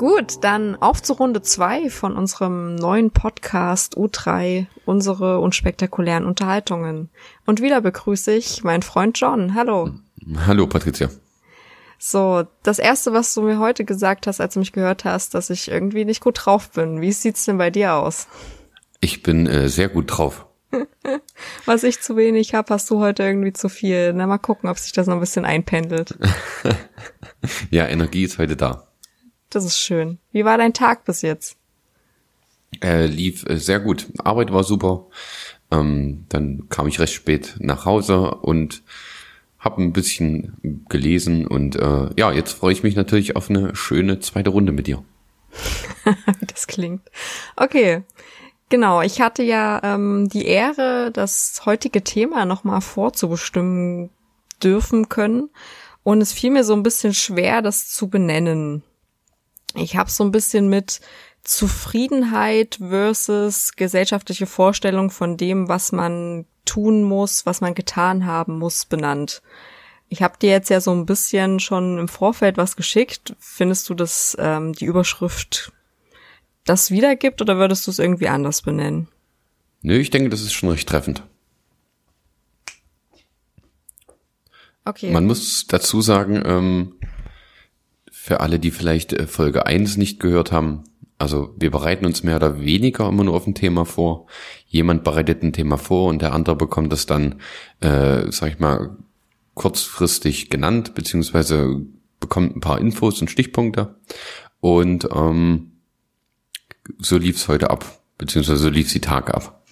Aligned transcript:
Gut, 0.00 0.38
dann 0.40 0.76
auf 0.76 1.02
zu 1.02 1.12
Runde 1.12 1.42
zwei 1.42 1.90
von 1.90 2.16
unserem 2.16 2.74
neuen 2.74 3.10
Podcast 3.10 3.98
U3, 3.98 4.64
unsere 4.86 5.40
unspektakulären 5.40 6.24
Unterhaltungen. 6.24 7.10
Und 7.44 7.60
wieder 7.60 7.82
begrüße 7.82 8.32
ich 8.32 8.64
meinen 8.64 8.80
Freund 8.80 9.20
John. 9.20 9.54
Hallo. 9.54 9.90
Hallo, 10.46 10.66
Patricia. 10.66 11.10
So, 11.98 12.44
das 12.62 12.78
erste, 12.78 13.12
was 13.12 13.34
du 13.34 13.42
mir 13.42 13.58
heute 13.58 13.84
gesagt 13.84 14.26
hast, 14.26 14.40
als 14.40 14.54
du 14.54 14.60
mich 14.60 14.72
gehört 14.72 15.04
hast, 15.04 15.34
dass 15.34 15.50
ich 15.50 15.70
irgendwie 15.70 16.06
nicht 16.06 16.22
gut 16.22 16.46
drauf 16.46 16.70
bin. 16.70 17.02
Wie 17.02 17.12
sieht's 17.12 17.44
denn 17.44 17.58
bei 17.58 17.68
dir 17.68 17.92
aus? 17.92 18.26
Ich 19.02 19.22
bin 19.22 19.46
äh, 19.46 19.68
sehr 19.68 19.90
gut 19.90 20.16
drauf. 20.16 20.46
was 21.66 21.84
ich 21.84 22.00
zu 22.00 22.16
wenig 22.16 22.54
hab, 22.54 22.70
hast 22.70 22.88
du 22.88 23.00
heute 23.00 23.22
irgendwie 23.22 23.52
zu 23.52 23.68
viel. 23.68 24.14
Na, 24.14 24.26
mal 24.26 24.38
gucken, 24.38 24.70
ob 24.70 24.78
sich 24.78 24.92
das 24.92 25.08
noch 25.08 25.16
ein 25.16 25.20
bisschen 25.20 25.44
einpendelt. 25.44 26.18
ja, 27.70 27.86
Energie 27.86 28.24
ist 28.24 28.38
heute 28.38 28.56
da. 28.56 28.89
Das 29.50 29.64
ist 29.64 29.78
schön. 29.78 30.18
Wie 30.32 30.44
war 30.44 30.58
dein 30.58 30.72
Tag 30.72 31.04
bis 31.04 31.22
jetzt? 31.22 31.56
Äh, 32.82 33.06
lief 33.06 33.44
äh, 33.46 33.56
sehr 33.56 33.80
gut. 33.80 34.06
Arbeit 34.18 34.52
war 34.52 34.64
super. 34.64 35.06
Ähm, 35.70 36.24
dann 36.28 36.68
kam 36.68 36.86
ich 36.86 37.00
recht 37.00 37.12
spät 37.12 37.56
nach 37.58 37.84
Hause 37.84 38.36
und 38.36 38.82
habe 39.58 39.82
ein 39.82 39.92
bisschen 39.92 40.84
gelesen 40.88 41.46
und 41.46 41.76
äh, 41.76 42.08
ja, 42.16 42.32
jetzt 42.32 42.52
freue 42.52 42.72
ich 42.72 42.82
mich 42.82 42.96
natürlich 42.96 43.36
auf 43.36 43.50
eine 43.50 43.76
schöne 43.76 44.18
zweite 44.20 44.50
Runde 44.50 44.72
mit 44.72 44.86
dir. 44.86 45.04
Das 46.46 46.66
klingt. 46.66 47.02
Okay, 47.56 48.02
genau. 48.70 49.02
Ich 49.02 49.20
hatte 49.20 49.42
ja 49.42 49.80
ähm, 49.82 50.28
die 50.28 50.46
Ehre, 50.46 51.10
das 51.12 51.62
heutige 51.66 52.02
Thema 52.02 52.46
nochmal 52.46 52.80
vorzubestimmen 52.80 54.10
dürfen 54.62 55.08
können 55.08 55.50
und 56.02 56.20
es 56.22 56.32
fiel 56.32 56.50
mir 56.50 56.64
so 56.64 56.72
ein 56.72 56.82
bisschen 56.82 57.12
schwer, 57.14 57.60
das 57.62 57.88
zu 57.88 58.08
benennen. 58.08 58.82
Ich 59.74 59.96
habe 59.96 60.10
so 60.10 60.24
ein 60.24 60.32
bisschen 60.32 60.68
mit 60.68 61.00
Zufriedenheit 61.42 62.78
versus 62.80 63.72
gesellschaftliche 63.76 64.46
Vorstellung 64.46 65.10
von 65.10 65.36
dem, 65.36 65.68
was 65.68 65.92
man 65.92 66.46
tun 66.64 67.02
muss, 67.02 67.46
was 67.46 67.60
man 67.60 67.74
getan 67.74 68.26
haben 68.26 68.58
muss, 68.58 68.84
benannt. 68.84 69.42
Ich 70.08 70.22
habe 70.22 70.38
dir 70.40 70.50
jetzt 70.50 70.70
ja 70.70 70.80
so 70.80 70.92
ein 70.92 71.06
bisschen 71.06 71.60
schon 71.60 71.98
im 71.98 72.08
Vorfeld 72.08 72.56
was 72.56 72.76
geschickt. 72.76 73.34
Findest 73.38 73.88
du, 73.88 73.94
dass 73.94 74.36
ähm, 74.40 74.72
die 74.72 74.84
Überschrift 74.84 75.72
das 76.64 76.90
wiedergibt 76.90 77.40
oder 77.40 77.56
würdest 77.56 77.86
du 77.86 77.90
es 77.90 77.98
irgendwie 77.98 78.28
anders 78.28 78.62
benennen? 78.62 79.08
Nö, 79.82 79.98
ich 79.98 80.10
denke, 80.10 80.28
das 80.28 80.42
ist 80.42 80.52
schon 80.52 80.68
recht 80.68 80.88
treffend. 80.88 81.22
Okay. 84.84 85.10
Man 85.10 85.26
muss 85.26 85.66
dazu 85.68 86.02
sagen, 86.02 86.42
ähm, 86.44 86.94
für 88.22 88.40
alle, 88.40 88.58
die 88.58 88.70
vielleicht 88.70 89.14
äh, 89.14 89.26
Folge 89.26 89.64
1 89.64 89.96
nicht 89.96 90.20
gehört 90.20 90.52
haben, 90.52 90.84
also 91.16 91.54
wir 91.58 91.70
bereiten 91.70 92.04
uns 92.04 92.22
mehr 92.22 92.36
oder 92.36 92.60
weniger 92.60 93.08
immer 93.08 93.24
nur 93.24 93.34
auf 93.34 93.46
ein 93.46 93.54
Thema 93.54 93.86
vor. 93.86 94.26
Jemand 94.66 95.04
bereitet 95.04 95.42
ein 95.42 95.54
Thema 95.54 95.78
vor 95.78 96.08
und 96.08 96.20
der 96.20 96.32
andere 96.32 96.54
bekommt 96.54 96.92
es 96.92 97.06
dann, 97.06 97.40
äh, 97.80 98.30
sag 98.30 98.52
ich 98.52 98.58
mal, 98.58 98.96
kurzfristig 99.54 100.50
genannt, 100.50 100.94
beziehungsweise 100.94 101.80
bekommt 102.20 102.56
ein 102.56 102.60
paar 102.60 102.78
Infos 102.78 103.20
und 103.22 103.30
Stichpunkte. 103.30 103.96
Und 104.60 105.08
ähm, 105.14 105.72
so 106.98 107.16
lief 107.16 107.36
es 107.36 107.48
heute 107.48 107.70
ab, 107.70 108.00
beziehungsweise 108.18 108.58
so 108.58 108.68
lief 108.68 108.92
die 108.92 109.00
Tage 109.00 109.34
ab. 109.34 109.62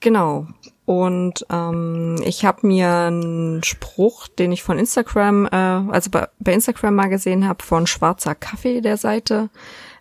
Genau. 0.00 0.46
Und 0.90 1.46
ähm, 1.50 2.16
ich 2.24 2.44
habe 2.44 2.66
mir 2.66 2.88
einen 2.92 3.62
Spruch, 3.62 4.26
den 4.26 4.50
ich 4.50 4.64
von 4.64 4.76
Instagram, 4.76 5.46
äh, 5.46 5.54
also 5.54 6.10
bei, 6.10 6.26
bei 6.40 6.52
Instagram 6.52 6.96
mal 6.96 7.06
gesehen 7.06 7.46
habe, 7.46 7.62
von 7.62 7.86
Schwarzer 7.86 8.34
Kaffee 8.34 8.80
der 8.80 8.96
Seite 8.96 9.50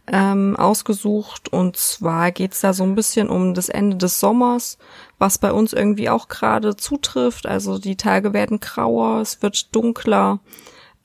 ähm, 0.07 0.55
ausgesucht. 0.57 1.53
Und 1.53 1.77
zwar 1.77 2.31
geht's 2.31 2.61
da 2.61 2.73
so 2.73 2.85
ein 2.85 2.95
bisschen 2.95 3.29
um 3.29 3.53
das 3.53 3.69
Ende 3.69 3.97
des 3.97 4.19
Sommers, 4.19 4.79
was 5.19 5.37
bei 5.37 5.51
uns 5.53 5.73
irgendwie 5.73 6.09
auch 6.09 6.27
gerade 6.27 6.75
zutrifft. 6.75 7.45
Also 7.45 7.77
die 7.77 7.95
Tage 7.95 8.33
werden 8.33 8.59
grauer, 8.59 9.21
es 9.21 9.43
wird 9.43 9.75
dunkler. 9.75 10.39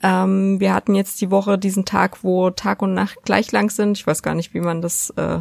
Ähm, 0.03 0.61
wir 0.61 0.73
hatten 0.73 0.95
jetzt 0.95 1.21
die 1.21 1.31
Woche 1.31 1.59
diesen 1.59 1.85
Tag, 1.85 2.25
wo 2.25 2.49
Tag 2.49 2.81
und 2.81 2.95
Nacht 2.95 3.19
gleich 3.25 3.53
lang 3.53 3.69
sind. 3.69 3.99
Ich 3.99 4.07
weiß 4.07 4.23
gar 4.23 4.35
nicht, 4.35 4.55
wie 4.55 4.61
man 4.61 4.81
das 4.81 5.11
äh, 5.19 5.41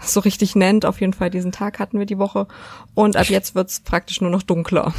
so 0.00 0.20
richtig 0.20 0.54
nennt. 0.54 0.84
Auf 0.84 1.00
jeden 1.00 1.12
Fall 1.12 1.30
diesen 1.30 1.52
Tag 1.52 1.78
hatten 1.78 1.98
wir 1.98 2.06
die 2.06 2.18
Woche. 2.18 2.46
Und 2.94 3.16
ab 3.16 3.28
jetzt 3.28 3.54
wird's 3.54 3.80
praktisch 3.80 4.20
nur 4.20 4.30
noch 4.30 4.42
dunkler. 4.42 4.94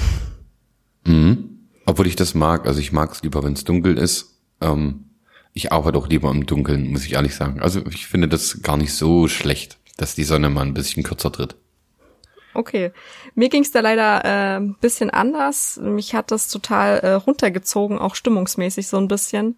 Mhm. 1.06 1.60
Obwohl 1.86 2.08
ich 2.08 2.16
das 2.16 2.34
mag. 2.34 2.66
Also 2.66 2.80
ich 2.80 2.92
mag 2.92 3.12
es 3.12 3.24
lieber, 3.24 3.44
wenn 3.44 3.54
es 3.54 3.64
dunkel 3.64 3.98
ist. 3.98 4.40
Ähm, 4.62 5.06
ich 5.54 5.72
arbeite 5.72 5.98
auch 5.98 6.08
lieber 6.08 6.30
im 6.30 6.46
Dunkeln, 6.46 6.92
muss 6.92 7.06
ich 7.06 7.14
ehrlich 7.14 7.36
sagen. 7.36 7.62
Also 7.62 7.86
ich 7.88 8.08
finde 8.08 8.28
das 8.28 8.62
gar 8.62 8.78
nicht 8.78 8.94
so 8.94 9.28
schlecht, 9.28 9.78
dass 9.98 10.16
die 10.16 10.24
Sonne 10.24 10.50
mal 10.50 10.66
ein 10.66 10.74
bisschen 10.74 11.04
kürzer 11.04 11.32
tritt. 11.32 11.56
Okay. 12.54 12.92
Mir 13.36 13.50
ging's 13.50 13.72
da 13.72 13.82
leider 13.82 14.26
äh, 14.26 14.58
ein 14.60 14.76
bisschen 14.82 15.10
anders. 15.10 15.80
Mich 15.82 16.16
hat 16.16 16.32
das 16.32 16.50
total 16.50 17.00
äh, 17.00 17.12
runtergezogen, 17.14 18.00
auch 18.00 18.16
stimmungsmäßig 18.16 18.88
so 18.88 18.98
ein 18.98 19.08
bisschen 19.08 19.58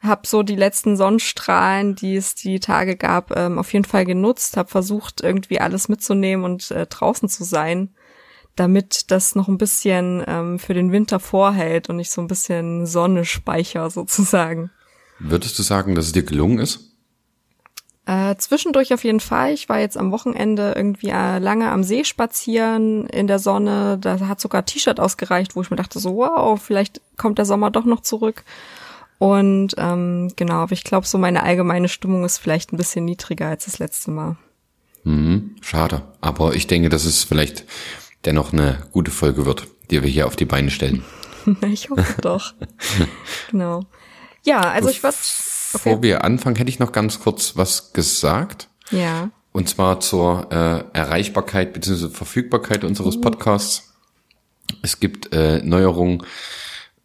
habe 0.00 0.26
so 0.26 0.42
die 0.42 0.56
letzten 0.56 0.96
Sonnenstrahlen, 0.96 1.94
die 1.94 2.16
es 2.16 2.34
die 2.34 2.60
Tage 2.60 2.96
gab, 2.96 3.36
ähm, 3.36 3.58
auf 3.58 3.72
jeden 3.72 3.84
Fall 3.84 4.04
genutzt, 4.04 4.56
habe 4.56 4.68
versucht 4.68 5.22
irgendwie 5.22 5.60
alles 5.60 5.88
mitzunehmen 5.88 6.44
und 6.44 6.70
äh, 6.70 6.86
draußen 6.86 7.28
zu 7.28 7.44
sein, 7.44 7.90
damit 8.54 9.10
das 9.10 9.34
noch 9.34 9.48
ein 9.48 9.58
bisschen 9.58 10.22
ähm, 10.26 10.58
für 10.58 10.74
den 10.74 10.92
Winter 10.92 11.18
vorhält 11.18 11.88
und 11.88 11.98
ich 11.98 12.10
so 12.10 12.20
ein 12.20 12.28
bisschen 12.28 12.86
Sonne 12.86 13.24
speicher 13.24 13.90
sozusagen. 13.90 14.70
Würdest 15.18 15.58
du 15.58 15.62
sagen, 15.62 15.94
dass 15.94 16.06
es 16.06 16.12
dir 16.12 16.22
gelungen 16.22 16.60
ist? 16.60 16.88
Äh, 18.06 18.36
zwischendurch 18.36 18.94
auf 18.94 19.04
jeden 19.04 19.20
Fall. 19.20 19.52
Ich 19.52 19.68
war 19.68 19.80
jetzt 19.80 19.98
am 19.98 20.12
Wochenende 20.12 20.72
irgendwie 20.74 21.10
äh, 21.10 21.38
lange 21.38 21.70
am 21.70 21.82
See 21.82 22.04
spazieren 22.04 23.06
in 23.08 23.26
der 23.26 23.38
Sonne. 23.38 23.98
Da 24.00 24.20
hat 24.20 24.40
sogar 24.40 24.64
T-Shirt 24.64 24.98
ausgereicht, 24.98 25.56
wo 25.56 25.60
ich 25.60 25.70
mir 25.70 25.76
dachte 25.76 25.98
so, 25.98 26.16
wow, 26.16 26.58
vielleicht 26.60 27.02
kommt 27.18 27.36
der 27.36 27.44
Sommer 27.44 27.70
doch 27.70 27.84
noch 27.84 28.00
zurück. 28.00 28.44
Und 29.18 29.74
ähm, 29.78 30.32
genau, 30.36 30.54
aber 30.54 30.72
ich 30.72 30.84
glaube, 30.84 31.06
so 31.06 31.18
meine 31.18 31.42
allgemeine 31.42 31.88
Stimmung 31.88 32.24
ist 32.24 32.38
vielleicht 32.38 32.72
ein 32.72 32.76
bisschen 32.76 33.04
niedriger 33.04 33.48
als 33.48 33.64
das 33.64 33.78
letzte 33.80 34.12
Mal. 34.12 34.36
Mhm, 35.04 35.56
schade. 35.60 36.02
Aber 36.20 36.54
ich 36.54 36.66
denke, 36.66 36.88
dass 36.88 37.04
es 37.04 37.24
vielleicht 37.24 37.64
dennoch 38.24 38.52
eine 38.52 38.78
gute 38.92 39.10
Folge 39.10 39.44
wird, 39.44 39.66
die 39.90 40.02
wir 40.02 40.10
hier 40.10 40.26
auf 40.26 40.36
die 40.36 40.44
Beine 40.44 40.70
stellen. 40.70 41.04
ich 41.62 41.90
hoffe 41.90 42.20
doch. 42.20 42.54
genau. 43.50 43.84
Ja, 44.44 44.60
also 44.60 44.88
ich 44.88 45.02
würde. 45.02 45.16
Okay. 45.16 45.80
Bevor 45.84 46.02
wir 46.02 46.24
anfangen, 46.24 46.56
hätte 46.56 46.70
ich 46.70 46.78
noch 46.78 46.92
ganz 46.92 47.20
kurz 47.20 47.56
was 47.56 47.92
gesagt. 47.92 48.68
Ja. 48.90 49.30
Und 49.52 49.68
zwar 49.68 50.00
zur 50.00 50.46
äh, 50.50 50.96
Erreichbarkeit 50.96 51.72
bzw. 51.72 52.08
Verfügbarkeit 52.08 52.84
unseres 52.84 53.16
mhm. 53.16 53.22
Podcasts. 53.22 53.94
Es 54.82 55.00
gibt 55.00 55.32
äh, 55.32 55.60
Neuerungen 55.62 56.22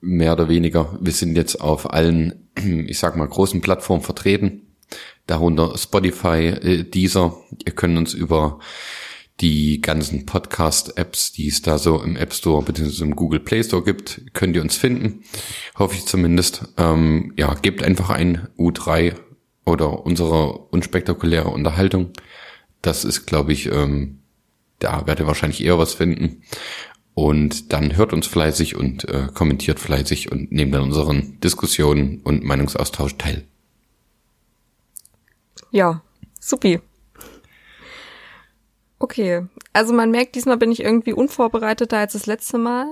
mehr 0.03 0.33
oder 0.33 0.49
weniger. 0.49 0.97
Wir 0.99 1.13
sind 1.13 1.35
jetzt 1.35 1.61
auf 1.61 1.91
allen, 1.91 2.49
ich 2.87 2.99
sag 2.99 3.15
mal, 3.15 3.27
großen 3.27 3.61
Plattformen 3.61 4.03
vertreten. 4.03 4.67
Darunter 5.25 5.77
Spotify, 5.77 6.47
äh, 6.47 6.83
Deezer. 6.83 7.37
Ihr 7.65 7.71
könnt 7.71 7.97
uns 7.97 8.13
über 8.13 8.59
die 9.39 9.81
ganzen 9.81 10.25
Podcast-Apps, 10.25 11.31
die 11.31 11.47
es 11.47 11.61
da 11.61 11.77
so 11.79 12.01
im 12.03 12.17
App 12.17 12.33
Store 12.33 12.63
bzw. 12.63 13.03
im 13.03 13.15
Google 13.15 13.39
Play 13.39 13.63
Store 13.63 13.83
gibt, 13.83 14.21
könnt 14.33 14.55
ihr 14.55 14.61
uns 14.61 14.75
finden. 14.77 15.23
Hoffe 15.75 15.95
ich 15.95 16.05
zumindest. 16.05 16.65
Ähm, 16.77 17.33
ja, 17.37 17.53
gebt 17.55 17.81
einfach 17.81 18.09
ein 18.09 18.47
U3 18.57 19.15
oder 19.65 20.05
unsere 20.05 20.57
unspektakuläre 20.57 21.49
Unterhaltung. 21.49 22.11
Das 22.81 23.05
ist, 23.05 23.25
glaube 23.25 23.53
ich, 23.53 23.67
ähm, 23.67 24.19
da 24.79 25.07
werdet 25.07 25.21
ihr 25.21 25.27
wahrscheinlich 25.27 25.63
eher 25.63 25.79
was 25.79 25.93
finden. 25.93 26.43
Und 27.15 27.71
dann 27.73 27.95
hört 27.95 28.13
uns 28.13 28.25
fleißig 28.25 28.75
und 28.75 29.07
äh, 29.07 29.27
kommentiert 29.33 29.79
fleißig 29.79 30.31
und 30.31 30.51
nehmt 30.51 30.73
an 30.75 30.81
unseren 30.81 31.39
Diskussionen 31.41 32.21
und 32.23 32.43
Meinungsaustausch 32.43 33.17
teil. 33.17 33.45
Ja, 35.69 36.01
supi. 36.39 36.79
Okay, 38.97 39.45
also 39.73 39.93
man 39.93 40.11
merkt, 40.11 40.35
diesmal 40.35 40.57
bin 40.57 40.71
ich 40.71 40.81
irgendwie 40.81 41.13
unvorbereiteter 41.13 41.97
als 41.97 42.13
das 42.13 42.25
letzte 42.25 42.57
Mal. 42.57 42.87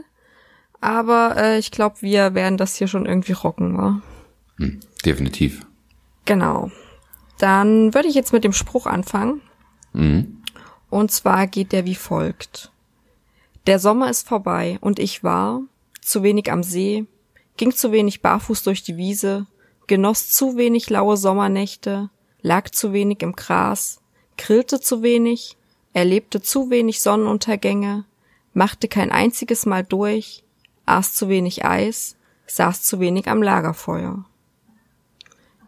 Aber 0.82 1.36
äh, 1.38 1.58
ich 1.60 1.72
glaube, 1.72 2.02
wir 2.02 2.34
werden 2.34 2.58
das 2.58 2.76
hier 2.76 2.88
schon 2.88 3.06
irgendwie 3.06 3.34
rocken, 3.34 3.78
wa? 3.78 4.02
Hm, 4.58 4.80
definitiv. 5.06 5.66
Genau. 6.26 6.72
Dann 7.38 7.94
würde 7.94 8.08
ich 8.08 8.16
jetzt 8.16 8.34
mit 8.34 8.44
dem 8.44 8.54
Spruch 8.54 8.88
anfangen. 8.88 9.42
Mhm. 9.94 10.42
Und 10.90 11.12
zwar 11.12 11.48
geht 11.48 11.72
der 11.72 11.86
wie 11.86 11.96
folgt. 11.96 12.72
Der 13.68 13.80
Sommer 13.80 14.10
ist 14.10 14.28
vorbei 14.28 14.78
und 14.82 15.00
ich 15.00 15.24
war 15.24 15.62
zu 16.02 16.24
wenig 16.24 16.52
am 16.52 16.64
See, 16.64 17.06
ging 17.58 17.72
zu 17.72 17.92
wenig 17.92 18.22
barfuß 18.22 18.64
durch 18.64 18.82
die 18.82 18.98
Wiese, 18.98 19.46
genoss 19.88 20.30
zu 20.30 20.58
wenig 20.58 20.90
laue 20.90 21.16
Sommernächte, 21.16 22.10
lag 22.42 22.70
zu 22.72 22.92
wenig 22.92 23.22
im 23.22 23.34
Gras, 23.34 24.02
grillte 24.38 24.80
zu 24.80 25.04
wenig, 25.04 25.58
erlebte 25.94 26.42
zu 26.42 26.72
wenig 26.72 27.02
Sonnenuntergänge, 27.02 28.06
machte 28.54 28.88
kein 28.88 29.12
einziges 29.12 29.66
Mal 29.68 29.84
durch, 29.84 30.44
aß 30.86 31.14
zu 31.14 31.30
wenig 31.30 31.64
Eis, 31.64 32.16
saß 32.48 32.82
zu 32.84 33.00
wenig 33.00 33.28
am 33.28 33.44
Lagerfeuer. 33.44 34.26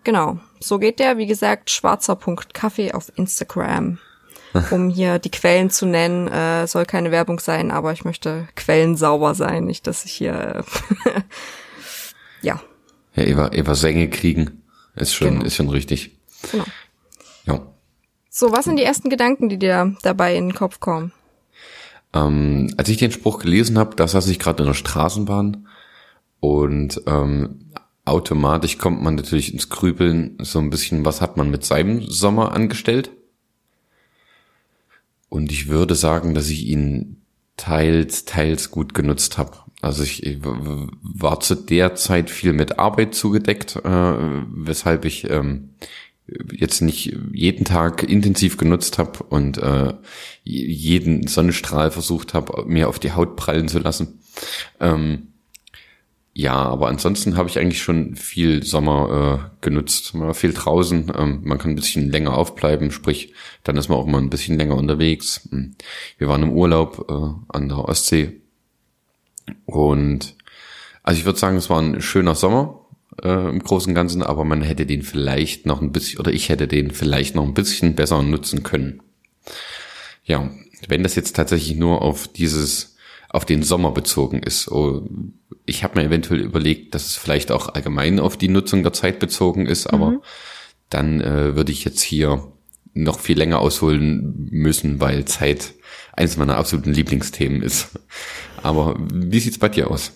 Genau, 0.03 0.39
so 0.59 0.79
geht 0.79 0.99
der. 0.99 1.17
Wie 1.17 1.27
gesagt, 1.27 1.69
schwarzer.kaffee 1.69 2.91
auf 2.91 3.11
Instagram. 3.15 3.99
Um 4.71 4.89
hier 4.89 5.19
die 5.19 5.31
Quellen 5.31 5.69
zu 5.69 5.85
nennen, 5.85 6.27
äh, 6.27 6.67
soll 6.67 6.85
keine 6.85 7.11
Werbung 7.11 7.39
sein, 7.39 7.71
aber 7.71 7.91
ich 7.91 8.05
möchte 8.05 8.47
Quellen 8.55 8.95
sauber 8.95 9.33
sein, 9.35 9.65
nicht, 9.65 9.87
dass 9.87 10.05
ich 10.05 10.11
hier 10.11 10.63
äh, 11.05 11.21
ja. 12.41 12.61
Ja, 13.15 13.23
Eva, 13.23 13.49
Eva 13.51 13.75
Sänge 13.75 14.09
kriegen. 14.09 14.63
Ist 14.95 15.13
schon, 15.13 15.35
genau. 15.35 15.45
ist 15.45 15.55
schon 15.55 15.69
richtig. 15.69 16.17
Genau. 16.51 16.65
Ja. 17.45 17.61
So, 18.29 18.51
was 18.51 18.65
sind 18.65 18.77
die 18.77 18.83
ersten 18.83 19.09
Gedanken, 19.09 19.49
die 19.49 19.57
dir 19.57 19.95
dabei 20.01 20.35
in 20.35 20.49
den 20.49 20.55
Kopf 20.55 20.79
kommen? 20.79 21.11
Ähm, 22.13 22.73
als 22.77 22.89
ich 22.89 22.97
den 22.97 23.11
Spruch 23.11 23.39
gelesen 23.39 23.77
habe, 23.77 23.95
da 23.95 24.07
saß 24.07 24.27
ich 24.27 24.39
gerade 24.39 24.63
in 24.63 24.67
der 24.67 24.75
Straßenbahn 24.75 25.67
und 26.39 27.01
ähm, 27.07 27.71
automatisch 28.05 28.77
kommt 28.77 29.01
man 29.01 29.15
natürlich 29.15 29.53
ins 29.53 29.69
Grübeln 29.69 30.37
so 30.41 30.59
ein 30.59 30.69
bisschen, 30.69 31.05
was 31.05 31.21
hat 31.21 31.37
man 31.37 31.49
mit 31.49 31.65
seinem 31.65 32.01
Sommer 32.01 32.51
angestellt? 32.51 33.11
Und 35.33 35.51
ich 35.51 35.67
würde 35.67 35.95
sagen, 35.95 36.35
dass 36.35 36.51
ich 36.51 36.67
ihn 36.67 37.23
teils, 37.57 38.25
teils 38.25 38.69
gut 38.69 38.93
genutzt 38.93 39.39
habe. 39.39 39.57
Also 39.81 40.03
ich 40.03 40.37
war 40.43 41.39
zu 41.39 41.55
der 41.55 41.95
Zeit 41.95 42.29
viel 42.29 42.53
mit 42.53 42.77
Arbeit 42.77 43.15
zugedeckt, 43.15 43.77
äh, 43.77 43.81
weshalb 43.83 45.05
ich 45.05 45.27
ähm, 45.31 45.71
jetzt 46.51 46.81
nicht 46.81 47.17
jeden 47.33 47.65
Tag 47.65 48.03
intensiv 48.03 48.57
genutzt 48.57 48.99
habe 48.99 49.23
und 49.23 49.57
äh, 49.57 49.95
jeden 50.43 51.25
Sonnenstrahl 51.25 51.89
versucht 51.89 52.35
habe, 52.35 52.65
mir 52.67 52.87
auf 52.87 52.99
die 52.99 53.13
Haut 53.13 53.35
prallen 53.35 53.67
zu 53.67 53.79
lassen. 53.79 54.19
Ähm, 54.79 55.32
ja, 56.35 56.55
aber 56.55 56.87
ansonsten 56.87 57.37
habe 57.37 57.47
ich 57.47 57.59
eigentlich 57.59 57.83
schon 57.83 58.15
viel 58.15 58.63
Sommer 58.63 59.51
äh, 59.61 59.65
genutzt. 59.65 60.15
Man 60.15 60.27
war 60.27 60.33
viel 60.33 60.53
draußen, 60.53 61.11
ähm, 61.15 61.41
man 61.43 61.59
kann 61.59 61.71
ein 61.71 61.75
bisschen 61.75 62.09
länger 62.09 62.35
aufbleiben, 62.35 62.91
sprich, 62.91 63.33
dann 63.63 63.77
ist 63.77 63.87
man 63.87 63.99
auch 63.99 64.07
mal 64.07 64.17
ein 64.17 64.31
bisschen 64.31 64.57
länger 64.57 64.75
unterwegs. 64.75 65.47
Hm. 65.51 65.75
Wir 66.17 66.27
waren 66.27 66.41
im 66.41 66.53
Urlaub 66.53 67.05
äh, 67.09 67.55
an 67.55 67.69
der 67.69 67.77
Ostsee 67.77 68.41
und 69.65 70.35
also 71.03 71.19
ich 71.19 71.25
würde 71.25 71.37
sagen, 71.37 71.57
es 71.57 71.69
war 71.69 71.79
ein 71.79 72.01
schöner 72.01 72.33
Sommer 72.33 72.83
äh, 73.21 73.49
im 73.49 73.59
Großen 73.59 73.91
und 73.91 73.95
Ganzen, 73.95 74.23
aber 74.23 74.43
man 74.43 74.61
hätte 74.61 74.85
den 74.87 75.03
vielleicht 75.03 75.67
noch 75.67 75.81
ein 75.81 75.91
bisschen, 75.91 76.19
oder 76.19 76.31
ich 76.31 76.49
hätte 76.49 76.67
den 76.67 76.91
vielleicht 76.91 77.35
noch 77.35 77.43
ein 77.43 77.53
bisschen 77.53 77.93
besser 77.93 78.23
nutzen 78.23 78.63
können. 78.63 79.01
Ja, 80.23 80.49
wenn 80.87 81.03
das 81.03 81.15
jetzt 81.15 81.35
tatsächlich 81.35 81.75
nur 81.75 82.01
auf 82.01 82.27
dieses, 82.27 82.92
auf 83.33 83.45
den 83.45 83.63
Sommer 83.63 83.91
bezogen 83.91 84.41
ist, 84.41 84.71
oh, 84.71 85.09
ich 85.65 85.83
habe 85.83 85.99
mir 85.99 86.05
eventuell 86.05 86.39
überlegt, 86.39 86.95
dass 86.95 87.07
es 87.07 87.15
vielleicht 87.15 87.51
auch 87.51 87.67
allgemein 87.69 88.19
auf 88.19 88.37
die 88.37 88.47
Nutzung 88.47 88.83
der 88.83 88.93
Zeit 88.93 89.19
bezogen 89.19 89.65
ist, 89.65 89.87
aber 89.87 90.11
mhm. 90.11 90.21
dann 90.89 91.19
äh, 91.19 91.55
würde 91.55 91.71
ich 91.71 91.83
jetzt 91.83 92.01
hier 92.01 92.47
noch 92.93 93.19
viel 93.19 93.37
länger 93.37 93.59
ausholen 93.59 94.49
müssen, 94.51 95.01
weil 95.01 95.25
Zeit 95.25 95.73
eines 96.13 96.37
meiner 96.37 96.57
absoluten 96.57 96.93
Lieblingsthemen 96.93 97.63
ist. 97.63 97.89
Aber 98.61 98.95
wie 99.11 99.39
sieht's 99.39 99.57
bei 99.57 99.67
dir 99.67 99.89
aus? 99.89 100.13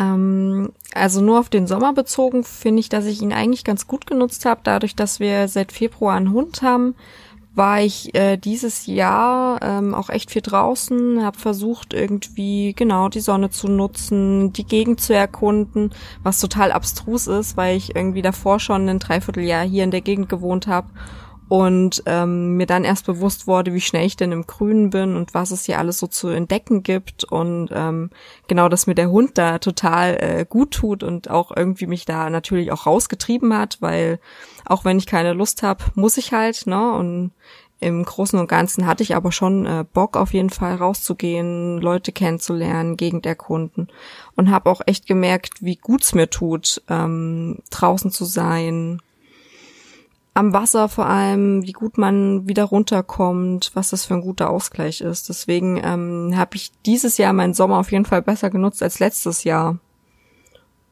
Ähm, 0.00 0.72
also 0.94 1.20
nur 1.20 1.38
auf 1.38 1.48
den 1.48 1.68
Sommer 1.68 1.92
bezogen 1.92 2.42
finde 2.42 2.80
ich, 2.80 2.88
dass 2.88 3.06
ich 3.06 3.22
ihn 3.22 3.32
eigentlich 3.32 3.62
ganz 3.62 3.86
gut 3.86 4.04
genutzt 4.04 4.44
habe, 4.46 4.62
dadurch, 4.64 4.96
dass 4.96 5.20
wir 5.20 5.46
seit 5.46 5.70
Februar 5.70 6.16
einen 6.16 6.32
Hund 6.32 6.60
haben 6.62 6.96
war 7.58 7.82
ich 7.82 8.14
äh, 8.14 8.38
dieses 8.38 8.86
Jahr 8.86 9.60
ähm, 9.62 9.94
auch 9.94 10.08
echt 10.08 10.30
viel 10.30 10.40
draußen, 10.40 11.22
habe 11.22 11.38
versucht 11.38 11.92
irgendwie 11.92 12.72
genau 12.72 13.10
die 13.10 13.20
Sonne 13.20 13.50
zu 13.50 13.68
nutzen, 13.68 14.54
die 14.54 14.64
Gegend 14.64 15.02
zu 15.02 15.12
erkunden, 15.12 15.90
was 16.22 16.40
total 16.40 16.72
abstrus 16.72 17.26
ist, 17.26 17.58
weil 17.58 17.76
ich 17.76 17.94
irgendwie 17.94 18.22
davor 18.22 18.60
schon 18.60 18.88
ein 18.88 19.00
Dreivierteljahr 19.00 19.64
hier 19.64 19.84
in 19.84 19.90
der 19.90 20.00
Gegend 20.00 20.30
gewohnt 20.30 20.66
habe 20.66 20.88
und 21.48 22.02
ähm, 22.06 22.56
mir 22.56 22.66
dann 22.66 22.84
erst 22.84 23.06
bewusst 23.06 23.46
wurde, 23.46 23.72
wie 23.72 23.80
schnell 23.80 24.06
ich 24.06 24.16
denn 24.16 24.32
im 24.32 24.46
Grünen 24.46 24.90
bin 24.90 25.16
und 25.16 25.34
was 25.34 25.50
es 25.50 25.64
hier 25.64 25.78
alles 25.78 25.98
so 25.98 26.06
zu 26.06 26.28
entdecken 26.28 26.82
gibt 26.82 27.24
und 27.24 27.70
ähm, 27.72 28.10
genau, 28.48 28.68
dass 28.68 28.86
mir 28.86 28.94
der 28.94 29.10
Hund 29.10 29.38
da 29.38 29.58
total 29.58 30.16
äh, 30.20 30.46
gut 30.48 30.72
tut 30.72 31.02
und 31.02 31.30
auch 31.30 31.50
irgendwie 31.56 31.86
mich 31.86 32.04
da 32.04 32.28
natürlich 32.28 32.70
auch 32.70 32.86
rausgetrieben 32.86 33.56
hat, 33.56 33.78
weil 33.80 34.20
auch 34.66 34.84
wenn 34.84 34.98
ich 34.98 35.06
keine 35.06 35.32
Lust 35.32 35.62
habe, 35.62 35.84
muss 35.94 36.18
ich 36.18 36.32
halt, 36.32 36.66
ne? 36.66 36.92
Und 36.92 37.32
im 37.80 38.04
Großen 38.04 38.38
und 38.38 38.48
Ganzen 38.48 38.86
hatte 38.86 39.04
ich 39.04 39.14
aber 39.14 39.30
schon 39.30 39.64
äh, 39.64 39.84
Bock 39.92 40.16
auf 40.16 40.32
jeden 40.34 40.50
Fall 40.50 40.74
rauszugehen, 40.74 41.80
Leute 41.80 42.10
kennenzulernen, 42.10 42.96
Gegend 42.96 43.24
erkunden 43.24 43.88
und 44.34 44.50
habe 44.50 44.68
auch 44.68 44.80
echt 44.86 45.06
gemerkt, 45.06 45.62
wie 45.62 45.76
gut's 45.76 46.12
mir 46.14 46.28
tut, 46.28 46.82
ähm, 46.88 47.58
draußen 47.70 48.10
zu 48.10 48.24
sein, 48.24 49.00
am 50.38 50.52
Wasser 50.52 50.88
vor 50.88 51.06
allem, 51.06 51.64
wie 51.64 51.72
gut 51.72 51.98
man 51.98 52.46
wieder 52.46 52.62
runterkommt, 52.62 53.72
was 53.74 53.90
das 53.90 54.04
für 54.04 54.14
ein 54.14 54.20
guter 54.20 54.50
Ausgleich 54.50 55.00
ist. 55.00 55.28
Deswegen 55.28 55.80
ähm, 55.82 56.34
habe 56.36 56.54
ich 56.54 56.70
dieses 56.86 57.18
Jahr 57.18 57.32
meinen 57.32 57.54
Sommer 57.54 57.78
auf 57.78 57.90
jeden 57.90 58.04
Fall 58.04 58.22
besser 58.22 58.48
genutzt 58.48 58.80
als 58.80 59.00
letztes 59.00 59.42
Jahr. 59.42 59.78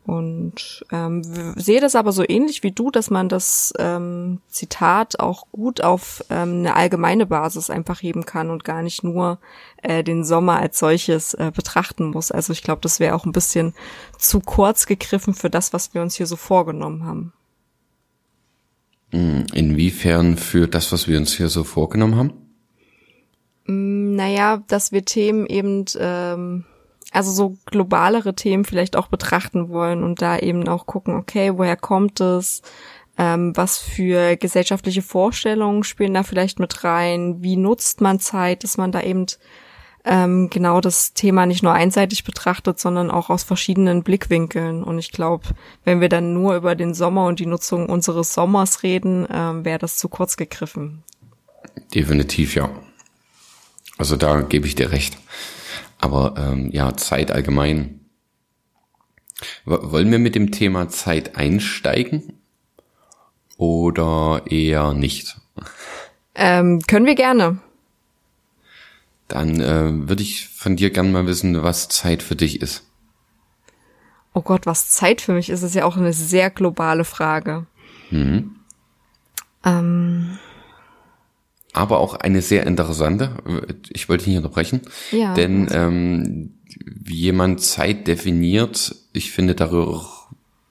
Und 0.04 0.84
ähm, 0.90 1.22
sehe 1.56 1.80
das 1.80 1.94
aber 1.94 2.10
so 2.10 2.24
ähnlich 2.26 2.64
wie 2.64 2.72
du, 2.72 2.90
dass 2.90 3.08
man 3.08 3.28
das 3.28 3.72
ähm, 3.78 4.40
Zitat 4.48 5.20
auch 5.20 5.46
gut 5.52 5.80
auf 5.80 6.24
ähm, 6.28 6.58
eine 6.58 6.74
allgemeine 6.74 7.26
Basis 7.26 7.70
einfach 7.70 8.02
heben 8.02 8.26
kann 8.26 8.50
und 8.50 8.64
gar 8.64 8.82
nicht 8.82 9.04
nur 9.04 9.38
äh, 9.80 10.02
den 10.02 10.24
Sommer 10.24 10.58
als 10.58 10.80
solches 10.80 11.34
äh, 11.34 11.52
betrachten 11.54 12.10
muss. 12.10 12.32
Also 12.32 12.52
ich 12.52 12.62
glaube, 12.62 12.80
das 12.82 12.98
wäre 12.98 13.14
auch 13.14 13.26
ein 13.26 13.32
bisschen 13.32 13.74
zu 14.18 14.40
kurz 14.40 14.86
gegriffen 14.86 15.34
für 15.34 15.50
das, 15.50 15.72
was 15.72 15.94
wir 15.94 16.02
uns 16.02 16.16
hier 16.16 16.26
so 16.26 16.36
vorgenommen 16.36 17.04
haben. 17.04 17.32
Hm, 19.12 19.46
inwiefern 19.54 20.36
für 20.36 20.66
das, 20.66 20.92
was 20.92 21.08
wir 21.08 21.16
uns 21.18 21.34
hier 21.34 21.48
so 21.48 21.64
vorgenommen 21.64 22.16
haben? 22.16 22.32
Naja, 23.66 24.62
dass 24.68 24.92
wir 24.92 25.04
Themen 25.04 25.46
eben, 25.46 25.84
ähm, 25.98 26.64
also 27.12 27.30
so 27.32 27.56
globalere 27.66 28.34
Themen 28.34 28.64
vielleicht 28.64 28.96
auch 28.96 29.08
betrachten 29.08 29.68
wollen 29.68 30.02
und 30.02 30.22
da 30.22 30.38
eben 30.38 30.68
auch 30.68 30.86
gucken, 30.86 31.14
okay, 31.16 31.52
woher 31.56 31.76
kommt 31.76 32.20
es? 32.20 32.62
Ähm, 33.18 33.56
was 33.56 33.78
für 33.78 34.36
gesellschaftliche 34.36 35.02
Vorstellungen 35.02 35.84
spielen 35.84 36.14
da 36.14 36.22
vielleicht 36.22 36.60
mit 36.60 36.84
rein? 36.84 37.42
Wie 37.42 37.56
nutzt 37.56 38.00
man 38.00 38.20
Zeit, 38.20 38.62
dass 38.62 38.76
man 38.76 38.92
da 38.92 39.00
eben 39.00 39.26
ähm, 40.06 40.48
genau 40.50 40.80
das 40.80 41.12
Thema 41.12 41.46
nicht 41.46 41.62
nur 41.62 41.72
einseitig 41.72 42.24
betrachtet, 42.24 42.78
sondern 42.78 43.10
auch 43.10 43.28
aus 43.28 43.42
verschiedenen 43.42 44.04
Blickwinkeln. 44.04 44.84
Und 44.84 44.98
ich 44.98 45.10
glaube, 45.10 45.48
wenn 45.84 46.00
wir 46.00 46.08
dann 46.08 46.32
nur 46.32 46.54
über 46.54 46.76
den 46.76 46.94
Sommer 46.94 47.26
und 47.26 47.40
die 47.40 47.46
Nutzung 47.46 47.88
unseres 47.88 48.32
Sommers 48.32 48.84
reden, 48.84 49.26
ähm, 49.30 49.64
wäre 49.64 49.80
das 49.80 49.98
zu 49.98 50.08
kurz 50.08 50.36
gegriffen. 50.36 51.02
Definitiv, 51.92 52.54
ja. 52.54 52.70
Also 53.98 54.16
da 54.16 54.42
gebe 54.42 54.66
ich 54.66 54.76
dir 54.76 54.92
recht. 54.92 55.18
Aber 55.98 56.34
ähm, 56.38 56.70
ja, 56.72 56.96
Zeit 56.96 57.32
allgemein. 57.32 58.00
Wollen 59.64 60.10
wir 60.10 60.18
mit 60.18 60.34
dem 60.34 60.50
Thema 60.50 60.88
Zeit 60.88 61.36
einsteigen 61.36 62.40
oder 63.58 64.42
eher 64.46 64.94
nicht? 64.94 65.36
Ähm, 66.34 66.80
können 66.86 67.06
wir 67.06 67.16
gerne. 67.16 67.58
Dann 69.28 69.60
äh, 69.60 70.08
würde 70.08 70.22
ich 70.22 70.48
von 70.48 70.76
dir 70.76 70.90
gern 70.90 71.12
mal 71.12 71.26
wissen, 71.26 71.62
was 71.62 71.88
Zeit 71.88 72.22
für 72.22 72.36
dich 72.36 72.62
ist. 72.62 72.84
Oh 74.34 74.42
Gott, 74.42 74.66
was 74.66 74.90
Zeit 74.90 75.20
für 75.20 75.32
mich 75.32 75.50
ist, 75.50 75.62
ist 75.62 75.74
ja 75.74 75.84
auch 75.84 75.96
eine 75.96 76.12
sehr 76.12 76.50
globale 76.50 77.04
Frage. 77.04 77.66
Mhm. 78.10 78.56
Ähm. 79.64 80.38
Aber 81.72 81.98
auch 81.98 82.14
eine 82.14 82.40
sehr 82.42 82.66
interessante. 82.66 83.36
Ich 83.90 84.08
wollte 84.08 84.24
dich 84.24 84.28
nicht 84.28 84.44
unterbrechen. 84.44 84.82
Ja. 85.10 85.34
Denn 85.34 85.68
ähm, 85.72 86.54
wie 86.84 87.16
jemand 87.16 87.62
Zeit 87.62 88.06
definiert, 88.06 88.94
ich 89.12 89.32
finde 89.32 89.54
darüber 89.54 90.06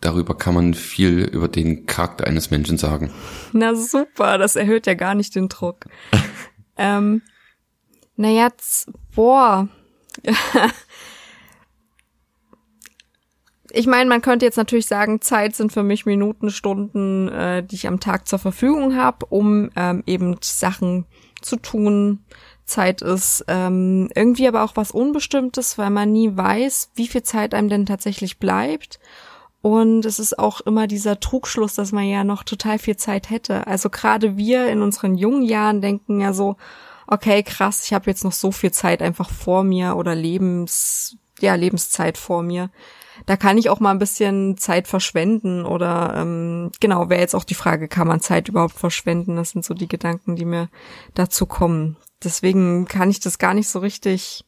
darüber 0.05 0.38
kann 0.38 0.53
man 0.53 0.74
viel 0.74 1.19
über 1.19 1.47
den 1.47 1.85
Charakter 1.85 2.27
eines 2.27 2.51
Menschen 2.51 2.77
sagen. 2.77 3.12
Na 3.53 3.75
super, 3.75 4.38
das 4.38 4.55
erhöht 4.55 4.88
ja 4.88 4.93
gar 4.93 5.15
nicht 5.15 5.35
den 5.35 5.50
Druck. 5.50 5.85
ähm, 6.77 7.21
naja, 8.15 8.50
boah. 9.15 9.67
ich 13.72 13.88
meine, 13.88 14.10
man 14.10 14.22
könnte 14.22 14.45
jetzt 14.45 14.57
natürlich 14.57 14.88
sagen, 14.88 15.22
Zeit 15.22 15.55
sind 15.55 15.74
für 15.74 15.84
mich 15.84 16.05
Minuten, 16.05 16.50
Stunden, 16.50 17.27
äh, 17.27 17.63
die 17.63 17.75
ich 17.75 17.88
am 17.88 18.00
Tag 18.00 18.27
zur 18.27 18.39
Verfügung 18.39 18.95
habe, 18.95 19.25
um 19.27 19.69
ähm, 19.75 20.03
eben 20.05 20.38
Sachen 20.41 21.05
zu 21.41 21.57
tun. 21.57 22.24
Zeit 22.63 23.01
ist 23.01 23.45
ähm, 23.48 24.10
irgendwie 24.15 24.48
aber 24.48 24.63
auch 24.63 24.75
was 24.75 24.91
Unbestimmtes, 24.91 25.77
weil 25.77 25.89
man 25.91 26.12
nie 26.12 26.36
weiß, 26.36 26.91
wie 26.95 27.07
viel 27.07 27.24
Zeit 27.24 27.53
einem 27.53 27.69
denn 27.69 27.86
tatsächlich 27.86 28.39
bleibt. 28.39 29.00
Und 29.62 30.05
es 30.05 30.19
ist 30.19 30.38
auch 30.38 30.62
immer 30.62 30.88
dieser 30.88 31.19
Trugschluss, 31.19 31.74
dass 31.75 31.91
man 31.91 32.05
ja 32.05 32.24
noch 32.24 32.43
total 32.43 32.77
viel 32.79 32.98
Zeit 32.98 33.29
hätte. 33.29 33.65
Also 33.67 33.89
gerade 33.89 34.38
wir 34.38 34.67
in 34.67 34.81
unseren 34.81 35.15
jungen 35.15 35.41
Jahren 35.43 35.81
denken 35.81 36.22
ja 36.22 36.34
so, 36.34 36.55
okay, 37.07 37.43
krass, 37.43 37.85
ich 37.85 37.93
habe 37.93 38.09
jetzt 38.09 38.24
noch 38.24 38.31
so 38.31 38.51
viel 38.51 38.71
Zeit 38.71 39.01
einfach 39.01 39.29
vor 39.29 39.63
mir 39.63 39.95
oder 39.95 40.15
Lebens, 40.15 41.17
ja, 41.39 41.55
Lebenszeit 41.55 42.17
vor 42.17 42.43
mir. 42.43 42.69
Da 43.25 43.38
kann 43.38 43.57
ich 43.57 43.69
auch 43.69 43.79
mal 43.79 43.91
ein 43.91 44.00
bisschen 44.00 44.57
Zeit 44.57 44.88
verschwenden 44.88 45.65
oder 45.65 46.13
ähm, 46.17 46.71
genau, 46.79 47.09
wäre 47.09 47.21
jetzt 47.21 47.35
auch 47.35 47.45
die 47.45 47.53
Frage, 47.53 47.88
kann 47.88 48.07
man 48.07 48.19
Zeit 48.19 48.50
überhaupt 48.50 48.75
verschwenden? 48.75 49.38
Das 49.38 49.51
sind 49.51 49.63
so 49.63 49.74
die 49.74 49.88
Gedanken, 49.88 50.35
die 50.35 50.45
mir 50.45 50.69
dazu 51.13 51.45
kommen. 51.45 51.97
Deswegen 52.24 52.88
kann 52.88 53.09
ich 53.09 53.19
das 53.19 53.38
gar 53.38 53.53
nicht 53.53 53.69
so 53.69 53.79
richtig 53.79 54.43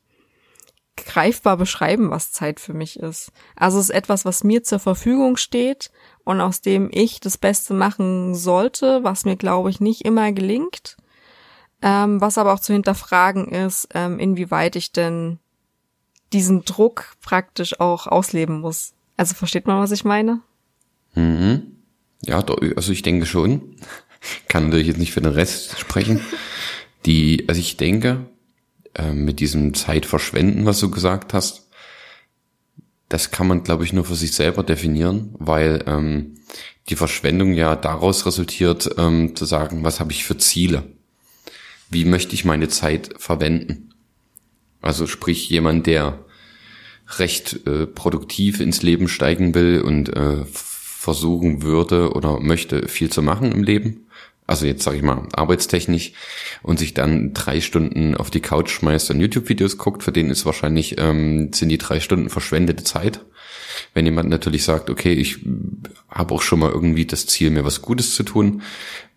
greifbar 0.98 1.58
beschreiben, 1.58 2.10
was 2.10 2.32
Zeit 2.32 2.60
für 2.60 2.74
mich 2.74 3.00
ist. 3.00 3.32
Also 3.56 3.78
es 3.78 3.86
ist 3.86 3.96
etwas, 3.96 4.26
was 4.26 4.44
mir 4.44 4.64
zur 4.64 4.80
Verfügung 4.80 5.38
steht 5.38 5.92
und 6.24 6.42
aus 6.42 6.62
dem 6.62 6.90
ich 6.92 7.20
das 7.20 7.38
Beste 7.38 7.74
machen 7.74 8.36
sollte, 8.36 9.04
was 9.04 9.24
mir, 9.24 9.38
glaube 9.38 9.70
ich, 9.70 9.80
nicht 9.80 10.02
immer 10.04 10.32
gelingt. 10.32 10.98
Ähm, 11.82 12.20
was 12.22 12.38
aber 12.38 12.54
auch 12.54 12.60
zu 12.60 12.74
hinterfragen 12.74 13.50
ist, 13.50 13.88
ähm, 13.94 14.20
inwieweit 14.20 14.76
ich 14.76 14.92
denn 14.92 15.40
diesen 16.34 16.66
Druck 16.66 17.16
praktisch 17.22 17.80
auch 17.80 18.08
ausleben 18.08 18.62
muss. 18.62 18.94
Also 19.16 19.36
versteht 19.36 19.68
man, 19.68 19.80
was 19.80 19.92
ich 19.92 20.04
meine? 20.04 20.42
Mhm. 21.16 21.78
Ja, 22.22 22.44
also 22.76 22.92
ich 22.92 23.02
denke 23.02 23.26
schon. 23.26 23.76
Kann 24.48 24.66
natürlich 24.66 24.88
jetzt 24.88 24.98
nicht 24.98 25.14
für 25.14 25.22
den 25.22 25.34
Rest 25.34 25.80
sprechen. 25.80 26.22
Die, 27.06 27.46
also 27.48 27.60
ich 27.60 27.78
denke, 27.78 28.26
äh, 28.96 29.12
mit 29.14 29.40
diesem 29.40 29.74
Zeitverschwenden, 29.74 30.66
was 30.66 30.80
du 30.80 30.90
gesagt 30.90 31.34
hast, 31.34 31.70
das 33.10 33.32
kann 33.32 33.48
man, 33.48 33.64
glaube 33.64 33.86
ich, 33.86 33.94
nur 33.94 34.04
für 34.04 34.16
sich 34.16 34.34
selber 34.34 34.64
definieren, 34.64 35.34
weil 35.38 35.84
ähm, 35.88 36.36
die 36.90 36.96
Verschwendung 36.96 37.54
ja 37.54 37.76
daraus 37.76 38.26
resultiert, 38.26 38.90
ähm, 38.98 39.36
zu 39.36 39.46
sagen, 39.46 39.84
was 39.84 40.00
habe 40.00 40.12
ich 40.12 40.26
für 40.26 40.38
Ziele? 40.38 40.97
Wie 41.90 42.06
möchte 42.06 42.34
ich 42.34 42.46
meine 42.46 42.68
Zeit 42.68 43.14
verwenden? 43.18 43.94
Also 44.82 45.08
sprich 45.08 45.50
jemand, 45.50 45.88
der 45.88 46.26
recht 47.18 47.66
äh, 47.66 47.88
produktiv 47.88 48.60
ins 48.60 48.84
Leben 48.84 49.08
steigen 49.08 49.56
will 49.56 49.82
und 49.82 50.10
äh, 50.10 50.44
versuchen 50.46 51.62
würde 51.62 52.12
oder 52.12 52.40
möchte 52.40 52.88
viel 52.88 53.10
zu 53.10 53.22
machen 53.22 53.52
im 53.52 53.64
Leben, 53.64 54.08
also 54.48 54.66
jetzt 54.66 54.84
sage 54.84 54.98
ich 54.98 55.04
mal 55.04 55.28
arbeitstechnisch 55.34 56.14
und 56.64 56.80
sich 56.80 56.94
dann 56.94 57.34
drei 57.34 57.60
Stunden 57.60 58.16
auf 58.16 58.32
die 58.32 58.40
Couch 58.40 58.72
schmeißt 58.72 59.12
und 59.12 59.20
YouTube-Videos 59.20 59.78
guckt, 59.78 60.04
für 60.04 60.14
den 60.14 60.30
ist 60.30 60.46
wahrscheinlich 60.46 60.98
ähm, 60.98 61.52
sind 61.54 61.68
die 61.68 61.78
drei 61.78 62.00
Stunden 62.00 62.30
verschwendete 62.30 62.86
Zeit. 62.86 63.26
Wenn 63.94 64.06
jemand 64.06 64.30
natürlich 64.30 64.64
sagt, 64.64 64.90
okay, 64.90 65.12
ich 65.12 65.40
habe 66.10 66.34
auch 66.34 66.42
schon 66.42 66.60
mal 66.60 66.72
irgendwie 66.72 67.06
das 67.06 67.28
Ziel, 67.28 67.50
mir 67.50 67.66
was 67.66 67.82
Gutes 67.82 68.16
zu 68.16 68.24
tun 68.24 68.62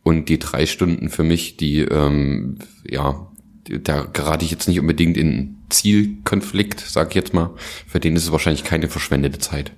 und 0.02 0.28
die 0.28 0.38
drei 0.38 0.66
Stunden 0.66 1.10
für 1.10 1.22
mich, 1.22 1.56
die 1.56 1.80
ähm, 1.80 2.58
ja, 2.84 3.26
da 3.64 4.02
gerate 4.12 4.44
ich 4.44 4.50
jetzt 4.50 4.68
nicht 4.68 4.80
unbedingt 4.80 5.16
in 5.16 5.56
Zielkonflikt, 5.68 6.80
sag 6.80 7.10
ich 7.10 7.14
jetzt 7.14 7.34
mal, 7.34 7.50
für 7.86 8.00
den 8.00 8.16
ist 8.16 8.24
es 8.24 8.32
wahrscheinlich 8.32 8.64
keine 8.64 8.88
verschwendete 8.88 9.38
Zeit. 9.38 9.72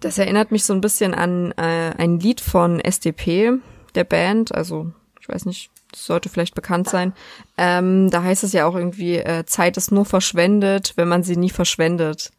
Das 0.00 0.18
erinnert 0.18 0.52
mich 0.52 0.64
so 0.64 0.72
ein 0.72 0.80
bisschen 0.80 1.14
an 1.14 1.52
äh, 1.52 1.92
ein 1.96 2.20
Lied 2.20 2.40
von 2.40 2.80
SDP, 2.80 3.58
der 3.94 4.04
Band, 4.04 4.54
also 4.54 4.92
ich 5.20 5.28
weiß 5.28 5.46
nicht, 5.46 5.70
sollte 5.94 6.28
vielleicht 6.28 6.54
bekannt 6.54 6.88
sein. 6.88 7.14
Ähm, 7.56 8.10
da 8.10 8.22
heißt 8.22 8.44
es 8.44 8.52
ja 8.52 8.66
auch 8.66 8.74
irgendwie, 8.74 9.16
äh, 9.16 9.44
Zeit 9.46 9.76
ist 9.76 9.92
nur 9.92 10.04
verschwendet, 10.04 10.94
wenn 10.96 11.08
man 11.08 11.22
sie 11.22 11.36
nie 11.36 11.50
verschwendet. 11.50 12.32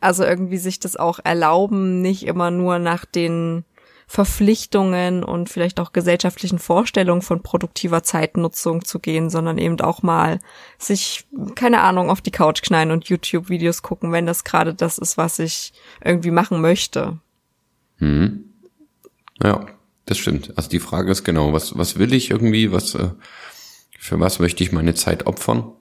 Also 0.00 0.24
irgendwie 0.24 0.58
sich 0.58 0.78
das 0.80 0.96
auch 0.96 1.20
erlauben, 1.22 2.00
nicht 2.00 2.26
immer 2.26 2.50
nur 2.50 2.78
nach 2.78 3.04
den 3.04 3.64
Verpflichtungen 4.12 5.24
und 5.24 5.48
vielleicht 5.48 5.80
auch 5.80 5.94
gesellschaftlichen 5.94 6.58
Vorstellungen 6.58 7.22
von 7.22 7.42
produktiver 7.42 8.02
Zeitnutzung 8.02 8.84
zu 8.84 8.98
gehen, 8.98 9.30
sondern 9.30 9.56
eben 9.56 9.80
auch 9.80 10.02
mal 10.02 10.38
sich, 10.76 11.24
keine 11.54 11.80
Ahnung, 11.80 12.10
auf 12.10 12.20
die 12.20 12.30
Couch 12.30 12.60
knallen 12.60 12.90
und 12.90 13.08
YouTube-Videos 13.08 13.80
gucken, 13.80 14.12
wenn 14.12 14.26
das 14.26 14.44
gerade 14.44 14.74
das 14.74 14.98
ist, 14.98 15.16
was 15.16 15.38
ich 15.38 15.72
irgendwie 16.04 16.30
machen 16.30 16.60
möchte. 16.60 17.20
Hm. 18.00 18.52
Ja, 19.42 19.64
das 20.04 20.18
stimmt. 20.18 20.52
Also 20.58 20.68
die 20.68 20.80
Frage 20.80 21.10
ist 21.10 21.24
genau, 21.24 21.54
was, 21.54 21.78
was 21.78 21.98
will 21.98 22.12
ich 22.12 22.28
irgendwie, 22.30 22.70
was, 22.70 22.94
äh, 22.94 23.12
für 23.98 24.20
was 24.20 24.40
möchte 24.40 24.62
ich 24.62 24.72
meine 24.72 24.92
Zeit 24.92 25.26
opfern? 25.26 25.72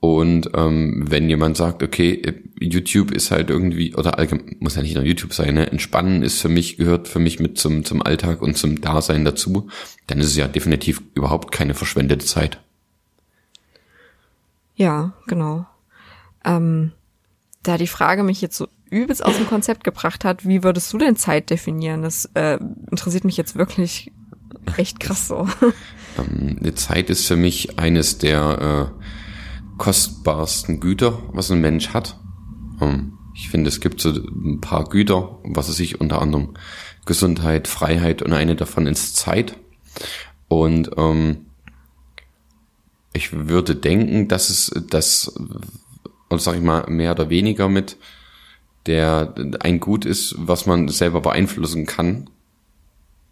Und 0.00 0.50
ähm, 0.54 1.04
wenn 1.08 1.28
jemand 1.28 1.58
sagt, 1.58 1.82
okay, 1.82 2.42
YouTube 2.58 3.10
ist 3.10 3.30
halt 3.30 3.50
irgendwie, 3.50 3.94
oder 3.94 4.18
allgemein, 4.18 4.56
muss 4.58 4.74
ja 4.74 4.82
nicht 4.82 4.94
nur 4.94 5.04
YouTube 5.04 5.34
sein, 5.34 5.54
ne? 5.54 5.70
Entspannen 5.70 6.22
ist 6.22 6.40
für 6.40 6.48
mich, 6.48 6.78
gehört 6.78 7.06
für 7.06 7.18
mich 7.18 7.38
mit 7.38 7.58
zum, 7.58 7.84
zum 7.84 8.00
Alltag 8.00 8.40
und 8.40 8.56
zum 8.56 8.80
Dasein 8.80 9.26
dazu, 9.26 9.68
dann 10.06 10.20
ist 10.20 10.28
es 10.28 10.36
ja 10.36 10.48
definitiv 10.48 11.02
überhaupt 11.14 11.52
keine 11.52 11.74
verschwendete 11.74 12.24
Zeit. 12.24 12.60
Ja, 14.74 15.12
genau. 15.26 15.66
Ähm, 16.46 16.92
da 17.62 17.76
die 17.76 17.86
Frage 17.86 18.22
mich 18.22 18.40
jetzt 18.40 18.56
so 18.56 18.68
übelst 18.88 19.22
aus 19.22 19.36
dem 19.36 19.46
Konzept 19.46 19.84
gebracht 19.84 20.24
hat, 20.24 20.46
wie 20.46 20.62
würdest 20.62 20.90
du 20.94 20.98
denn 20.98 21.16
Zeit 21.16 21.50
definieren? 21.50 22.00
Das 22.00 22.24
äh, 22.32 22.58
interessiert 22.90 23.24
mich 23.24 23.36
jetzt 23.36 23.54
wirklich 23.56 24.10
echt 24.76 24.98
krass 24.98 25.28
so. 25.28 25.46
Ähm, 26.18 26.56
eine 26.58 26.74
Zeit 26.74 27.08
ist 27.08 27.28
für 27.28 27.36
mich 27.36 27.78
eines 27.78 28.18
der 28.18 28.90
äh, 28.98 29.04
kostbarsten 29.80 30.78
Güter, 30.78 31.18
was 31.32 31.50
ein 31.50 31.62
Mensch 31.62 31.88
hat. 31.88 32.20
Ähm, 32.82 33.14
ich 33.34 33.48
finde, 33.48 33.68
es 33.68 33.80
gibt 33.80 34.02
so 34.02 34.10
ein 34.10 34.60
paar 34.60 34.84
Güter, 34.84 35.38
was 35.42 35.70
es 35.70 35.76
sich 35.78 36.02
unter 36.02 36.20
anderem 36.20 36.50
Gesundheit, 37.06 37.66
Freiheit 37.66 38.20
und 38.20 38.34
eine 38.34 38.56
davon 38.56 38.86
ist 38.86 39.16
Zeit. 39.16 39.56
Und 40.48 40.90
ähm, 40.98 41.46
ich 43.14 43.32
würde 43.48 43.74
denken, 43.74 44.28
dass 44.28 44.50
es 44.50 44.70
das, 44.90 45.32
und 46.28 46.42
sag 46.42 46.56
ich 46.56 46.62
mal, 46.62 46.84
mehr 46.90 47.12
oder 47.12 47.30
weniger 47.30 47.70
mit 47.70 47.96
der 48.84 49.34
ein 49.60 49.80
Gut 49.80 50.04
ist, 50.04 50.34
was 50.36 50.66
man 50.66 50.88
selber 50.88 51.22
beeinflussen 51.22 51.86
kann, 51.86 52.28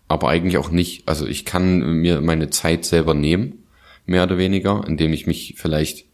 aber 0.09 0.31
eigentlich 0.31 0.57
auch 0.57 0.71
nicht. 0.71 1.07
Also 1.07 1.27
ich 1.27 1.45
kann 1.45 2.01
mir 2.01 2.23
meine 2.23 2.49
Zeit 2.49 2.87
selber 2.87 3.13
nehmen, 3.13 3.65
mehr 4.07 4.25
oder 4.25 4.39
weniger, 4.39 4.83
indem 4.87 5.13
ich 5.13 5.27
mich 5.27 5.55
vielleicht 5.59 6.08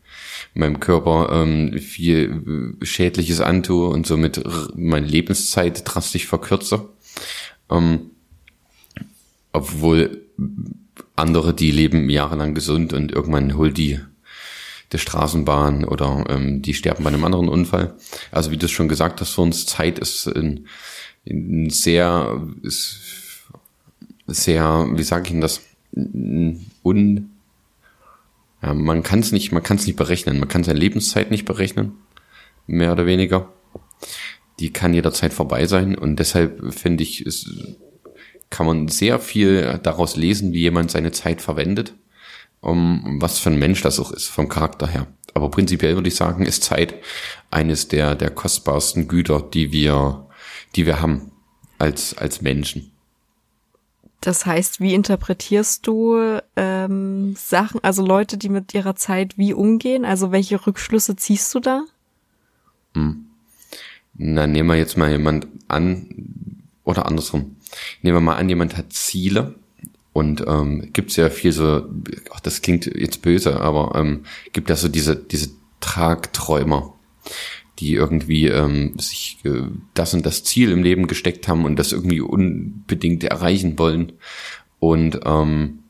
meinem 0.55 0.81
Körper 0.81 1.31
ähm, 1.33 1.79
viel 1.79 2.77
Schädliches 2.83 3.41
antue 3.41 3.89
und 3.89 4.07
somit 4.07 4.43
meine 4.77 5.07
Lebenszeit 5.07 5.83
drastisch 5.85 6.27
verkürze. 6.27 6.89
Ähm, 7.71 8.11
obwohl 9.53 10.23
andere, 11.17 11.55
die 11.55 11.71
leben 11.71 12.11
jahrelang 12.11 12.55
gesund 12.55 12.93
und 12.93 13.13
irgendwann 13.13 13.57
holt 13.57 13.79
die 13.79 14.01
der 14.93 14.99
Straßenbahn 14.99 15.85
oder 15.85 16.25
ähm, 16.29 16.63
die 16.63 16.75
sterben 16.75 17.03
bei 17.03 17.09
einem 17.09 17.25
anderen 17.25 17.49
Unfall. 17.49 17.95
Also 18.31 18.51
wie 18.51 18.57
du 18.57 18.67
es 18.67 18.73
schon 18.73 18.89
gesagt 18.89 19.21
hast, 19.21 19.31
für 19.31 19.41
uns 19.41 19.67
Zeit 19.67 19.99
ist 19.99 20.27
ein, 20.29 20.67
ein 21.29 21.69
sehr, 21.71 22.41
ist 22.63 23.01
sehr, 24.27 24.87
wie 24.93 25.03
sage 25.03 25.25
ich 25.25 25.31
denn 25.33 25.41
das, 25.41 25.63
un, 25.93 27.31
man 28.73 29.03
kann 29.03 29.19
es 29.19 29.33
nicht, 29.33 29.53
man 29.53 29.63
kann 29.63 29.77
nicht 29.77 29.97
berechnen. 29.97 30.39
Man 30.39 30.49
kann 30.49 30.65
seine 30.65 30.79
Lebenszeit 30.79 31.31
nicht 31.31 31.45
berechnen, 31.45 31.93
mehr 32.67 32.93
oder 32.93 33.07
weniger. 33.07 33.53
Die 34.61 34.73
kann 34.73 34.95
jederzeit 34.95 35.35
vorbei 35.35 35.67
sein 35.67 35.99
und 35.99 36.17
deshalb 36.17 36.73
finde 36.73 37.03
ich, 37.03 37.27
es 37.27 37.51
kann 38.51 38.67
man 38.67 38.89
sehr 38.89 39.19
viel 39.19 39.81
daraus 39.83 40.15
lesen, 40.15 40.53
wie 40.53 40.61
jemand 40.61 40.93
seine 40.93 41.11
Zeit 41.11 41.43
verwendet 41.43 41.95
um 42.65 43.21
was 43.21 43.39
für 43.39 43.51
ein 43.51 43.59
Mensch 43.59 43.83
das 43.83 44.01
auch 44.01 44.11
ist, 44.11 44.29
vom 44.29 44.49
Charakter 44.49 44.87
her. 44.87 45.07
Aber 45.35 45.51
prinzipiell 45.51 45.97
würde 45.97 46.09
ich 46.09 46.17
sagen, 46.17 46.47
ist 46.47 46.65
Zeit 46.65 46.95
eines 47.51 47.89
der, 47.89 48.15
der 48.15 48.31
kostbarsten 48.31 49.07
Güter, 49.07 49.43
die 49.43 49.71
wir, 49.71 50.29
die 50.75 50.87
wir 50.87 51.03
haben 51.03 51.33
als, 51.79 52.17
als 52.17 52.41
Menschen. 52.41 52.94
Das 54.21 54.47
heißt, 54.47 54.81
wie 54.81 54.95
interpretierst 54.95 55.87
du 55.87 56.41
ähm, 56.57 57.35
Sachen, 57.37 57.83
also 57.85 58.05
Leute, 58.05 58.39
die 58.39 58.49
mit 58.49 58.73
ihrer 58.73 58.97
Zeit 58.97 59.37
wie 59.37 59.53
umgehen? 59.53 60.05
Also 60.05 60.33
welche 60.33 60.67
Rückschlüsse 60.67 61.17
ziehst 61.17 61.55
du 61.55 61.61
da? 61.61 61.85
Hm. 62.95 63.27
Na, 64.15 64.47
nehmen 64.47 64.69
wir 64.69 64.77
jetzt 64.77 64.97
mal 64.97 65.11
jemand 65.11 65.49
an, 65.69 66.07
oder 66.85 67.07
andersrum. 67.07 67.57
Nehmen 68.03 68.17
wir 68.17 68.21
mal 68.21 68.37
an, 68.37 68.49
jemand 68.49 68.77
hat 68.77 68.93
Ziele 68.93 69.57
und 70.13 70.45
ähm, 70.47 70.91
gibt 70.93 71.11
es 71.11 71.17
ja 71.17 71.29
viel 71.29 71.53
so, 71.53 71.85
ach, 72.33 72.41
das 72.41 72.63
klingt 72.63 72.87
jetzt 72.87 73.23
böse, 73.23 73.61
aber 73.61 73.95
ähm, 73.97 74.25
gibt 74.53 74.71
ja 74.71 74.77
so 74.77 74.89
diese, 74.89 75.17
diese 75.17 75.51
Tragträumer, 75.81 76.95
die 77.79 77.95
irgendwie 77.95 78.49
ähm, 78.49 78.95
sich 78.99 79.39
äh, 79.45 79.63
das 79.95 80.15
und 80.15 80.25
das 80.25 80.45
Ziel 80.45 80.71
im 80.71 80.83
Leben 80.83 81.07
gesteckt 81.07 81.49
haben 81.49 81.65
und 81.65 81.77
das 81.77 81.93
irgendwie 81.93 82.21
unbedingt 82.21 83.25
erreichen 83.25 83.79
wollen 83.79 84.13
und 84.79 85.21
ähm, 85.25 85.81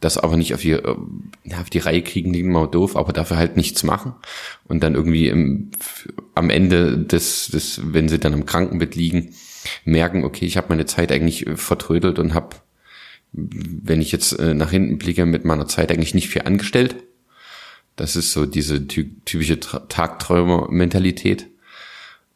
das 0.00 0.18
aber 0.18 0.36
nicht 0.36 0.54
auf 0.54 0.60
die, 0.60 0.72
äh, 0.72 0.96
auf 1.58 1.70
die 1.70 1.78
Reihe 1.78 2.02
kriegen, 2.02 2.32
die 2.32 2.40
immer 2.40 2.66
doof, 2.66 2.96
aber 2.96 3.12
dafür 3.12 3.36
halt 3.36 3.56
nichts 3.56 3.82
machen 3.82 4.14
und 4.68 4.82
dann 4.82 4.94
irgendwie 4.94 5.28
im, 5.28 5.70
am 6.34 6.50
Ende 6.50 6.98
des, 6.98 7.48
des, 7.48 7.80
wenn 7.84 8.08
sie 8.08 8.18
dann 8.18 8.32
im 8.32 8.46
Krankenbett 8.46 8.94
liegen, 8.94 9.34
merken, 9.84 10.24
okay, 10.24 10.44
ich 10.44 10.56
habe 10.56 10.68
meine 10.70 10.86
Zeit 10.86 11.10
eigentlich 11.10 11.46
vertrödelt 11.54 12.18
und 12.18 12.34
habe 12.34 12.56
wenn 13.36 14.00
ich 14.00 14.12
jetzt 14.12 14.38
äh, 14.38 14.54
nach 14.54 14.70
hinten 14.70 14.98
blicke, 14.98 15.26
mit 15.26 15.44
meiner 15.44 15.66
Zeit 15.66 15.90
eigentlich 15.90 16.14
nicht 16.14 16.28
viel 16.28 16.42
angestellt. 16.42 16.96
Das 17.96 18.16
ist 18.16 18.32
so 18.32 18.46
diese 18.46 18.86
ty 18.86 19.10
typische 19.24 19.60
Tagträumer-Mentalität. 19.60 21.46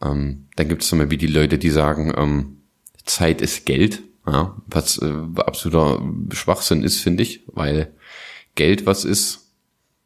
Ähm, 0.03 0.47
dann 0.57 0.69
gibt 0.69 0.83
es 0.83 0.89
zum 0.89 0.99
Beispiel 1.01 1.19
die 1.19 1.27
Leute, 1.27 1.59
die 1.59 1.71
sagen, 1.71 2.13
ähm, 2.17 2.59
Zeit 3.05 3.41
ist 3.41 3.67
Geld, 3.67 4.03
ja, 4.27 4.57
was 4.67 4.99
äh, 4.99 5.13
absoluter 5.37 6.03
Schwachsinn 6.33 6.85
ist, 6.85 7.01
finde 7.01 7.23
ich, 7.23 7.43
weil 7.47 7.93
Geld 8.55 8.87
was 8.87 9.05
ist, 9.05 9.53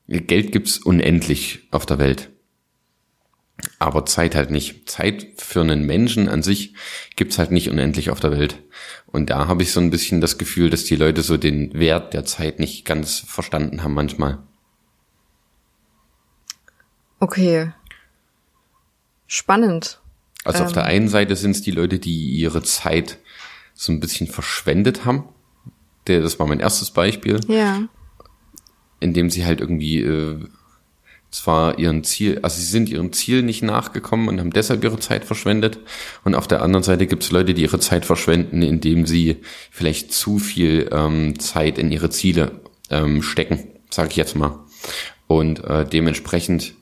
Geld 0.09 0.53
gibt's 0.53 0.79
unendlich 0.79 1.61
auf 1.71 1.87
der 1.87 1.99
Welt. 1.99 2.31
Aber 3.79 4.07
Zeit 4.07 4.35
halt 4.35 4.51
nicht. 4.51 4.89
Zeit 4.89 5.27
für 5.37 5.61
einen 5.61 5.87
Menschen 5.87 6.29
an 6.29 6.43
sich 6.43 6.75
gibt's 7.17 7.39
halt 7.39 7.51
nicht 7.51 7.71
unendlich 7.71 8.11
auf 8.11 8.21
der 8.21 8.33
Welt. 8.33 8.59
Und 9.07 9.31
da 9.31 9.47
habe 9.47 9.63
ich 9.63 9.73
so 9.73 9.81
ein 9.81 9.91
bisschen 9.91 10.21
das 10.21 10.39
Gefühl, 10.39 10.71
dass 10.71 10.85
die 10.85 10.97
Leute 10.97 11.23
so 11.23 11.37
den 11.37 11.73
Wert 11.75 12.15
der 12.15 12.25
Zeit 12.25 12.59
nicht 12.59 12.85
ganz 12.85 13.21
verstanden 13.21 13.83
haben 13.83 13.95
manchmal. 13.95 14.39
Okay. 17.23 17.71
Spannend. 19.29 20.01
Also 20.43 20.59
ähm. 20.59 20.67
auf 20.67 20.73
der 20.73 20.87
einen 20.87 21.07
Seite 21.07 21.37
sind 21.37 21.53
es 21.53 21.63
die 21.63 21.71
Leute, 21.71 22.01
die 22.01 22.31
ihre 22.31 22.65
Zeit 22.65 23.19
so 23.75 23.93
ein 23.93 24.01
bisschen 24.01 24.27
verschwendet 24.27 25.05
haben. 25.05 25.29
Der, 26.09 26.21
das 26.21 26.41
war 26.41 26.49
mein 26.49 26.59
erstes 26.59 26.91
Beispiel. 26.91 27.39
Ja. 27.47 27.83
Indem 28.99 29.31
sie 29.31 29.47
halt 29.47 29.61
irgendwie 29.61 30.01
äh, 30.01 30.41
zwar 31.31 31.79
ihren 31.79 32.03
Ziel, 32.03 32.41
also 32.43 32.59
sie 32.59 32.67
sind 32.67 32.89
ihrem 32.89 33.13
Ziel 33.13 33.45
nicht 33.45 33.63
nachgekommen 33.63 34.27
und 34.27 34.41
haben 34.41 34.51
deshalb 34.51 34.83
ihre 34.83 34.99
Zeit 34.99 35.25
verschwendet. 35.25 35.79
Und 36.25 36.35
auf 36.35 36.49
der 36.49 36.61
anderen 36.61 36.83
Seite 36.83 37.07
gibt 37.07 37.23
es 37.23 37.31
Leute, 37.31 37.55
die 37.55 37.63
ihre 37.63 37.79
Zeit 37.79 38.05
verschwenden, 38.05 38.63
indem 38.63 39.07
sie 39.07 39.37
vielleicht 39.71 40.13
zu 40.13 40.41
viel 40.41 40.91
ähm, 40.91 41.39
Zeit 41.39 41.79
in 41.79 41.93
ihre 41.93 42.11
Ziele 42.11 42.63
ähm, 42.91 43.23
stecken, 43.23 43.61
sage 43.91 44.11
ich 44.11 44.17
jetzt 44.17 44.35
mal. 44.35 44.59
Und 45.29 45.63
äh, 45.63 45.85
dementsprechend 45.89 46.75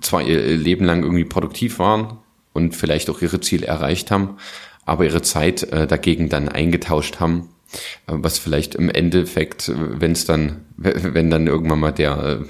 zwar 0.00 0.22
ihr 0.22 0.56
Leben 0.56 0.84
lang 0.84 1.02
irgendwie 1.02 1.24
produktiv 1.24 1.78
waren 1.78 2.18
und 2.52 2.74
vielleicht 2.74 3.10
auch 3.10 3.20
ihre 3.22 3.40
Ziele 3.40 3.66
erreicht 3.66 4.10
haben, 4.10 4.36
aber 4.84 5.04
ihre 5.04 5.22
Zeit 5.22 5.62
äh, 5.64 5.86
dagegen 5.86 6.28
dann 6.28 6.48
eingetauscht 6.48 7.20
haben, 7.20 7.50
äh, 8.06 8.14
was 8.14 8.38
vielleicht 8.38 8.74
im 8.74 8.88
Endeffekt, 8.88 9.68
äh, 9.68 9.74
wenn 10.00 10.12
es 10.12 10.24
dann, 10.24 10.64
wenn 10.76 11.30
dann 11.30 11.46
irgendwann 11.46 11.80
mal 11.80 11.92
der 11.92 12.40
äh, 12.40 12.44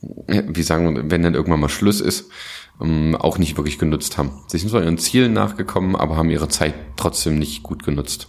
wie 0.00 0.62
sagen 0.62 0.94
wir, 0.94 1.10
wenn 1.10 1.22
dann 1.22 1.34
irgendwann 1.34 1.60
mal 1.60 1.68
Schluss 1.68 2.00
ist, 2.00 2.30
ähm, 2.80 3.16
auch 3.16 3.38
nicht 3.38 3.56
wirklich 3.56 3.78
genutzt 3.78 4.18
haben. 4.18 4.44
Sie 4.46 4.58
sind 4.58 4.70
zwar 4.70 4.82
ihren 4.82 4.98
Zielen 4.98 5.32
nachgekommen, 5.32 5.96
aber 5.96 6.16
haben 6.16 6.30
ihre 6.30 6.48
Zeit 6.48 6.74
trotzdem 6.96 7.38
nicht 7.38 7.62
gut 7.62 7.84
genutzt. 7.84 8.28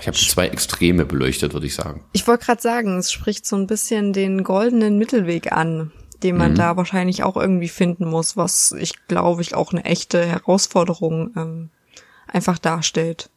Ich 0.00 0.06
habe 0.06 0.16
zwei 0.16 0.48
Extreme 0.48 1.06
beleuchtet, 1.06 1.54
würde 1.54 1.66
ich 1.66 1.74
sagen. 1.74 2.04
Ich 2.12 2.26
wollte 2.26 2.44
gerade 2.44 2.62
sagen, 2.62 2.98
es 2.98 3.10
spricht 3.10 3.46
so 3.46 3.56
ein 3.56 3.66
bisschen 3.66 4.12
den 4.12 4.44
goldenen 4.44 4.98
Mittelweg 4.98 5.50
an, 5.52 5.92
den 6.22 6.36
man 6.36 6.52
mhm. 6.52 6.56
da 6.56 6.76
wahrscheinlich 6.76 7.22
auch 7.22 7.36
irgendwie 7.36 7.68
finden 7.68 8.08
muss, 8.08 8.36
was 8.36 8.72
ich 8.72 9.06
glaube 9.06 9.42
ich 9.42 9.54
auch 9.54 9.72
eine 9.72 9.84
echte 9.84 10.24
Herausforderung 10.24 11.32
ähm, 11.36 11.70
einfach 12.26 12.58
darstellt. 12.58 13.30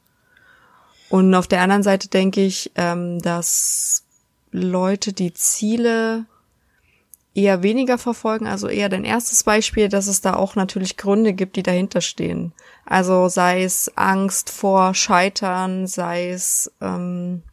Und 1.09 1.35
auf 1.35 1.47
der 1.47 1.61
anderen 1.61 1.83
Seite 1.83 2.07
denke 2.07 2.41
ich, 2.41 2.71
ähm, 2.75 3.19
dass 3.19 4.03
Leute 4.51 5.13
die 5.13 5.33
Ziele 5.33 6.25
eher 7.33 7.63
weniger 7.63 7.97
verfolgen, 7.97 8.47
also 8.47 8.67
eher 8.67 8.89
dein 8.89 9.05
erstes 9.05 9.43
Beispiel, 9.43 9.88
dass 9.88 10.07
es 10.07 10.21
da 10.21 10.35
auch 10.35 10.55
natürlich 10.55 10.97
Gründe 10.97 11.33
gibt, 11.33 11.55
die 11.55 11.63
dahinter 11.63 12.01
stehen. 12.01 12.53
Also 12.85 13.29
sei 13.29 13.63
es 13.63 13.91
Angst 13.95 14.50
vor 14.50 14.93
Scheitern, 14.93 15.88
sei 15.88 16.31
es 16.31 16.71
ähm, 16.81 17.43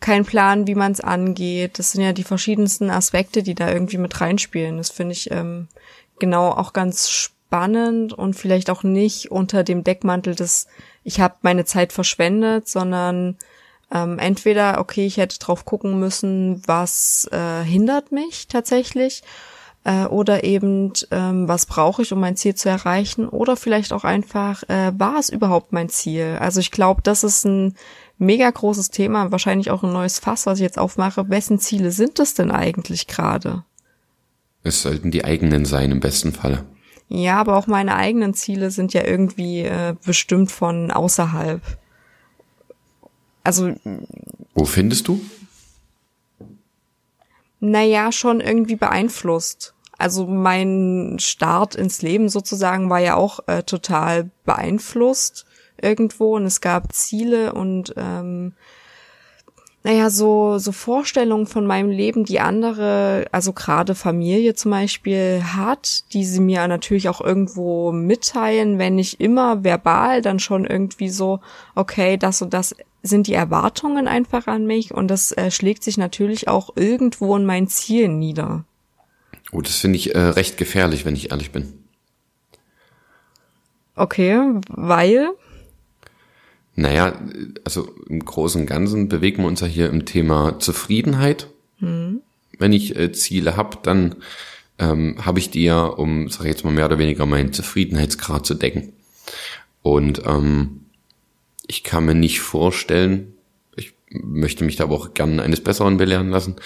kein 0.00 0.24
Plan, 0.24 0.66
wie 0.66 0.74
man 0.74 0.92
es 0.92 1.00
angeht. 1.00 1.78
Das 1.78 1.92
sind 1.92 2.02
ja 2.02 2.12
die 2.12 2.24
verschiedensten 2.24 2.90
Aspekte, 2.90 3.42
die 3.42 3.54
da 3.54 3.70
irgendwie 3.70 3.98
mit 3.98 4.20
reinspielen. 4.20 4.76
Das 4.78 4.90
finde 4.90 5.12
ich 5.12 5.30
ähm, 5.30 5.68
genau 6.18 6.50
auch 6.50 6.72
ganz 6.72 7.10
spannend 7.10 8.12
und 8.12 8.34
vielleicht 8.34 8.70
auch 8.70 8.82
nicht 8.82 9.30
unter 9.30 9.64
dem 9.64 9.84
Deckmantel 9.84 10.34
des 10.34 10.66
ich 11.06 11.20
habe 11.20 11.36
meine 11.42 11.64
Zeit 11.64 11.92
verschwendet, 11.92 12.68
sondern 12.68 13.36
ähm, 13.92 14.18
entweder, 14.18 14.80
okay, 14.80 15.06
ich 15.06 15.18
hätte 15.18 15.38
drauf 15.38 15.64
gucken 15.64 16.00
müssen, 16.00 16.60
was 16.66 17.28
äh, 17.30 17.62
hindert 17.62 18.10
mich 18.10 18.48
tatsächlich, 18.48 19.22
äh, 19.84 20.06
oder 20.06 20.42
eben, 20.42 20.92
ähm, 21.12 21.46
was 21.46 21.66
brauche 21.66 22.02
ich, 22.02 22.12
um 22.12 22.18
mein 22.18 22.36
Ziel 22.36 22.56
zu 22.56 22.68
erreichen, 22.68 23.28
oder 23.28 23.56
vielleicht 23.56 23.92
auch 23.92 24.02
einfach, 24.02 24.64
äh, 24.64 24.92
war 24.98 25.20
es 25.20 25.28
überhaupt 25.28 25.72
mein 25.72 25.88
Ziel? 25.88 26.38
Also 26.40 26.58
ich 26.58 26.72
glaube, 26.72 27.02
das 27.02 27.22
ist 27.22 27.44
ein 27.44 27.76
mega 28.18 28.50
großes 28.50 28.90
Thema, 28.90 29.30
wahrscheinlich 29.30 29.70
auch 29.70 29.82
ein 29.82 29.92
neues 29.92 30.18
Fass, 30.18 30.46
was 30.46 30.58
ich 30.58 30.62
jetzt 30.62 30.78
aufmache. 30.78 31.28
Wessen 31.28 31.58
Ziele 31.58 31.92
sind 31.92 32.18
es 32.18 32.34
denn 32.34 32.50
eigentlich 32.50 33.06
gerade? 33.06 33.64
Es 34.62 34.82
sollten 34.82 35.10
die 35.10 35.24
eigenen 35.24 35.64
sein 35.64 35.90
im 35.92 36.00
besten 36.00 36.32
Falle. 36.32 36.64
Ja, 37.08 37.38
aber 37.38 37.56
auch 37.56 37.68
meine 37.68 37.94
eigenen 37.94 38.34
Ziele 38.34 38.70
sind 38.70 38.92
ja 38.92 39.04
irgendwie 39.04 39.60
äh, 39.60 39.94
bestimmt 40.04 40.50
von 40.50 40.90
außerhalb. 40.90 41.62
Also. 43.44 43.74
Wo 44.54 44.64
findest 44.64 45.06
du? 45.06 45.20
Naja, 47.60 48.10
schon 48.10 48.40
irgendwie 48.40 48.74
beeinflusst. 48.74 49.74
Also 49.98 50.26
mein 50.26 51.16
Start 51.20 51.74
ins 51.74 52.02
Leben 52.02 52.28
sozusagen 52.28 52.90
war 52.90 52.98
ja 52.98 53.14
auch 53.14 53.40
äh, 53.46 53.62
total 53.62 54.30
beeinflusst 54.44 55.45
irgendwo 55.80 56.36
und 56.36 56.44
es 56.44 56.60
gab 56.60 56.92
Ziele 56.92 57.52
und 57.52 57.94
ähm, 57.96 58.52
naja, 59.86 60.10
so, 60.10 60.58
so 60.58 60.72
Vorstellungen 60.72 61.46
von 61.46 61.64
meinem 61.64 61.90
Leben, 61.90 62.24
die 62.24 62.40
andere, 62.40 63.26
also 63.30 63.52
gerade 63.52 63.94
Familie 63.94 64.54
zum 64.54 64.72
Beispiel 64.72 65.44
hat, 65.44 66.12
die 66.12 66.24
sie 66.24 66.40
mir 66.40 66.66
natürlich 66.66 67.08
auch 67.08 67.20
irgendwo 67.20 67.92
mitteilen, 67.92 68.80
wenn 68.80 68.96
nicht 68.96 69.20
immer 69.20 69.62
verbal, 69.62 70.22
dann 70.22 70.40
schon 70.40 70.64
irgendwie 70.64 71.08
so, 71.08 71.38
okay, 71.76 72.16
das 72.16 72.42
und 72.42 72.52
das 72.52 72.74
sind 73.04 73.28
die 73.28 73.34
Erwartungen 73.34 74.08
einfach 74.08 74.48
an 74.48 74.66
mich 74.66 74.92
und 74.92 75.06
das 75.06 75.30
äh, 75.30 75.52
schlägt 75.52 75.84
sich 75.84 75.98
natürlich 75.98 76.48
auch 76.48 76.70
irgendwo 76.74 77.36
in 77.36 77.46
meinen 77.46 77.68
Zielen 77.68 78.18
nieder. 78.18 78.64
Oh, 79.52 79.60
das 79.60 79.76
finde 79.76 79.98
ich 79.98 80.16
äh, 80.16 80.18
recht 80.18 80.56
gefährlich, 80.56 81.04
wenn 81.04 81.14
ich 81.14 81.30
ehrlich 81.30 81.52
bin. 81.52 81.84
Okay, 83.94 84.40
weil? 84.68 85.28
Naja, 86.76 87.18
also 87.64 87.88
im 88.08 88.24
Großen 88.24 88.60
und 88.60 88.66
Ganzen 88.66 89.08
bewegen 89.08 89.42
wir 89.42 89.48
uns 89.48 89.60
ja 89.60 89.66
hier 89.66 89.88
im 89.88 90.04
Thema 90.04 90.58
Zufriedenheit. 90.58 91.48
Mhm. 91.80 92.20
Wenn 92.58 92.72
ich 92.72 92.96
äh, 92.96 93.12
Ziele 93.12 93.56
habe, 93.56 93.78
dann 93.82 94.16
ähm, 94.78 95.16
habe 95.24 95.38
ich 95.38 95.50
die 95.50 95.64
ja, 95.64 95.84
um, 95.84 96.28
sag 96.28 96.42
ich 96.42 96.48
jetzt 96.48 96.64
mal 96.64 96.72
mehr 96.72 96.84
oder 96.84 96.98
weniger, 96.98 97.24
meinen 97.24 97.54
Zufriedenheitsgrad 97.54 98.44
zu 98.44 98.54
decken. 98.54 98.92
Und 99.80 100.22
ähm, 100.26 100.82
ich 101.66 101.82
kann 101.82 102.04
mir 102.04 102.14
nicht 102.14 102.40
vorstellen, 102.40 103.32
ich 103.74 103.94
möchte 104.10 104.64
mich 104.64 104.76
da 104.76 104.84
aber 104.84 104.96
auch 104.96 105.14
gerne 105.14 105.42
eines 105.42 105.62
Besseren 105.62 105.96
belehren 105.96 106.28
lassen, 106.28 106.56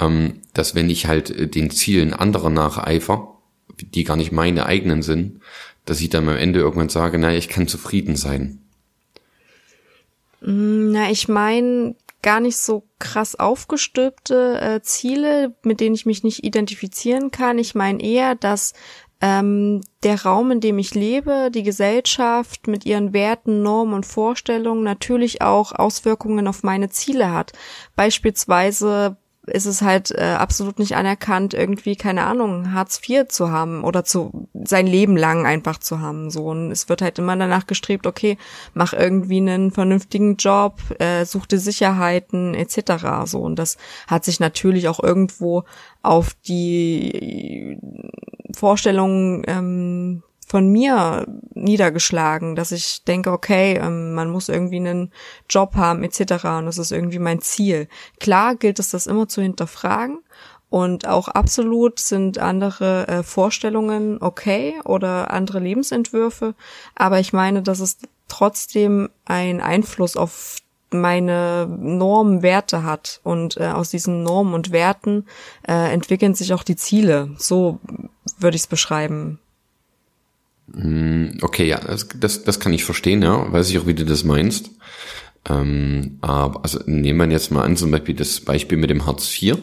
ähm, 0.00 0.40
dass 0.54 0.74
wenn 0.74 0.88
ich 0.88 1.06
halt 1.06 1.30
äh, 1.30 1.46
den 1.46 1.70
Zielen 1.70 2.14
anderer 2.14 2.50
nacheifer, 2.50 3.34
die 3.78 4.04
gar 4.04 4.16
nicht 4.16 4.32
meine 4.32 4.64
eigenen 4.64 5.02
sind, 5.02 5.40
dass 5.84 6.00
ich 6.00 6.08
dann 6.08 6.28
am 6.28 6.36
Ende 6.36 6.60
irgendwann 6.60 6.88
sage, 6.88 7.18
naja, 7.18 7.36
ich 7.36 7.48
kann 7.48 7.68
zufrieden 7.68 8.16
sein. 8.16 8.60
Mm, 10.40 10.92
na, 10.92 11.10
ich 11.10 11.28
meine 11.28 11.94
gar 12.22 12.40
nicht 12.40 12.56
so 12.56 12.84
krass 12.98 13.36
aufgestülpte 13.36 14.60
äh, 14.60 14.82
Ziele, 14.82 15.54
mit 15.62 15.80
denen 15.80 15.94
ich 15.94 16.06
mich 16.06 16.24
nicht 16.24 16.44
identifizieren 16.44 17.30
kann. 17.30 17.58
Ich 17.58 17.74
meine 17.74 18.02
eher, 18.02 18.34
dass 18.34 18.74
ähm, 19.20 19.80
der 20.02 20.22
Raum, 20.22 20.50
in 20.50 20.60
dem 20.60 20.78
ich 20.78 20.94
lebe, 20.94 21.50
die 21.52 21.62
Gesellschaft 21.62 22.66
mit 22.66 22.86
ihren 22.86 23.12
Werten, 23.12 23.62
Normen 23.62 23.94
und 23.94 24.06
Vorstellungen 24.06 24.84
natürlich 24.84 25.42
auch 25.42 25.72
Auswirkungen 25.72 26.46
auf 26.46 26.62
meine 26.62 26.88
Ziele 26.88 27.32
hat. 27.32 27.52
Beispielsweise 27.96 29.16
ist 29.48 29.66
es 29.66 29.82
halt 29.82 30.10
äh, 30.10 30.36
absolut 30.38 30.78
nicht 30.78 30.96
anerkannt, 30.96 31.54
irgendwie, 31.54 31.96
keine 31.96 32.24
Ahnung, 32.24 32.72
Hartz 32.72 33.00
IV 33.06 33.28
zu 33.28 33.50
haben 33.50 33.84
oder 33.84 34.04
zu 34.04 34.48
sein 34.54 34.86
Leben 34.86 35.16
lang 35.16 35.46
einfach 35.46 35.78
zu 35.78 36.00
haben. 36.00 36.30
So. 36.30 36.44
Und 36.46 36.70
es 36.70 36.88
wird 36.88 37.02
halt 37.02 37.18
immer 37.18 37.36
danach 37.36 37.66
gestrebt, 37.66 38.06
okay, 38.06 38.38
mach 38.74 38.92
irgendwie 38.92 39.38
einen 39.38 39.70
vernünftigen 39.70 40.36
Job, 40.36 40.80
äh, 40.98 41.24
such 41.24 41.46
dir 41.46 41.58
Sicherheiten, 41.58 42.54
etc. 42.54 43.24
So. 43.24 43.40
Und 43.40 43.58
das 43.58 43.76
hat 44.06 44.24
sich 44.24 44.40
natürlich 44.40 44.88
auch 44.88 45.02
irgendwo 45.02 45.64
auf 46.02 46.34
die 46.46 47.78
Vorstellungen 48.54 49.42
ähm, 49.46 50.22
von 50.48 50.68
mir 50.68 51.26
niedergeschlagen, 51.54 52.56
dass 52.56 52.72
ich 52.72 53.04
denke, 53.04 53.30
okay, 53.32 53.74
ähm, 53.74 54.14
man 54.14 54.30
muss 54.30 54.48
irgendwie 54.48 54.76
einen 54.76 55.12
Job 55.48 55.76
haben 55.76 56.02
etc. 56.02 56.44
Und 56.44 56.66
das 56.66 56.78
ist 56.78 56.90
irgendwie 56.90 57.18
mein 57.18 57.40
Ziel. 57.40 57.88
Klar 58.18 58.56
gilt 58.56 58.78
es, 58.78 58.90
das 58.90 59.06
immer 59.06 59.28
zu 59.28 59.42
hinterfragen. 59.42 60.20
Und 60.70 61.06
auch 61.06 61.28
absolut 61.28 61.98
sind 61.98 62.38
andere 62.38 63.08
äh, 63.08 63.22
Vorstellungen 63.22 64.20
okay 64.20 64.80
oder 64.84 65.30
andere 65.30 65.60
Lebensentwürfe. 65.60 66.54
Aber 66.94 67.20
ich 67.20 67.32
meine, 67.32 67.62
dass 67.62 67.80
es 67.80 67.98
trotzdem 68.28 69.08
einen 69.24 69.60
Einfluss 69.60 70.16
auf 70.16 70.58
meine 70.90 71.66
Normen, 71.66 72.42
Werte 72.42 72.84
hat. 72.84 73.20
Und 73.22 73.58
äh, 73.58 73.66
aus 73.66 73.90
diesen 73.90 74.22
Normen 74.22 74.54
und 74.54 74.72
Werten 74.72 75.26
äh, 75.66 75.92
entwickeln 75.92 76.34
sich 76.34 76.54
auch 76.54 76.62
die 76.62 76.76
Ziele. 76.76 77.30
So 77.36 77.80
würde 78.38 78.56
ich 78.56 78.62
es 78.62 78.66
beschreiben. 78.66 79.40
Hm, 80.74 81.38
okay, 81.42 81.66
ja, 81.66 81.78
das, 81.80 82.08
das, 82.08 82.44
das 82.44 82.60
kann 82.60 82.72
ich 82.72 82.84
verstehen, 82.84 83.22
ja. 83.22 83.50
Weiß 83.52 83.70
ich 83.70 83.78
auch, 83.78 83.86
wie 83.86 83.94
du 83.94 84.04
das 84.04 84.24
meinst. 84.24 84.70
Ähm, 85.48 86.18
aber 86.20 86.62
also 86.62 86.80
nehmen 86.86 87.18
wir 87.18 87.32
jetzt 87.32 87.50
mal 87.50 87.62
an, 87.62 87.76
zum 87.76 87.90
Beispiel 87.90 88.14
das 88.14 88.40
Beispiel 88.40 88.78
mit 88.78 88.90
dem 88.90 89.06
Hartz 89.06 89.30
IV. 89.40 89.58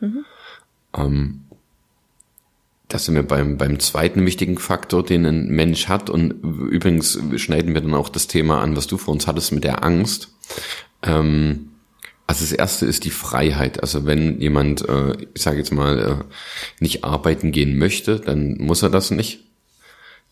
Mhm. 0.00 0.24
Ähm, 0.96 1.40
das 2.88 3.06
sind 3.06 3.14
wir 3.14 3.22
beim, 3.22 3.56
beim 3.56 3.78
zweiten 3.78 4.26
wichtigen 4.26 4.58
Faktor, 4.58 5.02
den 5.02 5.24
ein 5.24 5.48
Mensch 5.48 5.88
hat. 5.88 6.10
Und 6.10 6.32
übrigens 6.42 7.18
schneiden 7.36 7.74
wir 7.74 7.80
dann 7.80 7.94
auch 7.94 8.10
das 8.10 8.26
Thema 8.26 8.60
an, 8.60 8.76
was 8.76 8.86
du 8.86 8.98
vor 8.98 9.14
uns 9.14 9.26
hattest 9.26 9.52
mit 9.52 9.64
der 9.64 9.82
Angst. 9.82 10.34
Ähm, 11.02 11.70
also 12.26 12.44
das 12.44 12.52
erste 12.52 12.86
ist 12.86 13.04
die 13.04 13.10
Freiheit. 13.10 13.80
Also 13.80 14.04
wenn 14.04 14.40
jemand, 14.40 14.86
äh, 14.88 15.16
ich 15.34 15.42
sage 15.42 15.58
jetzt 15.58 15.72
mal, 15.72 15.98
äh, 15.98 16.24
nicht 16.80 17.04
arbeiten 17.04 17.52
gehen 17.52 17.78
möchte, 17.78 18.20
dann 18.20 18.58
muss 18.58 18.82
er 18.82 18.90
das 18.90 19.10
nicht. 19.10 19.40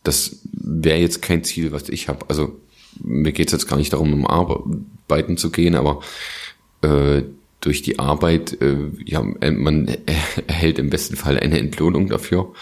Das 0.03 0.41
wäre 0.53 0.99
jetzt 0.99 1.23
kein 1.23 1.45
Ziel, 1.45 1.73
was 1.73 1.89
ich 1.89 2.09
habe. 2.09 2.27
Also 2.29 2.59
mir 3.03 3.33
geht 3.33 3.49
es 3.49 3.53
jetzt 3.53 3.69
gar 3.69 3.77
nicht 3.77 3.93
darum, 3.93 4.13
um 4.13 4.27
arbeiten 4.27 5.37
zu 5.37 5.51
gehen, 5.51 5.75
aber 5.75 6.01
äh, 6.83 7.23
durch 7.61 7.83
die 7.83 7.99
Arbeit, 7.99 8.61
äh, 8.61 8.77
ja, 9.05 9.23
man 9.23 9.89
erhält 10.47 10.79
im 10.79 10.91
besten 10.91 11.17
Fall 11.17 11.39
eine 11.39 11.59
Entlohnung 11.59 12.09
dafür. 12.09 12.53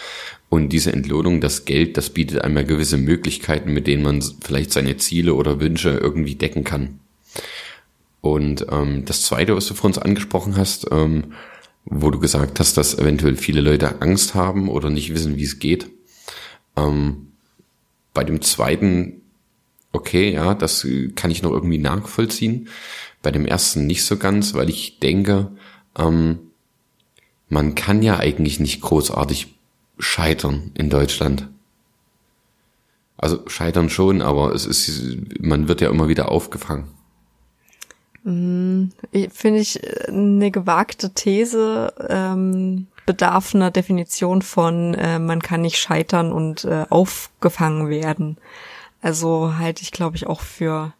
Und 0.49 0.69
diese 0.69 0.91
Entlohnung, 0.91 1.41
das 1.41 1.65
Geld, 1.65 1.95
das 1.95 2.09
bietet 2.09 2.41
einem 2.41 2.57
ja 2.57 2.63
gewisse 2.63 2.97
Möglichkeiten, 2.97 3.71
mit 3.71 3.85
denen 3.85 4.03
man 4.03 4.23
vielleicht 4.41 4.73
seine 4.73 4.97
Ziele 4.97 5.35
oder 5.35 5.59
Wünsche 5.59 5.91
irgendwie 5.91 6.35
decken 6.35 6.63
kann. 6.63 6.99
Und 8.21 8.65
ähm, 8.69 9.05
das 9.05 9.21
Zweite, 9.21 9.55
was 9.55 9.67
du 9.67 9.75
vor 9.75 9.87
uns 9.87 9.99
angesprochen 9.99 10.57
hast, 10.57 10.87
ähm, 10.91 11.33
wo 11.85 12.09
du 12.11 12.19
gesagt 12.19 12.59
hast, 12.59 12.77
dass 12.77 12.97
eventuell 12.97 13.35
viele 13.35 13.61
Leute 13.61 14.01
Angst 14.01 14.35
haben 14.35 14.69
oder 14.69 14.89
nicht 14.89 15.13
wissen, 15.13 15.37
wie 15.37 15.43
es 15.43 15.59
geht. 15.59 15.89
Ähm, 16.75 17.28
bei 18.13 18.23
dem 18.23 18.41
Zweiten, 18.41 19.21
okay, 19.91 20.33
ja, 20.33 20.53
das 20.53 20.87
kann 21.15 21.31
ich 21.31 21.41
noch 21.41 21.51
irgendwie 21.51 21.77
nachvollziehen. 21.77 22.69
Bei 23.21 23.31
dem 23.31 23.45
Ersten 23.45 23.85
nicht 23.85 24.03
so 24.03 24.17
ganz, 24.17 24.53
weil 24.53 24.69
ich 24.69 24.99
denke, 24.99 25.51
ähm, 25.97 26.39
man 27.49 27.75
kann 27.75 28.01
ja 28.01 28.17
eigentlich 28.17 28.59
nicht 28.59 28.81
großartig 28.81 29.55
scheitern 29.97 30.71
in 30.75 30.89
Deutschland. 30.89 31.47
Also 33.17 33.43
scheitern 33.47 33.89
schon, 33.89 34.21
aber 34.21 34.53
es 34.53 34.65
ist, 34.65 35.17
man 35.41 35.67
wird 35.67 35.81
ja 35.81 35.89
immer 35.89 36.07
wieder 36.07 36.31
aufgefangen. 36.31 36.87
Mhm. 38.23 38.91
Finde 39.31 39.59
ich 39.59 39.81
eine 40.07 40.51
gewagte 40.51 41.13
These, 41.13 41.93
ähm, 42.07 42.87
bedarf 43.09 43.55
einer 43.55 43.71
Definition 43.71 44.43
von, 44.43 44.93
äh, 44.93 45.17
man 45.17 45.41
kann 45.41 45.63
nicht 45.63 45.79
scheitern 45.79 46.31
und 46.31 46.63
äh, 46.63 46.85
aufgefangen 46.91 47.89
werden. 47.89 48.37
Also 49.01 49.57
halte 49.57 49.81
ich, 49.81 49.91
glaube 49.91 50.15
ich, 50.15 50.27
auch 50.27 50.41
für 50.41 50.93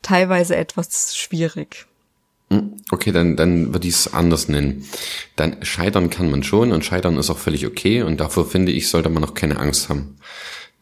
teilweise 0.00 0.56
etwas 0.56 1.14
schwierig. 1.14 1.84
Hm, 2.48 2.78
okay, 2.90 3.12
dann, 3.12 3.36
dann 3.36 3.74
würde 3.74 3.86
ich 3.86 3.92
es 3.92 4.14
anders 4.14 4.48
nennen. 4.48 4.88
Dann 5.36 5.62
scheitern 5.62 6.08
kann 6.08 6.30
man 6.30 6.42
schon 6.44 6.72
und 6.72 6.82
scheitern 6.82 7.18
ist 7.18 7.28
auch 7.28 7.36
völlig 7.36 7.66
okay 7.66 8.00
und 8.00 8.20
dafür 8.20 8.46
finde 8.46 8.72
ich, 8.72 8.88
sollte 8.88 9.10
man 9.10 9.22
auch 9.22 9.34
keine 9.34 9.58
Angst 9.58 9.90
haben. 9.90 10.16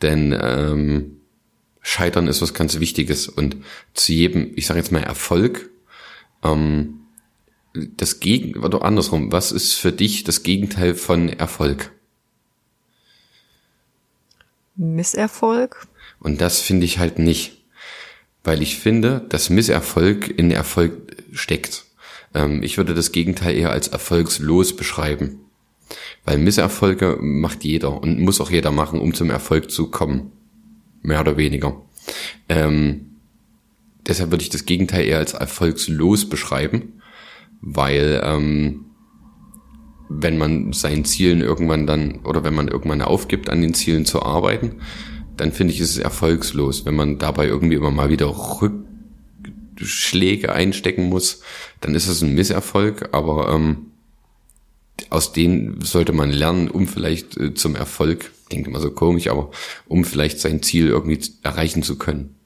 Denn 0.01 0.33
ähm, 0.40 1.16
Scheitern 1.81 2.29
ist 2.29 2.40
was 2.40 2.55
ganz 2.55 2.79
Wichtiges 2.79 3.27
und 3.27 3.57
zu 3.94 4.12
jedem, 4.12 4.53
ich 4.55 4.68
sage 4.68 4.79
jetzt 4.79 4.92
mal 4.92 5.03
Erfolg, 5.03 5.70
ähm, 6.44 7.01
das 7.74 8.20
Gegen 8.20 8.58
oder 8.62 8.82
andersrum, 8.82 9.32
was 9.32 9.52
ist 9.52 9.74
für 9.74 9.92
dich 9.92 10.24
das 10.24 10.42
Gegenteil 10.42 10.94
von 10.94 11.28
Erfolg? 11.28 11.92
Misserfolg? 14.76 15.87
Und 16.20 16.40
das 16.40 16.61
finde 16.61 16.87
ich 16.87 16.98
halt 16.98 17.18
nicht, 17.18 17.64
weil 18.44 18.62
ich 18.62 18.78
finde, 18.78 19.24
dass 19.28 19.50
Misserfolg 19.50 20.28
in 20.38 20.50
Erfolg 20.50 21.16
steckt. 21.32 21.85
Ähm, 22.35 22.62
ich 22.62 22.76
würde 22.76 22.94
das 22.94 23.12
Gegenteil 23.12 23.56
eher 23.56 23.70
als 23.70 23.88
erfolgslos 23.88 24.76
beschreiben, 24.76 25.40
weil 26.24 26.38
Misserfolge 26.38 27.18
macht 27.20 27.64
jeder 27.64 28.02
und 28.02 28.20
muss 28.20 28.40
auch 28.40 28.50
jeder 28.50 28.70
machen, 28.70 29.00
um 29.00 29.14
zum 29.14 29.30
Erfolg 29.30 29.70
zu 29.70 29.90
kommen 29.90 30.32
mehr 31.02 31.20
oder 31.20 31.37
weniger. 31.37 31.80
Ähm, 32.48 33.18
deshalb 34.06 34.30
würde 34.30 34.42
ich 34.42 34.50
das 34.50 34.64
Gegenteil 34.64 35.06
eher 35.06 35.18
als 35.18 35.35
erfolgslos 35.35 36.28
beschreiben, 36.28 37.01
weil 37.62 38.20
ähm, 38.25 38.85
wenn 40.09 40.37
man 40.37 40.72
seinen 40.72 41.05
Zielen 41.05 41.40
irgendwann 41.40 41.87
dann 41.87 42.20
oder 42.25 42.44
wenn 42.44 42.55
man 42.55 42.68
irgendwann 42.68 43.03
aufgibt, 43.03 43.48
an 43.48 43.62
den 43.62 43.75
Zielen 43.75 44.05
zu 44.05 44.22
arbeiten, 44.22 44.81
dann 45.37 45.53
finde 45.53 45.72
ich 45.72 45.81
ist 45.81 45.90
es 45.90 45.98
erfolgslos. 45.98 46.85
Wenn 46.85 46.96
man 46.96 47.18
dabei 47.18 47.46
irgendwie 47.46 47.77
immer 47.77 47.90
mal 47.90 48.11
wieder 48.11 48.27
Rückschläge 49.77 50.53
einstecken 50.53 51.09
muss, 51.09 51.42
dann 51.81 51.94
ist 51.94 52.09
es 52.09 52.20
ein 52.20 52.35
Misserfolg, 52.35 53.09
aber 53.12 53.55
ähm, 53.55 53.92
aus 55.09 55.33
denen 55.33 55.81
sollte 55.81 56.12
man 56.12 56.31
lernen, 56.31 56.68
um 56.68 56.87
vielleicht 56.87 57.38
äh, 57.38 57.55
zum 57.55 57.75
Erfolg 57.77 58.31
klingt 58.48 58.66
immer 58.66 58.81
so 58.81 58.90
komisch, 58.90 59.29
aber 59.29 59.51
um 59.87 60.05
vielleicht 60.05 60.38
sein 60.38 60.62
Ziel 60.62 60.88
irgendwie 60.88 61.20
erreichen 61.42 61.83
zu 61.83 61.96
können. 61.96 62.37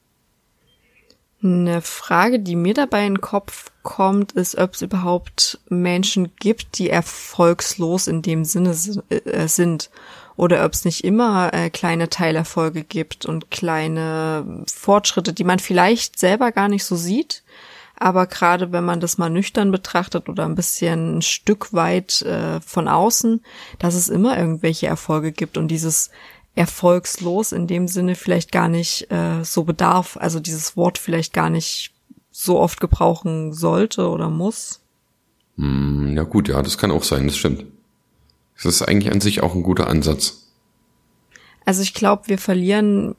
Eine 1.43 1.83
Frage, 1.83 2.41
die 2.41 2.57
mir 2.57 2.75
dabei 2.75 3.07
in 3.07 3.15
den 3.15 3.21
Kopf 3.21 3.71
kommt, 3.87 4.33
ist, 4.33 4.59
ob 4.59 4.75
es 4.75 4.83
überhaupt 4.83 5.61
Menschen 5.69 6.33
gibt, 6.41 6.79
die 6.79 6.91
erfolgslos 6.91 8.09
in 8.09 8.21
dem 8.21 8.45
Sinne 8.45 8.77
äh, 9.11 9.47
sind. 9.47 9.91
Oder 10.37 10.67
ob 10.67 10.73
es 10.73 10.85
nicht 10.85 11.05
immer 11.05 11.55
äh, 11.55 11.71
kleine 11.71 12.11
Teilerfolge 12.11 12.83
gibt 12.83 13.25
und 13.25 13.51
kleine 13.51 14.65
Fortschritte, 14.67 15.33
die 15.33 15.45
man 15.45 15.61
vielleicht 15.61 16.19
selber 16.19 16.51
gar 16.51 16.69
nicht 16.69 16.85
so 16.85 16.97
sieht, 16.97 17.43
aber 17.95 18.27
gerade 18.27 18.73
wenn 18.73 18.85
man 18.85 19.01
das 19.01 19.19
mal 19.19 19.31
nüchtern 19.31 19.71
betrachtet 19.71 20.29
oder 20.29 20.45
ein 20.45 20.57
bisschen 20.57 21.19
ein 21.19 21.23
Stück 21.23 21.73
weit 21.73 22.23
äh, 22.23 22.61
von 22.61 22.89
außen, 22.89 23.43
dass 23.79 23.95
es 23.95 24.09
immer 24.09 24.37
irgendwelche 24.37 24.89
Erfolge 24.89 25.33
gibt 25.33 25.57
und 25.57 25.69
dieses 25.69 26.11
erfolgslos 26.57 27.53
in 27.53 27.69
dem 27.69 27.87
Sinne 27.87 28.17
vielleicht 28.17 28.51
gar 28.51 28.69
nicht 28.69 29.11
äh, 29.13 29.45
so 29.45 29.63
bedarf, 29.63 30.19
also 30.21 30.41
dieses 30.41 30.77
Wort 30.77 30.99
vielleicht 30.99 31.33
gar 31.33 31.51
nicht 31.51 31.93
so 32.39 32.59
oft 32.61 32.81
gebrauchen 32.81 33.55
sollte 33.55 34.11
oder 34.11 34.29
muss. 34.29 34.81
Hm, 35.57 36.15
ja 36.17 36.23
gut, 36.25 36.49
ja, 36.49 36.61
das 36.61 36.77
kann 36.77 36.91
auch 36.91 37.03
sein, 37.03 37.27
das 37.27 37.37
stimmt. 37.37 37.65
Das 38.57 38.67
ist 38.67 38.83
eigentlich 38.83 39.11
an 39.11 39.23
sich 39.23 39.43
auch 39.43 39.55
ein 39.55 39.63
guter 39.63 39.89
Ansatz. 39.89 40.46
Also 41.67 41.83
ich 41.83 41.95
glaube, 41.95 42.29
wir 42.29 42.39
verlieren 42.39 43.17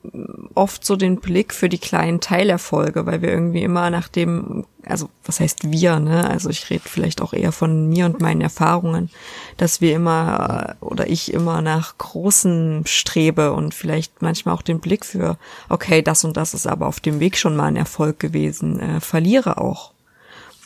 oft 0.54 0.82
so 0.82 0.96
den 0.96 1.20
Blick 1.20 1.52
für 1.52 1.68
die 1.68 1.76
kleinen 1.76 2.20
Teilerfolge, 2.22 3.04
weil 3.04 3.20
wir 3.20 3.28
irgendwie 3.28 3.62
immer 3.62 3.90
nach 3.90 4.08
dem, 4.08 4.64
also 4.86 5.10
was 5.26 5.38
heißt 5.38 5.70
wir, 5.70 6.00
ne? 6.00 6.26
Also 6.26 6.48
ich 6.48 6.70
rede 6.70 6.84
vielleicht 6.86 7.20
auch 7.20 7.34
eher 7.34 7.52
von 7.52 7.90
mir 7.90 8.06
und 8.06 8.22
meinen 8.22 8.40
Erfahrungen, 8.40 9.10
dass 9.58 9.82
wir 9.82 9.94
immer 9.94 10.76
oder 10.80 11.08
ich 11.08 11.34
immer 11.34 11.60
nach 11.60 11.98
großen 11.98 12.84
strebe 12.86 13.52
und 13.52 13.74
vielleicht 13.74 14.22
manchmal 14.22 14.54
auch 14.54 14.62
den 14.62 14.80
Blick 14.80 15.04
für, 15.04 15.36
okay, 15.68 16.00
das 16.00 16.24
und 16.24 16.38
das 16.38 16.54
ist 16.54 16.66
aber 16.66 16.86
auf 16.86 17.00
dem 17.00 17.20
Weg 17.20 17.36
schon 17.36 17.54
mal 17.54 17.66
ein 17.66 17.76
Erfolg 17.76 18.18
gewesen, 18.18 18.80
äh, 18.80 19.00
verliere 19.00 19.58
auch 19.58 19.92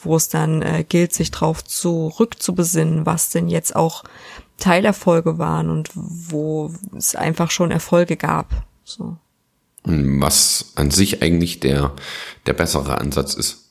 wo 0.05 0.17
es 0.17 0.29
dann 0.29 0.63
äh, 0.63 0.85
gilt, 0.89 1.13
sich 1.15 1.31
drauf 1.31 1.63
zurückzubesinnen, 1.63 3.07
was 3.07 3.31
denn 3.31 3.49
jetzt 3.49 3.77
auch 3.77 4.03
Teilerfolge 4.59 5.39
waren 5.39 5.71
und 5.71 5.91
wo 5.95 6.73
es 6.97 7.15
einfach 7.15 7.51
schon 7.51 7.71
Erfolge 7.71 8.17
gab. 8.17 8.67
So. 8.85 9.17
Was 9.85 10.73
an 10.77 10.91
sich 10.91 11.23
eigentlich 11.23 11.61
der, 11.61 11.93
der 12.47 12.53
bessere 12.53 12.99
Ansatz 12.99 13.35
ist. 13.35 13.71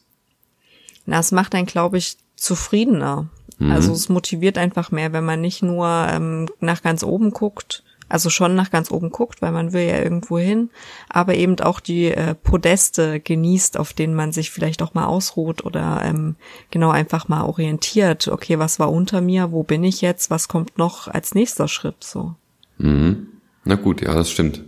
Na, 1.06 1.20
es 1.20 1.32
macht 1.32 1.56
einen, 1.56 1.66
glaube 1.66 1.98
ich, 1.98 2.18
zufriedener. 2.36 3.30
Mhm. 3.60 3.72
Also 3.72 3.94
es 3.94 4.10
motiviert 4.10 4.58
einfach 4.58 4.92
mehr, 4.92 5.14
wenn 5.14 5.26
man 5.26 5.42
nicht 5.42 5.64
nur 5.64 5.88
ähm, 6.10 6.50
nach 6.60 6.82
ganz 6.82 7.04
oben 7.04 7.32
guckt, 7.32 7.84
also 8.12 8.30
schon 8.30 8.56
nach 8.56 8.72
ganz 8.72 8.92
oben 8.92 9.10
guckt, 9.10 9.42
weil 9.42 9.52
man 9.52 9.74
will 9.74 9.84
ja 9.84 10.00
irgendwo 10.00 10.38
hin, 10.38 10.70
aber 11.10 11.36
eben 11.36 11.60
auch 11.62 11.80
die 11.80 12.08
äh, 12.08 12.36
Podeste 12.36 13.20
genießt, 13.20 13.78
auf 13.78 13.94
denen 13.94 14.14
man 14.14 14.32
sich 14.32 14.52
vielleicht 14.52 14.82
auch 14.82 14.94
mal 14.94 15.06
ausruht 15.06 15.64
oder 15.64 16.02
ähm, 16.04 16.36
genau 16.72 16.90
einfach 16.90 17.30
mal 17.30 17.44
orientiert. 17.44 18.28
Okay, 18.28 18.60
was 18.60 18.80
war 18.80 18.92
unter 18.92 19.22
mir? 19.22 19.52
Wo 19.52 19.64
bin 19.64 19.84
ich 19.84 20.02
jetzt? 20.02 20.30
Was 20.30 20.48
kommt 20.48 20.78
noch 20.78 21.08
als 21.08 21.34
nächster 21.34 21.68
Schritt? 21.68 22.04
So. 22.04 22.36
Mhm. 22.78 23.28
Na 23.64 23.76
gut, 23.76 24.02
ja, 24.02 24.14
das 24.14 24.30
stimmt. 24.30 24.62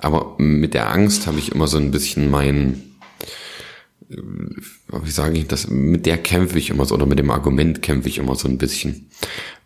Aber 0.00 0.36
mit 0.38 0.74
der 0.74 0.90
Angst 0.90 1.26
habe 1.26 1.38
ich 1.38 1.52
immer 1.52 1.66
so 1.66 1.78
ein 1.78 1.90
bisschen 1.90 2.30
mein, 2.30 2.82
äh, 4.08 4.16
wie 5.02 5.10
sage 5.10 5.36
ich 5.36 5.48
das, 5.48 5.68
mit 5.68 6.06
der 6.06 6.18
kämpfe 6.18 6.58
ich 6.58 6.70
immer 6.70 6.84
so, 6.84 6.94
oder 6.94 7.06
mit 7.06 7.18
dem 7.18 7.30
Argument 7.30 7.82
kämpfe 7.82 8.08
ich 8.08 8.18
immer 8.18 8.36
so 8.36 8.46
ein 8.46 8.58
bisschen. 8.58 9.10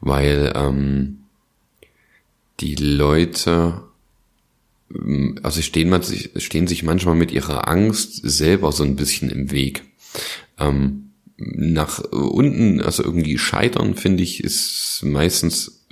Weil 0.00 0.52
ähm, 0.54 1.24
die 2.60 2.74
Leute, 2.74 3.82
ähm, 4.94 5.38
also 5.42 5.62
stehen, 5.62 5.88
man 5.88 6.02
sich, 6.02 6.30
stehen 6.36 6.66
sich 6.66 6.82
manchmal 6.82 7.14
mit 7.14 7.32
ihrer 7.32 7.68
Angst 7.68 8.20
selber 8.22 8.72
so 8.72 8.84
ein 8.84 8.96
bisschen 8.96 9.30
im 9.30 9.50
Weg. 9.50 9.84
Ähm, 10.58 11.10
nach 11.36 12.00
unten, 12.00 12.80
also 12.80 13.04
irgendwie 13.04 13.38
scheitern, 13.38 13.94
finde 13.94 14.24
ich, 14.24 14.42
ist 14.42 15.02
meistens 15.04 15.84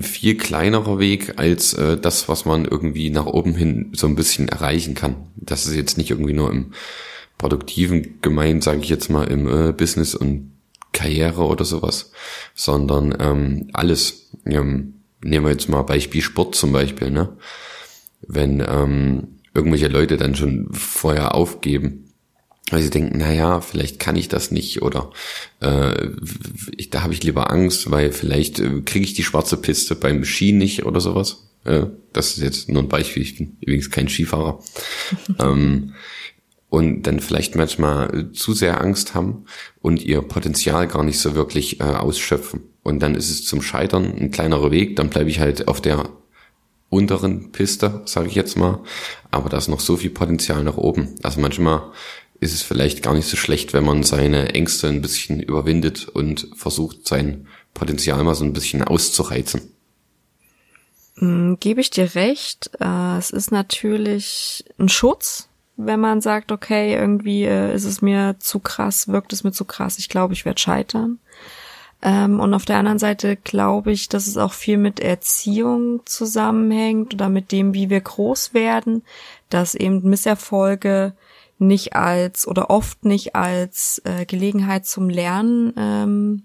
viel 0.00 0.36
kleinerer 0.36 0.98
Weg 0.98 1.34
als 1.36 1.74
äh, 1.74 1.96
das, 1.96 2.28
was 2.28 2.44
man 2.44 2.64
irgendwie 2.64 3.10
nach 3.10 3.26
oben 3.26 3.54
hin 3.54 3.90
so 3.92 4.06
ein 4.06 4.14
bisschen 4.14 4.48
erreichen 4.48 4.94
kann. 4.94 5.16
Das 5.36 5.66
ist 5.66 5.74
jetzt 5.74 5.98
nicht 5.98 6.10
irgendwie 6.10 6.34
nur 6.34 6.50
im 6.50 6.72
produktiven 7.38 8.20
gemeint, 8.20 8.62
sage 8.62 8.80
ich 8.80 8.88
jetzt 8.88 9.08
mal, 9.08 9.24
im 9.24 9.48
äh, 9.48 9.72
Business 9.72 10.14
und 10.14 10.52
Karriere 10.92 11.44
oder 11.44 11.64
sowas, 11.64 12.12
sondern 12.54 13.16
ähm, 13.18 13.70
alles. 13.72 14.30
Ähm, 14.44 14.93
nehmen 15.24 15.46
wir 15.46 15.52
jetzt 15.52 15.68
mal 15.68 15.82
Beispiel 15.82 16.22
Sport 16.22 16.54
zum 16.54 16.72
Beispiel, 16.72 17.10
ne? 17.10 17.36
Wenn 18.26 18.64
ähm, 18.66 19.40
irgendwelche 19.54 19.88
Leute 19.88 20.16
dann 20.16 20.34
schon 20.34 20.68
vorher 20.72 21.34
aufgeben, 21.34 22.12
weil 22.70 22.82
sie 22.82 22.90
denken, 22.90 23.18
na 23.18 23.32
ja, 23.32 23.60
vielleicht 23.60 23.98
kann 23.98 24.16
ich 24.16 24.28
das 24.28 24.50
nicht 24.50 24.82
oder 24.82 25.10
äh, 25.60 26.08
ich, 26.76 26.90
da 26.90 27.02
habe 27.02 27.12
ich 27.12 27.22
lieber 27.22 27.50
Angst, 27.50 27.90
weil 27.90 28.10
vielleicht 28.12 28.58
äh, 28.58 28.80
kriege 28.82 29.04
ich 29.04 29.14
die 29.14 29.24
schwarze 29.24 29.56
Piste 29.58 29.94
beim 29.94 30.24
Ski 30.24 30.52
nicht 30.52 30.84
oder 30.86 31.00
sowas. 31.00 31.50
Äh, 31.64 31.86
das 32.12 32.36
ist 32.36 32.42
jetzt 32.42 32.68
nur 32.68 32.82
ein 32.82 32.88
Beispiel, 32.88 33.22
ich 33.22 33.36
bin 33.36 33.56
übrigens 33.60 33.90
kein 33.90 34.08
Skifahrer. 34.08 34.60
ähm, 35.38 35.94
und 36.74 37.02
dann 37.02 37.20
vielleicht 37.20 37.54
manchmal 37.54 38.32
zu 38.32 38.52
sehr 38.52 38.80
Angst 38.80 39.14
haben 39.14 39.44
und 39.80 40.02
ihr 40.02 40.22
Potenzial 40.22 40.88
gar 40.88 41.04
nicht 41.04 41.20
so 41.20 41.36
wirklich 41.36 41.78
äh, 41.78 41.84
ausschöpfen. 41.84 42.62
Und 42.82 42.98
dann 42.98 43.14
ist 43.14 43.30
es 43.30 43.44
zum 43.44 43.62
Scheitern 43.62 44.06
ein 44.06 44.32
kleinerer 44.32 44.72
Weg, 44.72 44.96
dann 44.96 45.08
bleibe 45.08 45.30
ich 45.30 45.38
halt 45.38 45.68
auf 45.68 45.80
der 45.80 46.08
unteren 46.88 47.52
Piste, 47.52 48.02
sage 48.06 48.26
ich 48.26 48.34
jetzt 48.34 48.56
mal. 48.56 48.82
Aber 49.30 49.48
da 49.48 49.56
ist 49.56 49.68
noch 49.68 49.78
so 49.78 49.96
viel 49.96 50.10
Potenzial 50.10 50.64
nach 50.64 50.76
oben. 50.76 51.14
Also 51.22 51.40
manchmal 51.40 51.92
ist 52.40 52.52
es 52.52 52.62
vielleicht 52.62 53.04
gar 53.04 53.14
nicht 53.14 53.28
so 53.28 53.36
schlecht, 53.36 53.72
wenn 53.72 53.84
man 53.84 54.02
seine 54.02 54.52
Ängste 54.52 54.88
ein 54.88 55.00
bisschen 55.00 55.38
überwindet 55.38 56.08
und 56.08 56.48
versucht, 56.56 57.06
sein 57.06 57.46
Potenzial 57.72 58.24
mal 58.24 58.34
so 58.34 58.44
ein 58.44 58.52
bisschen 58.52 58.82
auszureizen. 58.82 59.60
Hm, 61.18 61.56
gebe 61.60 61.80
ich 61.80 61.90
dir 61.90 62.16
recht. 62.16 62.72
Äh, 62.80 63.18
es 63.18 63.30
ist 63.30 63.52
natürlich 63.52 64.64
ein 64.76 64.88
Schutz, 64.88 65.48
wenn 65.76 66.00
man 66.00 66.20
sagt, 66.20 66.52
okay, 66.52 66.94
irgendwie 66.94 67.44
äh, 67.44 67.74
ist 67.74 67.84
es 67.84 68.02
mir 68.02 68.36
zu 68.38 68.60
krass, 68.60 69.08
wirkt 69.08 69.32
es 69.32 69.44
mir 69.44 69.52
zu 69.52 69.64
krass, 69.64 69.98
ich 69.98 70.08
glaube, 70.08 70.32
ich 70.34 70.44
werde 70.44 70.60
scheitern. 70.60 71.18
Ähm, 72.02 72.38
und 72.38 72.54
auf 72.54 72.64
der 72.64 72.76
anderen 72.76 72.98
Seite 72.98 73.36
glaube 73.36 73.90
ich, 73.90 74.08
dass 74.08 74.26
es 74.26 74.36
auch 74.36 74.52
viel 74.52 74.76
mit 74.76 75.00
Erziehung 75.00 76.00
zusammenhängt 76.04 77.14
oder 77.14 77.28
mit 77.28 77.50
dem, 77.50 77.74
wie 77.74 77.90
wir 77.90 78.00
groß 78.00 78.54
werden, 78.54 79.02
dass 79.48 79.74
eben 79.74 80.02
Misserfolge 80.02 81.14
nicht 81.58 81.96
als 81.96 82.46
oder 82.46 82.70
oft 82.70 83.04
nicht 83.04 83.34
als 83.34 84.02
äh, 84.04 84.26
Gelegenheit 84.26 84.86
zum 84.86 85.08
Lernen 85.08 85.72
ähm, 85.76 86.42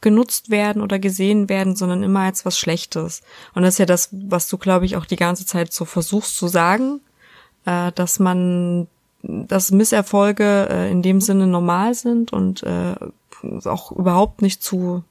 genutzt 0.00 0.50
werden 0.50 0.82
oder 0.82 0.98
gesehen 0.98 1.48
werden, 1.48 1.76
sondern 1.76 2.02
immer 2.02 2.20
als 2.20 2.44
was 2.44 2.58
Schlechtes. 2.58 3.22
Und 3.54 3.62
das 3.62 3.74
ist 3.74 3.78
ja 3.78 3.86
das, 3.86 4.10
was 4.12 4.48
du, 4.48 4.58
glaube 4.58 4.86
ich, 4.86 4.96
auch 4.96 5.06
die 5.06 5.16
ganze 5.16 5.46
Zeit 5.46 5.72
so 5.72 5.84
versuchst 5.84 6.36
zu 6.36 6.48
sagen, 6.48 7.00
äh, 7.70 7.92
dass 7.92 8.18
man, 8.18 8.88
dass 9.22 9.70
Misserfolge 9.70 10.68
äh, 10.70 10.90
in 10.90 11.02
dem 11.02 11.20
Sinne 11.20 11.46
normal 11.46 11.94
sind 11.94 12.32
und 12.32 12.62
äh, 12.62 12.94
auch 13.64 13.92
überhaupt 13.92 14.42
nicht 14.42 14.62
zu 14.62 15.04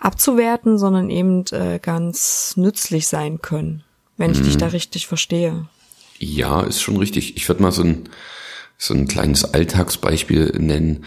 abzuwerten, 0.00 0.78
sondern 0.78 1.10
eben 1.10 1.44
äh, 1.52 1.78
ganz 1.80 2.54
nützlich 2.56 3.06
sein 3.06 3.40
können, 3.40 3.84
wenn 4.16 4.32
ich 4.32 4.40
mhm. 4.40 4.44
dich 4.44 4.56
da 4.56 4.68
richtig 4.68 5.06
verstehe. 5.06 5.66
Ja, 6.18 6.62
ist 6.62 6.80
schon 6.80 6.96
richtig. 6.96 7.36
Ich 7.36 7.48
würde 7.48 7.62
mal 7.62 7.72
so 7.72 7.82
ein, 7.82 8.08
so 8.78 8.94
ein 8.94 9.08
kleines 9.08 9.44
Alltagsbeispiel 9.44 10.56
nennen. 10.58 11.04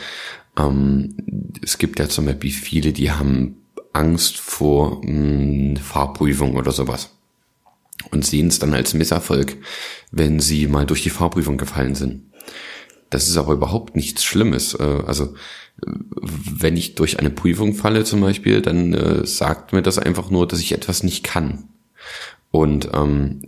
Ähm, 0.58 1.16
es 1.62 1.78
gibt 1.78 2.00
ja 2.00 2.10
zum 2.10 2.26
Beispiel 2.26 2.52
viele, 2.52 2.94
die 2.94 3.12
haben 3.12 3.58
Angst 3.94 4.38
vor 4.38 5.02
mh, 5.04 5.06
hm, 5.06 5.78
Fahrprüfung 5.78 6.56
oder 6.56 6.72
sowas 6.72 7.15
und 8.12 8.26
sehen 8.26 8.48
es 8.48 8.60
dann 8.60 8.74
als 8.74 8.94
Misserfolg, 8.94 9.58
wenn 10.12 10.40
sie 10.40 10.68
mal 10.68 10.86
durch 10.86 11.04
die 11.04 11.10
Fahrprüfung 11.10 11.58
gefallen 11.58 11.96
sind. 11.96 12.32
Das 13.10 13.28
ist 13.28 13.38
aber 13.38 13.54
überhaupt 13.54 13.96
nichts 13.96 14.24
Schlimmes. 14.24 14.74
Äh, 14.74 15.02
also 15.06 15.34
wenn 15.82 16.78
ich 16.78 16.96
durch 16.96 17.20
eine 17.20 17.30
Prüfung 17.30 17.74
falle 17.74 18.04
zum 18.04 18.22
Beispiel, 18.22 18.62
dann 18.62 18.94
äh, 18.94 19.26
sagt 19.26 19.74
mir 19.74 19.82
das 19.82 20.00
einfach 20.00 20.30
nur, 20.30 20.48
dass 20.48 20.60
ich 20.60 20.72
etwas 20.72 21.04
nicht 21.04 21.24
kann. 21.24 21.70
Und 22.52 22.90
ähm, 22.94 23.42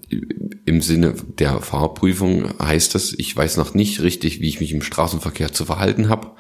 im 0.65 0.81
Sinne 0.81 1.13
der 1.39 1.61
Fahrprüfung 1.61 2.59
heißt 2.59 2.93
das, 2.93 3.13
ich 3.13 3.33
weiß 3.33 3.55
noch 3.55 3.73
nicht 3.73 4.01
richtig, 4.01 4.41
wie 4.41 4.49
ich 4.49 4.59
mich 4.59 4.73
im 4.73 4.81
Straßenverkehr 4.81 5.53
zu 5.53 5.63
verhalten 5.63 6.09
habe 6.09 6.31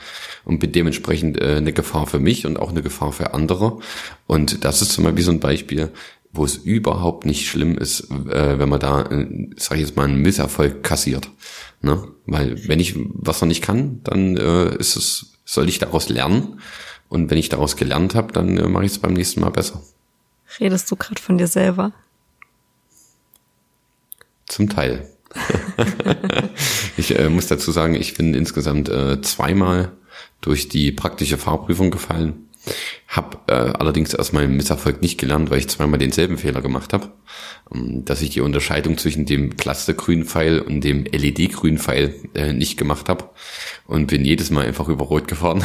und 0.43 0.59
bin 0.59 0.73
dementsprechend 0.73 1.39
äh, 1.39 1.55
eine 1.55 1.71
Gefahr 1.71 2.07
für 2.07 2.19
mich 2.19 2.45
und 2.45 2.57
auch 2.57 2.71
eine 2.71 2.81
Gefahr 2.81 3.13
für 3.13 3.33
andere. 3.33 3.79
Und 4.25 4.65
das 4.65 4.81
ist 4.81 4.91
zum 4.91 5.05
Beispiel 5.05 5.23
so 5.23 5.31
ein 5.31 5.39
Beispiel, 5.39 5.93
wo 6.37 6.45
es 6.45 6.55
überhaupt 6.55 7.25
nicht 7.25 7.47
schlimm 7.47 7.77
ist, 7.77 8.09
äh, 8.09 8.59
wenn 8.59 8.69
man 8.69 8.79
da, 8.79 9.01
äh, 9.03 9.49
sag 9.57 9.75
ich 9.75 9.85
jetzt 9.85 9.95
mal, 9.95 10.05
einen 10.05 10.21
Misserfolg 10.21 10.83
kassiert. 10.83 11.29
Ne? 11.81 12.07
Weil 12.25 12.67
wenn 12.67 12.79
ich 12.79 12.95
was 12.97 13.41
noch 13.41 13.47
nicht 13.47 13.63
kann, 13.63 14.01
dann 14.03 14.37
äh, 14.37 14.75
ist 14.75 14.95
es, 14.95 15.33
soll 15.45 15.69
ich 15.69 15.79
daraus 15.79 16.09
lernen. 16.09 16.59
Und 17.09 17.29
wenn 17.29 17.37
ich 17.37 17.49
daraus 17.49 17.75
gelernt 17.75 18.15
habe, 18.15 18.33
dann 18.33 18.57
äh, 18.57 18.67
mache 18.67 18.85
ich 18.85 18.91
es 18.91 18.99
beim 18.99 19.13
nächsten 19.13 19.41
Mal 19.41 19.49
besser. 19.49 19.81
Redest 20.59 20.89
du 20.91 20.95
gerade 20.95 21.21
von 21.21 21.37
dir 21.37 21.47
selber? 21.47 21.91
Zum 24.45 24.69
Teil. 24.69 25.09
ich 26.97 27.17
äh, 27.17 27.29
muss 27.29 27.47
dazu 27.47 27.71
sagen, 27.71 27.95
ich 27.95 28.13
bin 28.15 28.33
insgesamt 28.33 28.89
äh, 28.89 29.21
zweimal 29.21 29.91
durch 30.41 30.69
die 30.69 30.91
praktische 30.91 31.37
Fahrprüfung 31.37 31.91
gefallen. 31.91 32.46
Hab 33.07 33.49
äh, 33.49 33.53
allerdings 33.53 34.13
aus 34.15 34.33
meinem 34.33 34.57
Misserfolg 34.57 35.01
nicht 35.01 35.17
gelernt, 35.17 35.49
weil 35.49 35.59
ich 35.59 35.69
zweimal 35.69 35.97
denselben 35.97 36.37
Fehler 36.37 36.61
gemacht 36.61 36.91
habe, 36.93 37.11
ähm, 37.73 38.03
dass 38.03 38.21
ich 38.21 38.31
die 38.31 38.41
Unterscheidung 38.41 38.97
zwischen 38.97 39.25
dem 39.25 39.55
Clustergrün 39.55 40.25
Pfeil 40.25 40.59
und 40.59 40.81
dem 40.81 41.05
LED-grünen 41.05 41.77
Pfeil 41.77 42.13
äh, 42.33 42.53
nicht 42.53 42.77
gemacht 42.77 43.07
habe 43.07 43.29
und 43.85 44.07
bin 44.07 44.25
jedes 44.25 44.49
Mal 44.49 44.65
einfach 44.65 44.89
über 44.89 45.05
Rot 45.05 45.27
gefahren. 45.27 45.63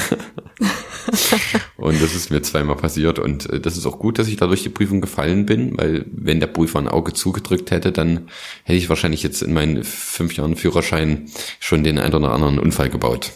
und 1.76 2.00
das 2.00 2.14
ist 2.14 2.30
mir 2.30 2.42
zweimal 2.42 2.76
passiert 2.76 3.18
und 3.18 3.50
äh, 3.50 3.60
das 3.60 3.76
ist 3.76 3.86
auch 3.86 3.98
gut, 3.98 4.18
dass 4.18 4.28
ich 4.28 4.36
dadurch 4.36 4.62
die 4.62 4.68
Prüfung 4.68 5.00
gefallen 5.00 5.44
bin, 5.44 5.76
weil 5.76 6.06
wenn 6.12 6.38
der 6.38 6.46
Prüfer 6.46 6.78
ein 6.78 6.88
Auge 6.88 7.12
zugedrückt 7.12 7.70
hätte, 7.70 7.90
dann 7.90 8.28
hätte 8.64 8.78
ich 8.78 8.88
wahrscheinlich 8.88 9.22
jetzt 9.22 9.42
in 9.42 9.52
meinen 9.52 9.82
fünf 9.82 10.36
Jahren 10.36 10.56
Führerschein 10.56 11.26
schon 11.58 11.82
den 11.82 11.98
ein 11.98 12.14
oder 12.14 12.32
anderen 12.32 12.58
Unfall 12.58 12.88
gebaut. 12.88 13.32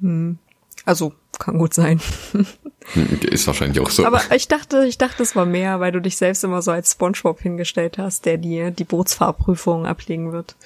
Hm. 0.00 0.38
Also 0.84 1.12
kann 1.38 1.58
gut 1.58 1.74
sein. 1.74 2.00
Ist 3.22 3.46
wahrscheinlich 3.46 3.80
auch 3.80 3.90
so. 3.90 4.06
Aber 4.06 4.22
ich 4.34 4.48
dachte, 4.48 4.86
ich 4.86 4.98
dachte, 4.98 5.22
es 5.22 5.36
war 5.36 5.44
mehr, 5.44 5.80
weil 5.80 5.92
du 5.92 6.00
dich 6.00 6.16
selbst 6.16 6.42
immer 6.44 6.62
so 6.62 6.70
als 6.70 6.92
SpongeBob 6.92 7.40
hingestellt 7.40 7.98
hast, 7.98 8.24
der 8.24 8.38
dir 8.38 8.70
die 8.70 8.84
Bootsfahrprüfung 8.84 9.86
ablegen 9.86 10.32
wird. 10.32 10.56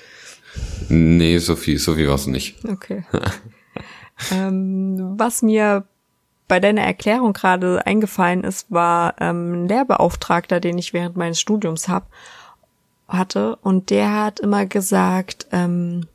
Nee, 0.89 1.39
so 1.39 1.57
viel, 1.57 1.79
so 1.79 1.95
viel 1.95 2.09
war 2.09 2.15
es 2.15 2.27
nicht. 2.27 2.57
Okay. 2.65 3.05
ähm, 4.31 5.15
was 5.17 5.43
mir 5.43 5.85
bei 6.49 6.61
deiner 6.61 6.83
Erklärung 6.83 7.33
gerade 7.33 7.87
eingefallen 7.87 8.45
ist, 8.45 8.71
war 8.71 9.15
ähm, 9.21 9.65
ein 9.65 9.69
Lehrbeauftragter, 9.69 10.61
den 10.61 10.79
ich 10.79 10.93
während 10.93 11.17
meines 11.17 11.41
Studiums 11.41 11.89
hab, 11.89 12.09
hatte. 13.09 13.57
Und 13.63 13.91
der 13.91 14.13
hat 14.15 14.41
immer 14.41 14.67
gesagt, 14.67 15.47
ähm, 15.51 16.07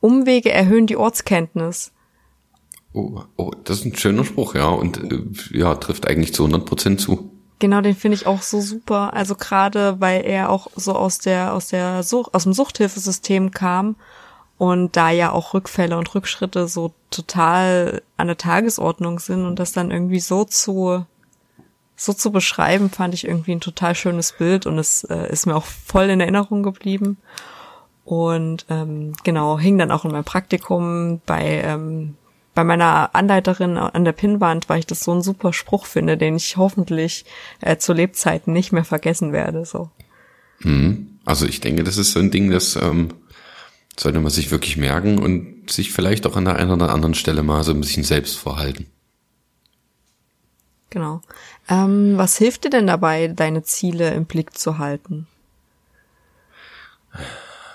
Umwege 0.00 0.50
erhöhen 0.50 0.86
die 0.86 0.96
Ortskenntnis. 0.96 1.92
Oh, 2.94 3.22
oh, 3.36 3.50
das 3.64 3.80
ist 3.80 3.84
ein 3.86 3.96
schöner 3.96 4.24
Spruch, 4.24 4.54
ja, 4.54 4.68
und 4.68 5.12
äh, 5.12 5.58
ja, 5.58 5.74
trifft 5.74 6.06
eigentlich 6.06 6.32
zu 6.32 6.44
100 6.44 6.64
Prozent 6.64 7.00
zu. 7.00 7.30
Genau, 7.58 7.80
den 7.80 7.96
finde 7.96 8.16
ich 8.16 8.26
auch 8.26 8.42
so 8.42 8.60
super. 8.60 9.14
Also 9.14 9.34
gerade, 9.34 10.00
weil 10.00 10.24
er 10.24 10.48
auch 10.48 10.68
so 10.76 10.92
aus 10.94 11.18
der 11.18 11.54
aus 11.54 11.68
der 11.68 12.02
Sucht, 12.02 12.34
aus 12.34 12.44
dem 12.44 12.52
Suchthilfesystem 12.52 13.50
kam 13.50 13.96
und 14.58 14.96
da 14.96 15.10
ja 15.10 15.32
auch 15.32 15.54
Rückfälle 15.54 15.96
und 15.98 16.14
Rückschritte 16.14 16.68
so 16.68 16.92
total 17.10 18.02
an 18.16 18.28
der 18.28 18.36
Tagesordnung 18.36 19.18
sind 19.18 19.44
und 19.44 19.58
das 19.58 19.72
dann 19.72 19.90
irgendwie 19.90 20.20
so 20.20 20.44
zu 20.44 21.04
so 21.96 22.12
zu 22.12 22.32
beschreiben, 22.32 22.90
fand 22.90 23.14
ich 23.14 23.26
irgendwie 23.26 23.52
ein 23.52 23.60
total 23.60 23.94
schönes 23.94 24.32
Bild 24.32 24.66
und 24.66 24.78
es 24.78 25.04
äh, 25.04 25.30
ist 25.32 25.46
mir 25.46 25.56
auch 25.56 25.64
voll 25.64 26.10
in 26.10 26.20
Erinnerung 26.20 26.62
geblieben. 26.62 27.18
Und 28.04 28.66
ähm, 28.68 29.14
genau, 29.24 29.58
hing 29.58 29.78
dann 29.78 29.90
auch 29.90 30.04
in 30.04 30.10
meinem 30.10 30.24
Praktikum 30.24 31.20
bei 31.24 31.62
ähm, 31.64 32.16
bei 32.54 32.64
meiner 32.64 33.14
Anleiterin 33.14 33.76
an 33.76 34.04
der 34.04 34.12
Pinnwand, 34.12 34.68
weil 34.68 34.78
ich 34.78 34.86
das 34.86 35.00
so 35.00 35.12
ein 35.12 35.22
super 35.22 35.52
Spruch 35.52 35.86
finde, 35.86 36.16
den 36.16 36.36
ich 36.36 36.56
hoffentlich 36.56 37.24
äh, 37.60 37.76
zu 37.76 37.92
Lebzeiten 37.92 38.52
nicht 38.52 38.72
mehr 38.72 38.84
vergessen 38.84 39.32
werde. 39.32 39.64
So. 39.64 39.90
Mhm. 40.60 41.18
Also 41.24 41.46
ich 41.46 41.60
denke, 41.60 41.84
das 41.84 41.96
ist 41.96 42.12
so 42.12 42.20
ein 42.20 42.30
Ding, 42.30 42.50
das 42.50 42.76
ähm, 42.76 43.08
sollte 43.98 44.20
man 44.20 44.30
sich 44.30 44.50
wirklich 44.50 44.76
merken 44.76 45.18
und 45.18 45.70
sich 45.70 45.92
vielleicht 45.92 46.26
auch 46.26 46.36
an 46.36 46.44
der 46.44 46.56
einen 46.56 46.70
oder 46.70 46.90
anderen 46.90 47.14
Stelle 47.14 47.42
mal 47.42 47.64
so 47.64 47.72
ein 47.72 47.80
bisschen 47.80 48.04
selbst 48.04 48.36
vorhalten. 48.36 48.86
Genau. 50.90 51.22
Ähm, 51.68 52.16
was 52.16 52.38
hilft 52.38 52.64
dir 52.64 52.70
denn 52.70 52.86
dabei, 52.86 53.28
deine 53.28 53.64
Ziele 53.64 54.14
im 54.14 54.26
Blick 54.26 54.56
zu 54.56 54.78
halten? 54.78 55.26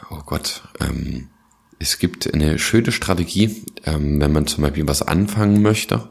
Oh 0.10 0.22
Gott. 0.26 0.63
Ähm, 0.80 1.30
es 1.80 1.98
gibt 1.98 2.32
eine 2.34 2.60
schöne 2.60 2.92
Strategie, 2.92 3.63
ähm, 3.86 4.20
wenn 4.20 4.34
man 4.34 4.48
zum 4.48 4.63
Beispiel 4.63 4.88
was 4.88 5.02
anfangen 5.02 5.62
möchte 5.62 6.10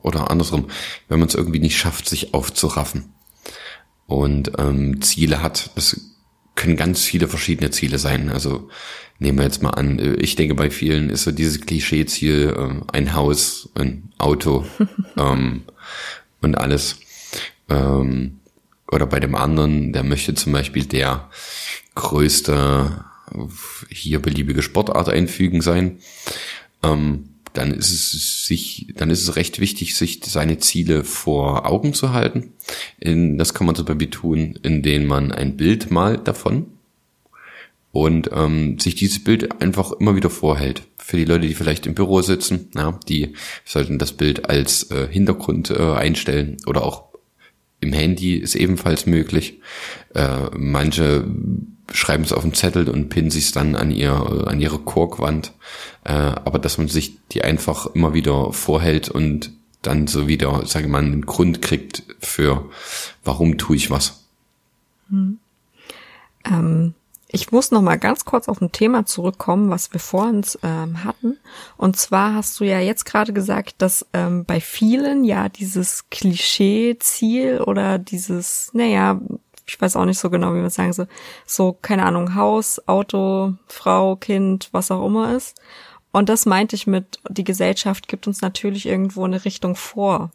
oder 0.00 0.30
andersrum, 0.30 0.68
wenn 1.08 1.18
man 1.18 1.28
es 1.28 1.34
irgendwie 1.34 1.60
nicht 1.60 1.78
schafft, 1.78 2.08
sich 2.08 2.34
aufzuraffen 2.34 3.12
und 4.06 4.52
ähm, 4.58 5.00
Ziele 5.00 5.42
hat. 5.42 5.70
Das 5.74 6.00
können 6.54 6.76
ganz 6.76 7.04
viele 7.04 7.28
verschiedene 7.28 7.70
Ziele 7.70 7.98
sein. 7.98 8.30
Also 8.30 8.68
nehmen 9.18 9.38
wir 9.38 9.44
jetzt 9.44 9.62
mal 9.62 9.70
an, 9.70 9.98
äh, 9.98 10.14
ich 10.14 10.36
denke 10.36 10.54
bei 10.54 10.70
vielen 10.70 11.08
ist 11.08 11.24
so 11.24 11.32
dieses 11.32 11.62
Klischee-Ziel 11.62 12.54
äh, 12.56 12.96
ein 12.96 13.14
Haus, 13.14 13.70
ein 13.74 14.12
Auto 14.18 14.66
ähm, 15.16 15.62
und 16.42 16.58
alles. 16.58 16.98
Ähm, 17.70 18.40
oder 18.90 19.06
bei 19.06 19.20
dem 19.20 19.34
anderen, 19.34 19.92
der 19.92 20.02
möchte 20.02 20.34
zum 20.34 20.52
Beispiel 20.52 20.84
der 20.84 21.28
größte 21.94 23.04
hier 23.90 24.20
beliebige 24.20 24.62
Sportart 24.62 25.08
einfügen 25.08 25.60
sein. 25.60 25.98
Ähm, 26.82 27.30
dann 27.54 27.72
ist 27.72 27.90
es 27.90 28.46
sich, 28.46 28.92
dann 28.96 29.10
ist 29.10 29.22
es 29.22 29.36
recht 29.36 29.58
wichtig, 29.58 29.96
sich 29.96 30.20
seine 30.24 30.58
Ziele 30.58 31.04
vor 31.04 31.66
Augen 31.66 31.94
zu 31.94 32.12
halten. 32.12 32.52
In, 33.00 33.38
das 33.38 33.54
kann 33.54 33.66
man 33.66 33.74
zum 33.74 33.86
Beispiel 33.86 34.10
tun, 34.10 34.58
indem 34.62 35.06
man 35.06 35.32
ein 35.32 35.56
Bild 35.56 35.90
malt 35.90 36.28
davon 36.28 36.66
und 37.90 38.30
ähm, 38.32 38.78
sich 38.78 38.94
dieses 38.94 39.24
Bild 39.24 39.60
einfach 39.60 39.92
immer 39.92 40.14
wieder 40.14 40.30
vorhält. 40.30 40.82
Für 40.98 41.16
die 41.16 41.24
Leute, 41.24 41.46
die 41.46 41.54
vielleicht 41.54 41.86
im 41.86 41.94
Büro 41.94 42.20
sitzen, 42.22 42.70
ja, 42.74 42.98
die 43.08 43.34
sollten 43.64 43.98
das 43.98 44.12
Bild 44.12 44.48
als 44.48 44.90
äh, 44.90 45.08
Hintergrund 45.10 45.70
äh, 45.70 45.94
einstellen 45.94 46.58
oder 46.66 46.84
auch 46.84 47.08
im 47.80 47.92
Handy 47.92 48.34
ist 48.34 48.56
ebenfalls 48.56 49.06
möglich. 49.06 49.60
Äh, 50.14 50.50
manche 50.56 51.24
schreiben 51.92 52.24
es 52.24 52.32
auf 52.32 52.44
einen 52.44 52.54
Zettel 52.54 52.88
und 52.88 53.08
pinnen 53.08 53.30
sich 53.30 53.44
es 53.44 53.52
dann 53.52 53.74
an 53.76 53.90
ihr 53.90 54.12
an 54.46 54.60
ihre 54.60 54.78
Korkwand. 54.78 55.52
Äh, 56.04 56.12
aber 56.12 56.58
dass 56.58 56.78
man 56.78 56.88
sich 56.88 57.18
die 57.32 57.42
einfach 57.42 57.86
immer 57.94 58.14
wieder 58.14 58.52
vorhält 58.52 59.08
und 59.08 59.52
dann 59.82 60.06
so 60.06 60.26
wieder, 60.28 60.66
sage 60.66 60.86
ich 60.86 60.90
mal, 60.90 61.02
einen 61.02 61.26
Grund 61.26 61.62
kriegt 61.62 62.02
für, 62.20 62.68
warum 63.24 63.58
tue 63.58 63.76
ich 63.76 63.90
was. 63.90 64.24
Hm. 65.08 65.38
Ähm, 66.44 66.94
ich 67.30 67.52
muss 67.52 67.70
noch 67.70 67.82
mal 67.82 67.98
ganz 67.98 68.24
kurz 68.24 68.48
auf 68.48 68.60
ein 68.62 68.72
Thema 68.72 69.04
zurückkommen, 69.04 69.70
was 69.70 69.92
wir 69.92 70.00
vor 70.00 70.26
uns 70.26 70.58
ähm, 70.62 71.04
hatten. 71.04 71.36
Und 71.76 71.96
zwar 71.96 72.34
hast 72.34 72.58
du 72.58 72.64
ja 72.64 72.80
jetzt 72.80 73.04
gerade 73.04 73.34
gesagt, 73.34 73.76
dass 73.78 74.06
ähm, 74.14 74.46
bei 74.46 74.60
vielen 74.60 75.24
ja 75.24 75.50
dieses 75.50 76.08
Klischee-Ziel 76.10 77.60
oder 77.60 77.98
dieses, 77.98 78.70
naja, 78.72 79.20
ich 79.68 79.80
weiß 79.80 79.96
auch 79.96 80.06
nicht 80.06 80.18
so 80.18 80.30
genau, 80.30 80.54
wie 80.54 80.60
man 80.60 80.70
sagen 80.70 80.92
soll, 80.92 81.08
so, 81.46 81.76
keine 81.80 82.04
Ahnung, 82.04 82.34
Haus, 82.34 82.80
Auto, 82.88 83.54
Frau, 83.66 84.16
Kind, 84.16 84.70
was 84.72 84.90
auch 84.90 85.06
immer 85.06 85.36
ist. 85.36 85.60
Und 86.10 86.30
das 86.30 86.46
meinte 86.46 86.74
ich 86.74 86.86
mit, 86.86 87.20
die 87.28 87.44
Gesellschaft 87.44 88.08
gibt 88.08 88.26
uns 88.26 88.40
natürlich 88.40 88.86
irgendwo 88.86 89.24
eine 89.24 89.44
Richtung 89.44 89.76
vor. 89.76 90.30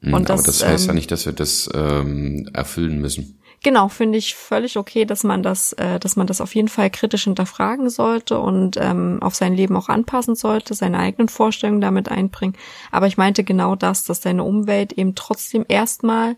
Hm, 0.00 0.12
Und 0.12 0.28
das, 0.28 0.40
Aber 0.40 0.46
das 0.46 0.64
heißt 0.64 0.84
ähm, 0.84 0.88
ja 0.88 0.94
nicht, 0.94 1.10
dass 1.12 1.24
wir 1.24 1.32
das 1.32 1.70
ähm, 1.72 2.50
erfüllen 2.52 3.00
müssen. 3.00 3.38
Genau, 3.62 3.88
finde 3.88 4.18
ich 4.18 4.34
völlig 4.34 4.76
okay, 4.76 5.06
dass 5.06 5.24
man 5.24 5.42
das, 5.42 5.72
äh, 5.74 5.98
dass 5.98 6.16
man 6.16 6.26
das 6.26 6.42
auf 6.42 6.54
jeden 6.54 6.68
Fall 6.68 6.90
kritisch 6.90 7.24
hinterfragen 7.24 7.88
sollte 7.88 8.38
und 8.38 8.76
ähm, 8.78 9.22
auf 9.22 9.34
sein 9.34 9.54
Leben 9.54 9.74
auch 9.76 9.88
anpassen 9.88 10.34
sollte, 10.34 10.74
seine 10.74 10.98
eigenen 10.98 11.28
Vorstellungen 11.28 11.80
damit 11.80 12.10
einbringen. 12.10 12.56
Aber 12.90 13.06
ich 13.06 13.16
meinte 13.16 13.42
genau 13.42 13.74
das, 13.74 14.04
dass 14.04 14.20
deine 14.20 14.44
Umwelt 14.44 14.92
eben 14.92 15.14
trotzdem 15.14 15.64
erstmal 15.66 16.36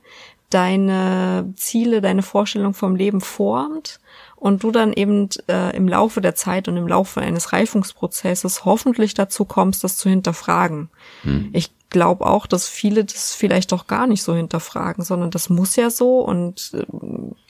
deine 0.51 1.53
Ziele, 1.57 2.01
deine 2.01 2.23
Vorstellung 2.23 2.75
vom 2.75 2.97
Leben 2.97 3.21
formt 3.21 3.99
und 4.37 4.63
du 4.63 4.71
dann 4.71 4.93
eben 4.93 5.29
äh, 5.49 5.77
im 5.77 5.89
Laufe 5.89 6.21
der 6.21 6.35
Zeit 6.35 6.69
und 6.69 6.77
im 6.77 6.87
Laufe 6.87 7.21
eines 7.21 7.53
Reifungsprozesses 7.53 8.65
hoffentlich 8.65 9.15
dazu 9.15 9.45
kommst, 9.45 9.83
das 9.83 9.97
zu 9.97 10.09
hinterfragen. 10.09 10.89
Hm. 11.23 11.51
Ich 11.53 11.71
glaube 11.91 12.27
auch, 12.27 12.47
dass 12.47 12.69
viele 12.69 13.05
das 13.05 13.35
vielleicht 13.35 13.73
doch 13.73 13.87
gar 13.87 14.07
nicht 14.07 14.23
so 14.23 14.35
hinterfragen, 14.35 15.05
sondern 15.05 15.31
das 15.31 15.49
muss 15.49 15.77
ja 15.77 15.91
so 15.91 16.21
und 16.21 16.73
äh, 16.75 16.85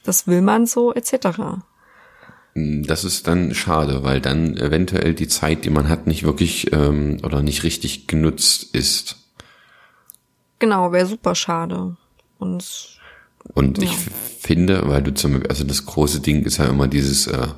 das 0.04 0.26
will 0.26 0.40
man 0.40 0.66
so 0.66 0.94
etc. 0.94 1.38
Hm, 2.54 2.84
das 2.86 3.04
ist 3.04 3.26
dann 3.28 3.54
schade, 3.54 4.02
weil 4.02 4.20
dann 4.20 4.56
eventuell 4.56 5.14
die 5.14 5.28
Zeit, 5.28 5.64
die 5.64 5.70
man 5.70 5.88
hat, 5.88 6.06
nicht 6.06 6.24
wirklich 6.24 6.72
ähm, 6.72 7.18
oder 7.22 7.42
nicht 7.42 7.62
richtig 7.62 8.06
genutzt 8.06 8.74
ist. 8.74 9.16
Genau, 10.58 10.92
wäre 10.92 11.06
super 11.06 11.34
schade. 11.34 11.96
Und, 12.38 12.98
und 13.54 13.78
ja. 13.78 13.84
ich 13.84 13.96
finde, 14.40 14.88
weil 14.88 15.02
du 15.02 15.14
zum 15.14 15.42
also 15.48 15.64
das 15.64 15.86
große 15.86 16.20
Ding 16.20 16.44
ist 16.44 16.58
ja 16.58 16.66
immer 16.66 16.88
dieses 16.88 17.26
äh, 17.26 17.48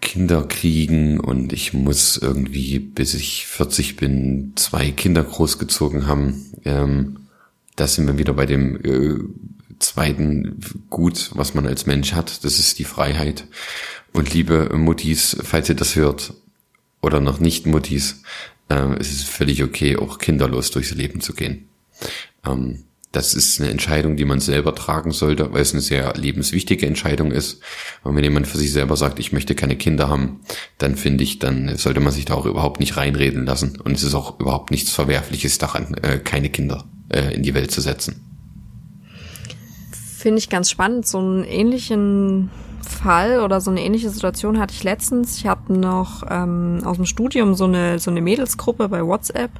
Kinder 0.00 0.44
kriegen 0.44 1.20
und 1.20 1.52
ich 1.52 1.74
muss 1.74 2.16
irgendwie, 2.16 2.78
bis 2.78 3.14
ich 3.14 3.46
40 3.46 3.96
bin, 3.96 4.52
zwei 4.56 4.90
Kinder 4.90 5.22
großgezogen 5.22 6.06
haben. 6.06 6.52
Ähm, 6.64 7.28
da 7.76 7.86
sind 7.86 8.06
wir 8.06 8.18
wieder 8.18 8.32
bei 8.32 8.46
dem 8.46 8.76
äh, 8.82 9.18
zweiten 9.78 10.60
Gut, 10.88 11.30
was 11.34 11.54
man 11.54 11.66
als 11.66 11.86
Mensch 11.86 12.12
hat. 12.12 12.44
Das 12.44 12.58
ist 12.58 12.78
die 12.78 12.84
Freiheit. 12.84 13.46
Und 14.12 14.32
liebe 14.32 14.70
Muttis, 14.76 15.36
falls 15.42 15.68
ihr 15.68 15.74
das 15.74 15.96
hört, 15.96 16.34
oder 17.02 17.20
noch 17.20 17.40
nicht 17.40 17.66
Muttis, 17.66 18.22
äh, 18.68 18.94
es 18.98 19.12
ist 19.12 19.28
völlig 19.28 19.62
okay, 19.62 19.96
auch 19.96 20.18
kinderlos 20.18 20.70
durchs 20.70 20.92
Leben 20.92 21.20
zu 21.20 21.34
gehen. 21.34 21.68
Ähm, 22.46 22.84
das 23.12 23.34
ist 23.34 23.60
eine 23.60 23.70
Entscheidung, 23.70 24.16
die 24.16 24.24
man 24.24 24.38
selber 24.38 24.74
tragen 24.74 25.10
sollte, 25.10 25.52
weil 25.52 25.62
es 25.62 25.72
eine 25.72 25.80
sehr 25.80 26.14
lebenswichtige 26.14 26.86
Entscheidung 26.86 27.32
ist. 27.32 27.60
Und 28.04 28.14
wenn 28.14 28.22
jemand 28.22 28.46
für 28.46 28.58
sich 28.58 28.72
selber 28.72 28.96
sagt, 28.96 29.18
ich 29.18 29.32
möchte 29.32 29.56
keine 29.56 29.76
Kinder 29.76 30.08
haben, 30.08 30.40
dann 30.78 30.96
finde 30.96 31.24
ich, 31.24 31.40
dann 31.40 31.76
sollte 31.76 31.98
man 32.00 32.12
sich 32.12 32.24
da 32.24 32.34
auch 32.34 32.46
überhaupt 32.46 32.78
nicht 32.78 32.96
reinreden 32.96 33.46
lassen. 33.46 33.80
Und 33.80 33.96
es 33.96 34.04
ist 34.04 34.14
auch 34.14 34.38
überhaupt 34.38 34.70
nichts 34.70 34.92
Verwerfliches 34.92 35.58
daran, 35.58 35.94
äh, 36.02 36.18
keine 36.18 36.50
Kinder 36.50 36.84
äh, 37.08 37.34
in 37.34 37.42
die 37.42 37.54
Welt 37.54 37.72
zu 37.72 37.80
setzen. 37.80 38.24
Finde 40.16 40.38
ich 40.38 40.48
ganz 40.48 40.70
spannend. 40.70 41.06
So 41.06 41.18
einen 41.18 41.44
ähnlichen 41.44 42.50
Fall 42.80 43.40
oder 43.40 43.60
so 43.60 43.72
eine 43.72 43.82
ähnliche 43.82 44.10
Situation 44.10 44.60
hatte 44.60 44.74
ich 44.74 44.84
letztens. 44.84 45.36
Ich 45.38 45.46
habe 45.46 45.72
noch 45.72 46.22
ähm, 46.30 46.82
aus 46.84 46.96
dem 46.96 47.06
Studium 47.06 47.54
so 47.54 47.64
eine, 47.64 47.98
so 47.98 48.10
eine 48.10 48.20
Mädelsgruppe 48.20 48.88
bei 48.88 49.04
WhatsApp 49.04 49.50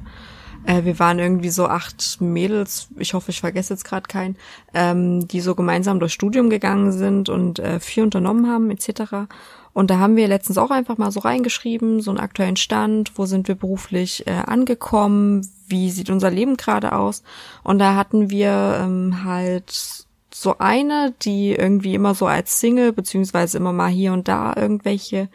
äh, 0.65 0.83
wir 0.83 0.99
waren 0.99 1.19
irgendwie 1.19 1.49
so 1.49 1.67
acht 1.67 2.19
Mädels, 2.19 2.89
ich 2.97 3.13
hoffe, 3.13 3.31
ich 3.31 3.41
vergesse 3.41 3.73
jetzt 3.73 3.85
gerade 3.85 4.07
keinen, 4.07 4.35
ähm, 4.73 5.27
die 5.27 5.41
so 5.41 5.55
gemeinsam 5.55 5.99
durchs 5.99 6.13
Studium 6.13 6.49
gegangen 6.49 6.91
sind 6.91 7.29
und 7.29 7.59
äh, 7.59 7.79
viel 7.79 8.03
unternommen 8.03 8.47
haben, 8.49 8.69
etc. 8.71 9.27
Und 9.73 9.89
da 9.89 9.99
haben 9.99 10.15
wir 10.15 10.27
letztens 10.27 10.57
auch 10.57 10.71
einfach 10.71 10.97
mal 10.97 11.11
so 11.11 11.21
reingeschrieben, 11.21 12.01
so 12.01 12.11
einen 12.11 12.19
aktuellen 12.19 12.57
Stand, 12.57 13.17
wo 13.17 13.25
sind 13.25 13.47
wir 13.47 13.55
beruflich 13.55 14.27
äh, 14.27 14.31
angekommen, 14.31 15.47
wie 15.67 15.89
sieht 15.89 16.09
unser 16.09 16.29
Leben 16.29 16.57
gerade 16.57 16.93
aus. 16.93 17.23
Und 17.63 17.79
da 17.79 17.95
hatten 17.95 18.29
wir 18.29 18.79
ähm, 18.81 19.23
halt 19.23 20.05
so 20.33 20.57
eine, 20.57 21.13
die 21.21 21.51
irgendwie 21.51 21.93
immer 21.93 22.15
so 22.15 22.25
als 22.25 22.59
Single, 22.59 22.93
beziehungsweise 22.93 23.57
immer 23.57 23.73
mal 23.73 23.89
hier 23.89 24.13
und 24.13 24.27
da 24.27 24.53
irgendwelche 24.55 25.29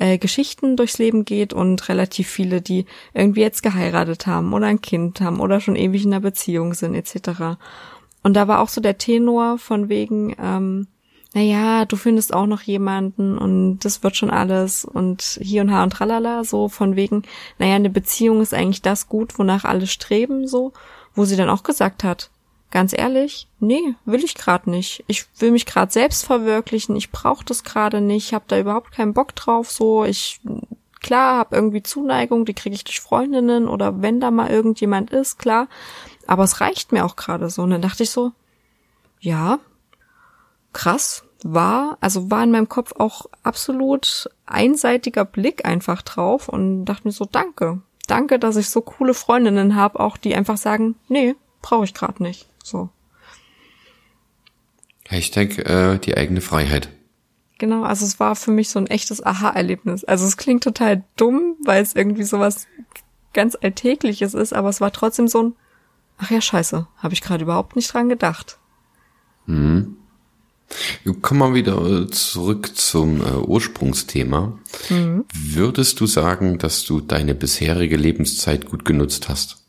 äh, 0.00 0.18
Geschichten 0.18 0.76
durchs 0.76 0.98
Leben 0.98 1.24
geht 1.24 1.52
und 1.52 1.88
relativ 1.88 2.28
viele, 2.28 2.60
die 2.60 2.86
irgendwie 3.14 3.42
jetzt 3.42 3.62
geheiratet 3.62 4.26
haben 4.26 4.52
oder 4.52 4.66
ein 4.66 4.80
Kind 4.80 5.20
haben 5.20 5.40
oder 5.40 5.60
schon 5.60 5.76
ewig 5.76 6.04
in 6.04 6.12
einer 6.12 6.22
Beziehung 6.22 6.74
sind, 6.74 6.94
etc. 6.94 7.58
Und 8.22 8.34
da 8.34 8.48
war 8.48 8.60
auch 8.60 8.70
so 8.70 8.80
der 8.80 8.98
Tenor 8.98 9.58
von 9.58 9.88
wegen, 9.90 10.34
ähm, 10.42 10.86
naja, 11.34 11.84
du 11.84 11.96
findest 11.96 12.34
auch 12.34 12.46
noch 12.46 12.62
jemanden 12.62 13.38
und 13.38 13.80
das 13.80 14.02
wird 14.02 14.16
schon 14.16 14.30
alles 14.30 14.84
und 14.84 15.38
hier 15.40 15.62
und 15.62 15.70
ha 15.70 15.82
und 15.82 15.92
tralala, 15.92 16.44
so 16.44 16.68
von 16.68 16.96
wegen, 16.96 17.22
naja, 17.58 17.76
eine 17.76 17.90
Beziehung 17.90 18.40
ist 18.40 18.54
eigentlich 18.54 18.82
das 18.82 19.06
gut, 19.06 19.38
wonach 19.38 19.64
alle 19.64 19.86
streben, 19.86 20.48
so, 20.48 20.72
wo 21.14 21.26
sie 21.26 21.36
dann 21.36 21.50
auch 21.50 21.62
gesagt 21.62 22.04
hat, 22.04 22.30
Ganz 22.70 22.92
ehrlich, 22.96 23.48
nee, 23.58 23.94
will 24.04 24.22
ich 24.22 24.36
gerade 24.36 24.70
nicht. 24.70 25.02
Ich 25.08 25.26
will 25.40 25.50
mich 25.50 25.66
gerade 25.66 25.90
selbst 25.90 26.24
verwirklichen. 26.24 26.94
Ich 26.94 27.10
brauche 27.10 27.44
das 27.44 27.64
gerade 27.64 28.00
nicht. 28.00 28.28
Ich 28.28 28.34
habe 28.34 28.44
da 28.46 28.58
überhaupt 28.58 28.92
keinen 28.92 29.12
Bock 29.12 29.34
drauf. 29.34 29.70
So, 29.72 30.04
ich 30.04 30.40
klar 31.00 31.38
habe 31.38 31.56
irgendwie 31.56 31.82
Zuneigung, 31.82 32.44
die 32.44 32.54
kriege 32.54 32.76
ich 32.76 32.84
durch 32.84 33.00
Freundinnen 33.00 33.66
oder 33.66 34.02
wenn 34.02 34.20
da 34.20 34.30
mal 34.30 34.50
irgendjemand 34.50 35.10
ist, 35.10 35.38
klar. 35.38 35.66
Aber 36.28 36.44
es 36.44 36.60
reicht 36.60 36.92
mir 36.92 37.04
auch 37.04 37.16
gerade 37.16 37.50
so. 37.50 37.62
Und 37.62 37.70
dann 37.70 37.82
dachte 37.82 38.04
ich 38.04 38.10
so, 38.10 38.30
ja, 39.18 39.58
krass, 40.72 41.24
war, 41.42 41.98
also 42.00 42.30
war 42.30 42.44
in 42.44 42.52
meinem 42.52 42.68
Kopf 42.68 42.92
auch 42.98 43.26
absolut 43.42 44.30
einseitiger 44.46 45.24
Blick 45.24 45.64
einfach 45.64 46.02
drauf 46.02 46.48
und 46.48 46.84
dachte 46.84 47.08
mir 47.08 47.12
so, 47.12 47.24
danke. 47.24 47.82
Danke, 48.06 48.38
dass 48.38 48.56
ich 48.56 48.68
so 48.70 48.80
coole 48.80 49.14
Freundinnen 49.14 49.74
habe, 49.74 49.98
auch 49.98 50.16
die 50.16 50.34
einfach 50.34 50.56
sagen, 50.56 50.96
nee, 51.08 51.34
brauche 51.62 51.84
ich 51.84 51.94
gerade 51.94 52.22
nicht. 52.22 52.49
So. 52.62 52.90
Hashtag 55.08 55.58
äh, 55.58 55.98
die 55.98 56.16
eigene 56.16 56.40
Freiheit. 56.40 56.88
Genau, 57.58 57.82
also 57.82 58.06
es 58.06 58.18
war 58.18 58.36
für 58.36 58.52
mich 58.52 58.70
so 58.70 58.78
ein 58.78 58.86
echtes 58.86 59.24
Aha-Erlebnis. 59.24 60.04
Also 60.04 60.26
es 60.26 60.36
klingt 60.36 60.64
total 60.64 61.04
dumm, 61.16 61.56
weil 61.64 61.82
es 61.82 61.94
irgendwie 61.94 62.22
sowas 62.22 62.66
ganz 63.34 63.54
Alltägliches 63.54 64.34
ist, 64.34 64.54
aber 64.54 64.70
es 64.70 64.80
war 64.80 64.92
trotzdem 64.92 65.28
so 65.28 65.42
ein, 65.42 65.52
ach 66.16 66.30
ja, 66.30 66.40
scheiße, 66.40 66.86
habe 66.96 67.14
ich 67.14 67.20
gerade 67.20 67.44
überhaupt 67.44 67.76
nicht 67.76 67.92
dran 67.92 68.08
gedacht. 68.08 68.58
Hm. 69.46 69.96
Komm 71.20 71.38
mal 71.38 71.54
wieder 71.54 72.08
zurück 72.08 72.76
zum 72.76 73.20
äh, 73.20 73.36
Ursprungsthema. 73.38 74.58
Mhm. 74.88 75.24
Würdest 75.34 75.98
du 75.98 76.06
sagen, 76.06 76.58
dass 76.58 76.84
du 76.84 77.00
deine 77.00 77.34
bisherige 77.34 77.96
Lebenszeit 77.96 78.66
gut 78.66 78.84
genutzt 78.84 79.28
hast? 79.28 79.64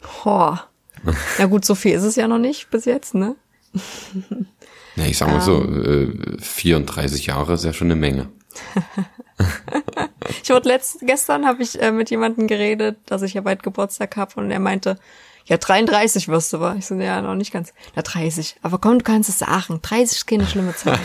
Boah. 0.00 0.68
Na 1.38 1.46
gut, 1.46 1.64
so 1.64 1.74
viel 1.74 1.94
ist 1.94 2.04
es 2.04 2.16
ja 2.16 2.28
noch 2.28 2.38
nicht 2.38 2.70
bis 2.70 2.84
jetzt, 2.84 3.14
ne? 3.14 3.36
Ja, 4.96 5.06
ich 5.06 5.18
sag 5.18 5.28
mal 5.28 5.40
so, 5.40 5.60
ähm. 5.60 6.36
äh, 6.38 6.40
34 6.40 7.26
Jahre 7.26 7.54
ist 7.54 7.64
ja 7.64 7.72
schon 7.72 7.88
eine 7.88 7.96
Menge. 7.96 8.28
ich 10.42 10.50
wurde 10.50 10.68
letzt, 10.68 10.98
gestern 11.02 11.46
habe 11.46 11.64
ich 11.64 11.80
äh, 11.82 11.90
mit 11.90 12.10
jemandem 12.10 12.46
geredet, 12.46 12.98
dass 13.06 13.22
ich 13.22 13.34
ja 13.34 13.40
bald 13.40 13.64
Geburtstag 13.64 14.16
habe 14.16 14.36
und 14.36 14.52
er 14.52 14.60
meinte, 14.60 14.96
ja, 15.46 15.58
33 15.58 16.28
wirst 16.28 16.52
du, 16.52 16.60
war. 16.60 16.76
Ich 16.76 16.86
so, 16.86 16.94
ja, 16.94 17.20
noch 17.20 17.34
nicht 17.34 17.52
ganz. 17.52 17.74
Ja, 17.94 18.02
30. 18.02 18.56
Aber 18.62 18.78
komm, 18.78 18.98
du 18.98 19.04
kannst 19.04 19.28
es 19.28 19.40
sagen. 19.40 19.80
30 19.82 20.18
ist 20.18 20.26
keine 20.26 20.46
schlimme 20.46 20.74
Zahl. 20.74 20.98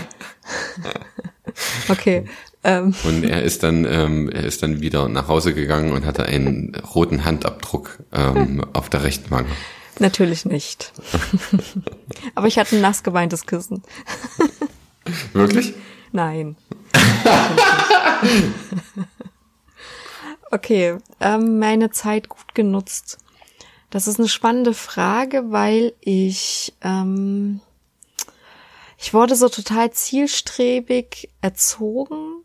okay. 1.89 2.25
Ähm. 2.63 2.93
Und 3.03 3.23
er 3.23 3.43
ist 3.43 3.63
dann, 3.63 3.85
ähm, 3.85 4.29
er 4.29 4.43
ist 4.45 4.63
dann 4.63 4.79
wieder 4.79 5.09
nach 5.09 5.27
Hause 5.27 5.53
gegangen 5.53 5.91
und 5.91 6.05
hatte 6.05 6.23
einen 6.23 6.73
roten 6.75 7.25
Handabdruck 7.25 7.99
ähm, 8.13 8.63
auf 8.71 8.89
der 8.89 9.03
rechten 9.03 9.29
Wange. 9.31 9.49
Natürlich 9.99 10.45
nicht. 10.45 10.93
Aber 12.35 12.47
ich 12.47 12.57
hatte 12.57 12.77
ein 12.77 12.81
nass 12.81 13.03
geweintes 13.03 13.45
Kissen. 13.45 13.83
Wirklich? 15.33 15.73
Nein. 16.11 16.55
okay, 20.51 20.97
ähm, 21.19 21.59
meine 21.59 21.91
Zeit 21.91 22.29
gut 22.29 22.55
genutzt. 22.55 23.17
Das 23.89 24.07
ist 24.07 24.19
eine 24.19 24.29
spannende 24.29 24.73
Frage, 24.73 25.51
weil 25.51 25.93
ich 26.01 26.73
ähm, 26.81 27.61
ich 28.97 29.13
wurde 29.13 29.35
so 29.35 29.47
total 29.49 29.91
zielstrebig 29.91 31.29
erzogen 31.41 32.43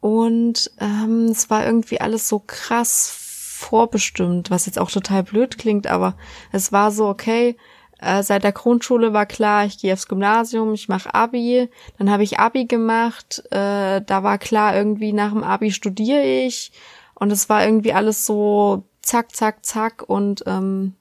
und 0.00 0.70
ähm, 0.80 1.26
es 1.26 1.50
war 1.50 1.66
irgendwie 1.66 2.00
alles 2.00 2.28
so 2.28 2.38
krass 2.38 3.25
vorbestimmt, 3.56 4.50
was 4.50 4.66
jetzt 4.66 4.78
auch 4.78 4.90
total 4.90 5.22
blöd 5.22 5.58
klingt, 5.58 5.86
aber 5.86 6.16
es 6.52 6.72
war 6.72 6.90
so 6.92 7.06
okay. 7.06 7.56
Äh, 7.98 8.22
seit 8.22 8.44
der 8.44 8.52
Grundschule 8.52 9.12
war 9.14 9.24
klar, 9.24 9.64
ich 9.64 9.78
gehe 9.78 9.92
aufs 9.92 10.08
Gymnasium, 10.08 10.74
ich 10.74 10.88
mache 10.88 11.14
Abi. 11.14 11.70
Dann 11.98 12.10
habe 12.10 12.22
ich 12.22 12.38
Abi 12.38 12.66
gemacht. 12.66 13.42
Äh, 13.50 14.02
da 14.02 14.22
war 14.22 14.36
klar, 14.38 14.76
irgendwie 14.76 15.12
nach 15.12 15.32
dem 15.32 15.42
Abi 15.42 15.72
studiere 15.72 16.22
ich. 16.22 16.72
Und 17.14 17.32
es 17.32 17.48
war 17.48 17.64
irgendwie 17.64 17.94
alles 17.94 18.26
so 18.26 18.84
zack, 19.00 19.34
zack, 19.34 19.64
zack 19.64 20.02
und 20.06 20.42
ähm, 20.46 20.94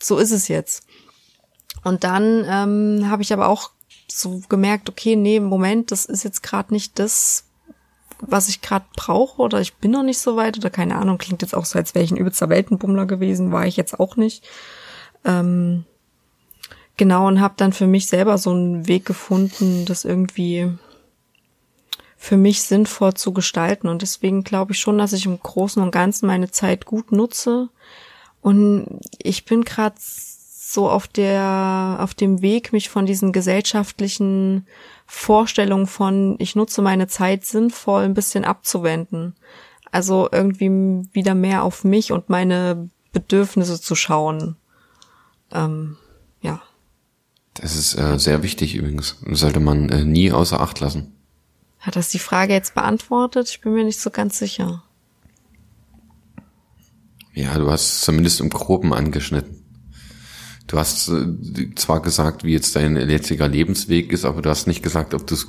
so 0.00 0.16
ist 0.16 0.30
es 0.30 0.48
jetzt. 0.48 0.86
Und 1.84 2.04
dann 2.04 2.46
ähm, 2.48 3.10
habe 3.10 3.22
ich 3.22 3.32
aber 3.32 3.48
auch 3.48 3.72
so 4.10 4.40
gemerkt, 4.48 4.88
okay, 4.88 5.16
nee, 5.16 5.40
Moment, 5.40 5.90
das 5.90 6.06
ist 6.06 6.24
jetzt 6.24 6.42
gerade 6.42 6.72
nicht 6.72 6.98
das, 6.98 7.44
was 8.20 8.48
ich 8.48 8.60
gerade 8.60 8.86
brauche 8.96 9.40
oder 9.42 9.60
ich 9.60 9.74
bin 9.74 9.90
noch 9.90 10.02
nicht 10.02 10.18
so 10.18 10.36
weit 10.36 10.58
oder 10.58 10.70
keine 10.70 10.96
Ahnung, 10.96 11.18
klingt 11.18 11.42
jetzt 11.42 11.54
auch 11.54 11.64
so, 11.64 11.78
als 11.78 11.94
wäre 11.94 12.04
ich 12.04 12.10
ein 12.10 12.16
übelster 12.16 12.48
Weltenbummler 12.48 13.06
gewesen, 13.06 13.52
war 13.52 13.66
ich 13.66 13.76
jetzt 13.76 13.98
auch 13.98 14.16
nicht. 14.16 14.48
Ähm, 15.24 15.84
genau, 16.96 17.26
und 17.28 17.40
habe 17.40 17.54
dann 17.56 17.72
für 17.72 17.86
mich 17.86 18.06
selber 18.06 18.38
so 18.38 18.50
einen 18.50 18.88
Weg 18.88 19.04
gefunden, 19.04 19.84
das 19.84 20.04
irgendwie 20.04 20.72
für 22.16 22.36
mich 22.36 22.62
sinnvoll 22.62 23.14
zu 23.14 23.32
gestalten. 23.32 23.86
Und 23.88 24.02
deswegen 24.02 24.42
glaube 24.42 24.72
ich 24.72 24.80
schon, 24.80 24.98
dass 24.98 25.12
ich 25.12 25.24
im 25.24 25.38
Großen 25.38 25.80
und 25.80 25.92
Ganzen 25.92 26.26
meine 26.26 26.50
Zeit 26.50 26.84
gut 26.84 27.12
nutze. 27.12 27.68
Und 28.40 29.00
ich 29.18 29.44
bin 29.44 29.62
gerade 29.62 29.94
so 29.98 30.90
auf 30.90 31.06
der, 31.06 31.98
auf 32.00 32.14
dem 32.14 32.42
Weg, 32.42 32.72
mich 32.72 32.90
von 32.90 33.06
diesen 33.06 33.32
gesellschaftlichen 33.32 34.66
Vorstellungen 35.10 35.86
von, 35.86 36.36
ich 36.38 36.54
nutze 36.54 36.82
meine 36.82 37.08
Zeit 37.08 37.46
sinnvoll 37.46 38.04
ein 38.04 38.12
bisschen 38.12 38.44
abzuwenden. 38.44 39.34
Also 39.90 40.28
irgendwie 40.30 41.08
wieder 41.12 41.34
mehr 41.34 41.62
auf 41.64 41.82
mich 41.82 42.12
und 42.12 42.28
meine 42.28 42.90
Bedürfnisse 43.12 43.80
zu 43.80 43.94
schauen. 43.94 44.56
Ähm, 45.50 45.96
ja. 46.42 46.60
Das 47.54 47.74
ist 47.74 47.94
äh, 47.94 48.18
sehr 48.18 48.42
wichtig 48.42 48.74
übrigens. 48.74 49.16
Sollte 49.30 49.60
man 49.60 49.88
äh, 49.88 50.04
nie 50.04 50.30
außer 50.30 50.60
Acht 50.60 50.78
lassen. 50.78 51.14
Hat 51.80 51.96
das 51.96 52.10
die 52.10 52.18
Frage 52.18 52.52
jetzt 52.52 52.74
beantwortet? 52.74 53.48
Ich 53.48 53.62
bin 53.62 53.72
mir 53.72 53.84
nicht 53.84 54.00
so 54.00 54.10
ganz 54.10 54.38
sicher. 54.38 54.84
Ja, 57.32 57.56
du 57.56 57.70
hast 57.70 58.02
zumindest 58.02 58.40
im 58.40 58.50
Groben 58.50 58.92
angeschnitten. 58.92 59.57
Du 60.68 60.78
hast 60.78 61.08
äh, 61.08 61.74
zwar 61.74 62.00
gesagt, 62.00 62.44
wie 62.44 62.52
jetzt 62.52 62.76
dein 62.76 62.96
jetziger 63.08 63.48
Lebensweg 63.48 64.12
ist, 64.12 64.24
aber 64.24 64.42
du 64.42 64.50
hast 64.50 64.68
nicht 64.68 64.82
gesagt, 64.82 65.14
ob 65.14 65.26
du 65.26 65.34
es 65.34 65.48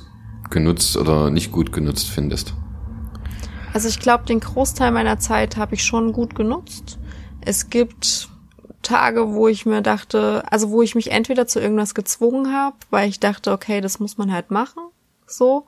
genutzt 0.50 0.96
oder 0.96 1.30
nicht 1.30 1.52
gut 1.52 1.72
genutzt 1.72 2.08
findest. 2.10 2.54
Also 3.72 3.88
ich 3.88 4.00
glaube, 4.00 4.24
den 4.24 4.40
Großteil 4.40 4.90
meiner 4.90 5.20
Zeit 5.20 5.56
habe 5.56 5.76
ich 5.76 5.84
schon 5.84 6.12
gut 6.12 6.34
genutzt. 6.34 6.98
Es 7.40 7.70
gibt 7.70 8.28
Tage, 8.82 9.32
wo 9.32 9.46
ich 9.46 9.66
mir 9.66 9.82
dachte, 9.82 10.42
also 10.50 10.70
wo 10.70 10.82
ich 10.82 10.94
mich 10.94 11.12
entweder 11.12 11.46
zu 11.46 11.60
irgendwas 11.60 11.94
gezwungen 11.94 12.52
habe, 12.52 12.76
weil 12.88 13.08
ich 13.08 13.20
dachte, 13.20 13.52
okay, 13.52 13.80
das 13.80 14.00
muss 14.00 14.18
man 14.18 14.32
halt 14.32 14.50
machen, 14.50 14.82
so. 15.26 15.66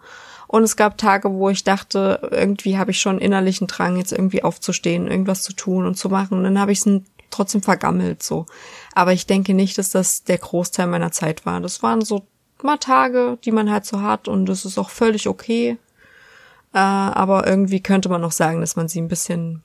Und 0.49 0.65
es 0.65 0.77
gab 0.77 0.99
Tage, 0.99 1.31
wo 1.31 1.49
ich 1.49 1.65
dachte, 1.65 2.29
irgendwie 2.31 2.77
habe 2.77 2.91
ich 2.91 3.01
schon 3.01 3.19
innerlichen 3.19 3.69
Drang, 3.69 3.97
jetzt 3.97 4.13
irgendwie 4.13 4.43
aufzustehen, 4.43 5.09
irgendwas 5.09 5.43
zu 5.43 5.53
tun 5.55 5.87
und 5.87 5.97
zu 5.97 6.09
machen. 6.09 6.37
Und 6.39 6.45
dann 6.45 6.59
habe 6.59 6.73
ich 6.73 6.85
es 6.85 7.03
trotzdem 7.31 7.63
vergammelt, 7.63 8.23
so. 8.23 8.47
Aber 8.95 9.13
ich 9.13 9.27
denke 9.27 9.55
nicht, 9.55 9.79
dass 9.79 9.91
das 9.91 10.25
der 10.25 10.39
Großteil 10.39 10.87
meiner 10.87 11.13
Zeit 11.13 11.47
war. 11.47 11.61
Das 11.61 11.83
waren 11.83 12.03
so 12.03 12.27
mal 12.63 12.79
Tage, 12.79 13.39
die 13.45 13.53
man 13.53 13.71
halt 13.71 13.87
so 13.87 14.03
hat 14.03 14.29
und 14.29 14.47
das 14.47 14.65
ist 14.65 14.79
auch 14.79 14.91
völlig 14.91 15.29
okay. 15.29 15.79
Äh, 16.73 16.79
aber 16.79 17.47
irgendwie 17.47 17.81
könnte 17.81 18.09
man 18.09 18.21
noch 18.21 18.33
sagen, 18.33 18.61
dass 18.61 18.77
man 18.77 18.89
sie 18.89 19.01
ein 19.01 19.09
bisschen 19.09 19.63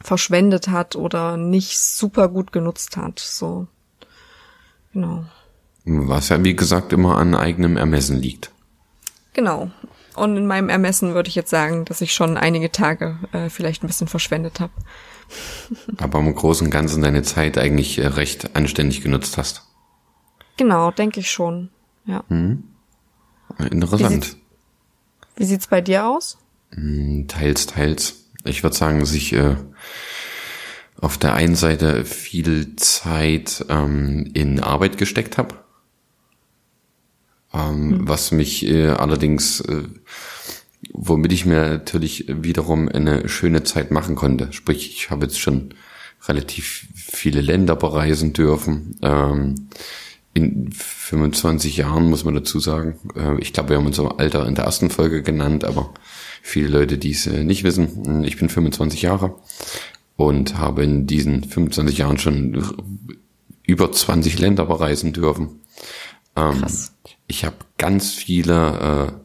verschwendet 0.00 0.68
hat 0.68 0.96
oder 0.96 1.36
nicht 1.36 1.78
super 1.78 2.28
gut 2.28 2.52
genutzt 2.52 2.96
hat, 2.96 3.20
so. 3.20 3.66
Genau. 4.92 5.24
Was 5.84 6.28
ja, 6.28 6.42
wie 6.44 6.54
gesagt, 6.54 6.92
immer 6.92 7.18
an 7.18 7.34
eigenem 7.34 7.76
Ermessen 7.76 8.18
liegt. 8.20 8.50
Genau. 9.32 9.70
Und 10.14 10.36
in 10.36 10.46
meinem 10.46 10.68
Ermessen 10.68 11.14
würde 11.14 11.28
ich 11.28 11.34
jetzt 11.34 11.50
sagen, 11.50 11.84
dass 11.86 12.02
ich 12.02 12.12
schon 12.12 12.36
einige 12.36 12.70
Tage 12.70 13.18
äh, 13.32 13.48
vielleicht 13.48 13.82
ein 13.82 13.86
bisschen 13.86 14.08
verschwendet 14.08 14.60
habe. 14.60 14.72
Aber 15.98 16.18
im 16.18 16.34
Großen 16.34 16.66
und 16.66 16.70
Ganzen 16.70 17.02
deine 17.02 17.22
Zeit 17.22 17.58
eigentlich 17.58 17.98
äh, 17.98 18.06
recht 18.06 18.54
anständig 18.56 19.02
genutzt 19.02 19.38
hast. 19.38 19.62
Genau, 20.56 20.90
denke 20.90 21.20
ich 21.20 21.30
schon. 21.30 21.70
Ja. 22.04 22.24
Hm. 22.28 22.64
Interessant. 23.70 24.36
Wie, 25.36 25.44
sieht, 25.44 25.60
es 25.60 25.66
bei 25.66 25.80
dir 25.80 26.06
aus? 26.06 26.38
Hm, 26.74 27.26
teils, 27.28 27.66
teils. 27.66 28.24
Ich 28.44 28.62
würde 28.62 28.76
sagen, 28.76 29.00
dass 29.00 29.12
ich 29.12 29.32
äh, 29.32 29.56
auf 31.00 31.18
der 31.18 31.34
einen 31.34 31.54
Seite 31.54 32.04
viel 32.04 32.76
Zeit 32.76 33.64
ähm, 33.68 34.30
in 34.34 34.60
Arbeit 34.60 34.98
gesteckt 34.98 35.38
habe 35.38 35.62
ähm, 37.54 37.88
mhm. 37.88 38.08
Was 38.08 38.32
mich 38.32 38.66
äh, 38.66 38.88
allerdings, 38.88 39.60
äh, 39.60 39.84
womit 40.92 41.32
ich 41.32 41.46
mir 41.46 41.68
natürlich 41.68 42.26
wiederum 42.28 42.88
eine 42.88 43.28
schöne 43.28 43.64
Zeit 43.64 43.90
machen 43.90 44.14
konnte. 44.14 44.52
Sprich, 44.52 44.90
ich 44.90 45.10
habe 45.10 45.26
jetzt 45.26 45.40
schon 45.40 45.74
relativ 46.28 46.86
viele 46.94 47.40
Länder 47.40 47.76
bereisen 47.76 48.32
dürfen. 48.32 48.96
Ähm, 49.02 49.68
in 50.34 50.70
25 50.72 51.76
Jahren 51.76 52.08
muss 52.08 52.24
man 52.24 52.34
dazu 52.34 52.60
sagen. 52.60 52.98
Äh, 53.16 53.40
ich 53.40 53.52
glaube, 53.52 53.70
wir 53.70 53.76
haben 53.76 53.86
unser 53.86 54.18
Alter 54.18 54.46
in 54.46 54.54
der 54.54 54.64
ersten 54.64 54.90
Folge 54.90 55.22
genannt, 55.22 55.64
aber 55.64 55.92
viele 56.42 56.68
Leute, 56.68 56.98
die 56.98 57.10
es 57.10 57.26
äh, 57.26 57.44
nicht 57.44 57.64
wissen, 57.64 58.24
ich 58.24 58.38
bin 58.38 58.48
25 58.48 59.02
Jahre 59.02 59.34
und 60.16 60.58
habe 60.58 60.84
in 60.84 61.06
diesen 61.06 61.44
25 61.44 61.98
Jahren 61.98 62.18
schon 62.18 62.62
über 63.64 63.90
20 63.90 64.38
Länder 64.38 64.66
bereisen 64.66 65.12
dürfen. 65.12 65.60
Ähm, 66.36 66.60
Krass. 66.60 66.92
Ich 67.26 67.44
habe 67.44 67.56
ganz 67.78 68.12
viele 68.12 69.14
äh, 69.18 69.21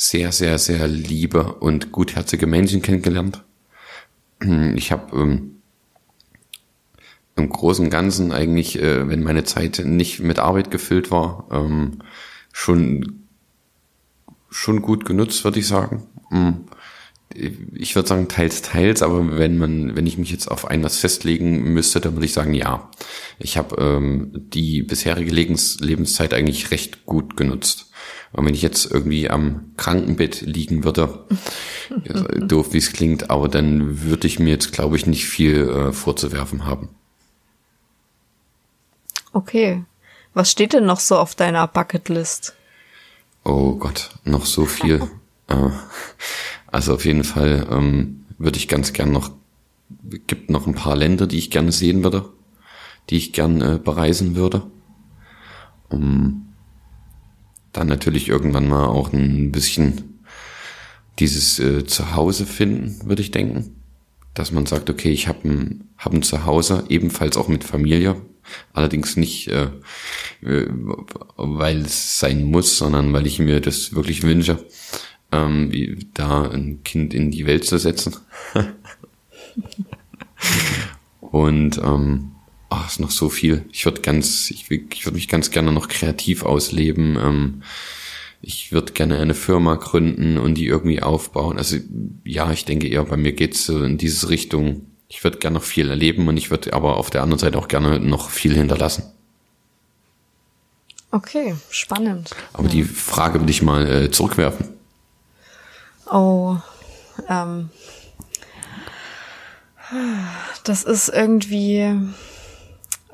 sehr, 0.00 0.30
sehr, 0.30 0.58
sehr 0.58 0.86
liebe 0.86 1.54
und 1.54 1.90
gutherzige 1.90 2.46
Menschen 2.46 2.82
kennengelernt. 2.82 3.42
Ich 4.76 4.92
habe 4.92 5.16
ähm, 5.16 5.60
im 7.34 7.48
Großen 7.48 7.84
und 7.84 7.90
Ganzen 7.90 8.30
eigentlich, 8.30 8.78
äh, 8.78 9.08
wenn 9.08 9.24
meine 9.24 9.42
Zeit 9.42 9.82
nicht 9.84 10.20
mit 10.20 10.38
Arbeit 10.38 10.70
gefüllt 10.70 11.10
war, 11.10 11.48
ähm, 11.50 11.98
schon 12.52 13.24
schon 14.50 14.80
gut 14.80 15.04
genutzt, 15.04 15.42
würde 15.42 15.58
ich 15.58 15.66
sagen. 15.66 16.06
Mhm 16.30 16.68
ich 17.34 17.94
würde 17.94 18.08
sagen 18.08 18.28
teils, 18.28 18.62
teils, 18.62 19.02
aber 19.02 19.38
wenn 19.38 19.58
man, 19.58 19.96
wenn 19.96 20.06
ich 20.06 20.18
mich 20.18 20.30
jetzt 20.30 20.48
auf 20.48 20.66
ein 20.66 20.82
was 20.82 20.98
festlegen 20.98 21.72
müsste, 21.72 22.00
dann 22.00 22.14
würde 22.14 22.26
ich 22.26 22.32
sagen, 22.32 22.54
ja. 22.54 22.90
Ich 23.38 23.56
habe 23.56 23.76
ähm, 23.76 24.30
die 24.32 24.82
bisherige 24.82 25.30
Lebens 25.30 25.78
Lebenszeit 25.80 26.32
eigentlich 26.32 26.70
recht 26.70 27.04
gut 27.06 27.36
genutzt. 27.36 27.87
Und 28.32 28.44
wenn 28.44 28.54
ich 28.54 28.62
jetzt 28.62 28.90
irgendwie 28.90 29.30
am 29.30 29.72
Krankenbett 29.76 30.42
liegen 30.42 30.84
würde, 30.84 31.26
doof 32.40 32.72
wie 32.72 32.78
es 32.78 32.92
klingt, 32.92 33.30
aber 33.30 33.48
dann 33.48 34.02
würde 34.02 34.26
ich 34.26 34.38
mir 34.38 34.50
jetzt, 34.50 34.72
glaube 34.72 34.96
ich, 34.96 35.06
nicht 35.06 35.26
viel 35.26 35.68
äh, 35.68 35.92
vorzuwerfen 35.92 36.64
haben. 36.64 36.90
Okay. 39.32 39.84
Was 40.34 40.50
steht 40.50 40.72
denn 40.72 40.86
noch 40.86 41.00
so 41.00 41.16
auf 41.16 41.34
deiner 41.34 41.66
Bucketlist? 41.66 42.54
Oh 43.44 43.76
Gott, 43.76 44.10
noch 44.24 44.44
so 44.44 44.66
viel. 44.66 45.02
äh, 45.48 45.70
also 46.66 46.94
auf 46.94 47.04
jeden 47.04 47.24
Fall 47.24 47.66
ähm, 47.70 48.26
würde 48.36 48.58
ich 48.58 48.68
ganz 48.68 48.92
gern 48.92 49.10
noch, 49.10 49.30
gibt 50.26 50.50
noch 50.50 50.66
ein 50.66 50.74
paar 50.74 50.96
Länder, 50.96 51.26
die 51.26 51.38
ich 51.38 51.50
gerne 51.50 51.72
sehen 51.72 52.04
würde, 52.04 52.28
die 53.08 53.16
ich 53.16 53.32
gern 53.32 53.60
äh, 53.60 53.78
bereisen 53.82 54.36
würde. 54.36 54.62
Um 55.88 56.47
dann 57.78 57.88
natürlich 57.88 58.28
irgendwann 58.28 58.68
mal 58.68 58.86
auch 58.86 59.12
ein 59.12 59.52
bisschen 59.52 60.20
dieses 61.18 61.58
äh, 61.60 61.84
Zuhause 61.86 62.44
finden, 62.44 63.08
würde 63.08 63.22
ich 63.22 63.30
denken. 63.30 63.76
Dass 64.34 64.52
man 64.52 64.66
sagt, 64.66 64.90
okay, 64.90 65.10
ich 65.10 65.28
habe 65.28 65.48
ein, 65.48 65.88
hab 65.96 66.12
ein 66.12 66.22
Zuhause, 66.22 66.84
ebenfalls 66.88 67.36
auch 67.36 67.48
mit 67.48 67.64
Familie, 67.64 68.16
allerdings 68.72 69.16
nicht, 69.16 69.48
äh, 69.48 69.68
äh, 70.42 70.66
weil 71.36 71.82
es 71.82 72.18
sein 72.18 72.44
muss, 72.44 72.78
sondern 72.78 73.12
weil 73.12 73.26
ich 73.26 73.38
mir 73.38 73.60
das 73.60 73.94
wirklich 73.94 74.22
wünsche, 74.22 74.64
ähm, 75.30 76.10
da 76.14 76.50
ein 76.50 76.82
Kind 76.82 77.14
in 77.14 77.30
die 77.30 77.46
Welt 77.46 77.64
zu 77.64 77.78
setzen. 77.78 78.16
Und 81.20 81.78
ähm, 81.78 82.32
ach, 82.68 82.88
ist 82.88 83.00
noch 83.00 83.10
so 83.10 83.28
viel. 83.28 83.64
Ich 83.72 83.84
würde 83.84 84.00
ganz, 84.00 84.50
ich, 84.50 84.70
ich 84.70 85.04
würde 85.04 85.16
mich 85.16 85.28
ganz 85.28 85.50
gerne 85.50 85.72
noch 85.72 85.88
kreativ 85.88 86.44
ausleben. 86.44 87.16
Ähm, 87.16 87.62
ich 88.40 88.72
würde 88.72 88.92
gerne 88.92 89.18
eine 89.18 89.34
Firma 89.34 89.74
gründen 89.74 90.38
und 90.38 90.54
die 90.54 90.66
irgendwie 90.66 91.02
aufbauen. 91.02 91.58
Also 91.58 91.78
ja, 92.24 92.52
ich 92.52 92.64
denke 92.64 92.88
eher, 92.88 93.04
bei 93.04 93.16
mir 93.16 93.32
geht's 93.32 93.64
so 93.64 93.82
in 93.82 93.98
diese 93.98 94.28
Richtung. 94.28 94.86
Ich 95.08 95.24
würde 95.24 95.38
gerne 95.38 95.54
noch 95.54 95.64
viel 95.64 95.90
erleben 95.90 96.28
und 96.28 96.36
ich 96.36 96.50
würde 96.50 96.72
aber 96.72 96.98
auf 96.98 97.10
der 97.10 97.22
anderen 97.22 97.40
Seite 97.40 97.58
auch 97.58 97.68
gerne 97.68 97.98
noch 97.98 98.30
viel 98.30 98.54
hinterlassen. 98.54 99.04
Okay, 101.10 101.56
spannend. 101.70 102.30
Aber 102.52 102.64
ja. 102.64 102.70
die 102.70 102.84
Frage 102.84 103.40
würde 103.40 103.50
ich 103.50 103.62
mal 103.62 103.90
äh, 103.90 104.10
zurückwerfen. 104.10 104.68
Oh, 106.10 106.56
ähm, 107.28 107.70
das 110.64 110.84
ist 110.84 111.08
irgendwie, 111.08 111.96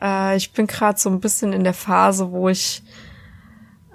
äh, 0.01 0.37
ich 0.37 0.53
bin 0.53 0.67
gerade 0.67 0.99
so 0.99 1.11
ein 1.11 1.21
bisschen 1.21 1.53
in 1.53 1.65
der 1.65 1.75
Phase, 1.75 2.31
wo 2.31 2.49
ich, 2.49 2.83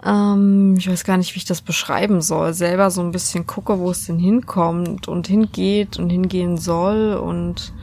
ähm, 0.04 0.76
ich 0.78 0.90
weiß 0.90 1.04
gar 1.04 1.18
nicht, 1.18 1.36
wie 1.36 1.40
ich 1.40 1.46
das 1.46 1.62
beschreiben 1.62 2.22
soll, 2.22 2.54
selber 2.54 2.92
so 2.92 3.02
ein 3.02 3.12
bisschen 3.12 3.48
gucke, 3.48 3.80
wo 3.80 3.92
es 3.92 4.06
denn 4.06 4.20
hinkommt 4.20 5.08
und 5.08 5.28
hingeht 5.28 5.98
und 5.98 6.10
hingehen 6.10 6.58
soll 6.58 7.14
und 7.14 7.74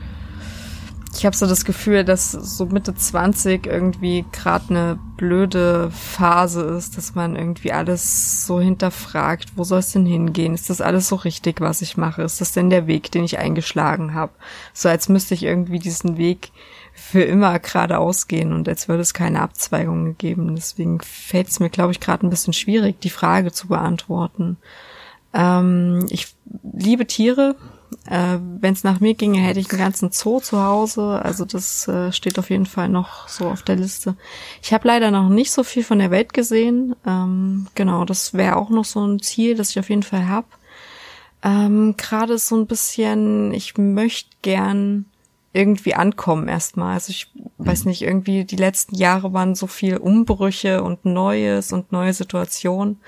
ich 1.17 1.25
habe 1.25 1.35
so 1.35 1.47
das 1.47 1.65
Gefühl, 1.65 2.03
dass 2.03 2.31
so 2.31 2.67
Mitte 2.67 2.93
20 2.93 3.65
irgendwie 3.65 4.23
gerade 4.31 4.69
eine 4.69 4.99
blöde 5.17 5.89
Phase 5.89 6.61
ist, 6.61 6.95
dass 6.95 7.15
man 7.15 7.35
irgendwie 7.35 7.71
alles 7.71 8.45
so 8.45 8.59
hinterfragt, 8.59 9.53
wo 9.55 9.63
soll 9.63 9.79
es 9.79 9.91
denn 9.91 10.05
hingehen? 10.05 10.53
Ist 10.53 10.69
das 10.69 10.79
alles 10.79 11.07
so 11.07 11.15
richtig, 11.15 11.59
was 11.59 11.81
ich 11.81 11.97
mache? 11.97 12.21
Ist 12.21 12.39
das 12.39 12.51
denn 12.51 12.69
der 12.69 12.85
Weg, 12.85 13.11
den 13.11 13.23
ich 13.23 13.39
eingeschlagen 13.39 14.13
habe? 14.13 14.33
So 14.73 14.89
als 14.89 15.09
müsste 15.09 15.33
ich 15.33 15.41
irgendwie 15.41 15.79
diesen 15.79 16.17
Weg 16.17 16.51
für 16.97 17.21
immer 17.21 17.57
geradeaus 17.59 18.27
gehen 18.27 18.51
und 18.53 18.67
als 18.67 18.87
würde 18.87 19.01
es 19.01 19.13
keine 19.13 19.41
Abzweigungen 19.41 20.17
geben. 20.17 20.55
Deswegen 20.55 20.99
fällt 20.99 21.47
es 21.47 21.59
mir, 21.59 21.69
glaube 21.69 21.91
ich, 21.91 21.99
gerade 21.99 22.25
ein 22.25 22.31
bisschen 22.31 22.53
schwierig, 22.53 22.99
die 22.99 23.11
Frage 23.11 23.51
zu 23.51 23.67
beantworten. 23.67 24.57
Ähm, 25.33 26.05
ich 26.09 26.33
liebe 26.73 27.05
Tiere, 27.05 27.55
äh, 28.05 28.37
Wenn 28.59 28.73
es 28.73 28.83
nach 28.83 28.99
mir 28.99 29.13
ginge, 29.13 29.39
hätte 29.39 29.59
ich 29.59 29.69
einen 29.69 29.79
ganzen 29.79 30.11
Zoo 30.11 30.39
zu 30.39 30.61
Hause. 30.61 31.21
Also 31.23 31.45
das 31.45 31.87
äh, 31.87 32.11
steht 32.11 32.39
auf 32.39 32.49
jeden 32.49 32.65
Fall 32.65 32.89
noch 32.89 33.27
so 33.27 33.47
auf 33.47 33.63
der 33.63 33.75
Liste. 33.75 34.15
Ich 34.61 34.73
habe 34.73 34.87
leider 34.87 35.11
noch 35.11 35.29
nicht 35.29 35.51
so 35.51 35.63
viel 35.63 35.83
von 35.83 35.99
der 35.99 36.11
Welt 36.11 36.33
gesehen. 36.33 36.95
Ähm, 37.05 37.67
genau, 37.75 38.05
das 38.05 38.33
wäre 38.33 38.55
auch 38.57 38.69
noch 38.69 38.85
so 38.85 39.05
ein 39.05 39.21
Ziel, 39.21 39.55
das 39.55 39.71
ich 39.71 39.79
auf 39.79 39.89
jeden 39.89 40.03
Fall 40.03 40.27
habe. 40.27 40.47
Ähm, 41.43 41.95
Gerade 41.97 42.37
so 42.37 42.55
ein 42.57 42.67
bisschen, 42.67 43.53
ich 43.53 43.77
möchte 43.77 44.29
gern 44.41 45.05
irgendwie 45.57 45.95
ankommen 45.95 46.47
erstmal. 46.47 46.93
Also 46.93 47.09
ich 47.09 47.31
weiß 47.57 47.85
nicht, 47.85 48.03
irgendwie 48.03 48.45
die 48.45 48.55
letzten 48.55 48.95
Jahre 48.95 49.33
waren 49.33 49.55
so 49.55 49.65
viel 49.65 49.97
Umbrüche 49.97 50.83
und 50.83 51.03
Neues 51.03 51.73
und 51.73 51.91
neue 51.91 52.13
Situationen, 52.13 53.01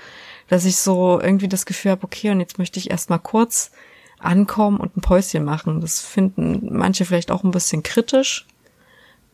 dass 0.48 0.64
ich 0.64 0.76
so 0.76 1.20
irgendwie 1.20 1.48
das 1.48 1.64
Gefühl 1.64 1.92
habe, 1.92 2.02
okay, 2.02 2.30
und 2.30 2.40
jetzt 2.40 2.58
möchte 2.58 2.80
ich 2.80 2.90
erstmal 2.90 3.20
kurz 3.20 3.70
ankommen 4.18 4.78
und 4.78 4.96
ein 4.96 5.00
Päuschen 5.00 5.44
machen. 5.44 5.80
Das 5.80 6.00
finden 6.00 6.76
manche 6.76 7.04
vielleicht 7.04 7.30
auch 7.30 7.44
ein 7.44 7.52
bisschen 7.52 7.84
kritisch, 7.84 8.46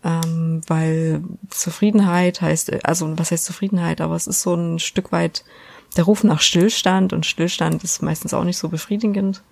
ähm, 0.05 0.61
weil 0.67 1.23
Zufriedenheit 1.49 2.43
heißt, 2.43 2.85
also 2.85 3.19
was 3.19 3.31
heißt 3.31 3.47
Zufriedenheit, 3.47 4.03
aber 4.03 4.15
es 4.15 4.27
ist 4.27 4.43
so 4.43 4.55
ein 4.55 4.79
Stück 4.79 5.11
weit 5.11 5.43
der 5.97 6.05
Ruf 6.05 6.23
nach 6.23 6.43
Stillstand 6.43 7.15
und 7.15 7.25
Stillstand 7.25 7.83
ist 7.83 8.03
meistens 8.03 8.35
auch 8.35 8.45
nicht 8.45 8.59
so 8.59 8.69
befriedigend. 8.69 9.43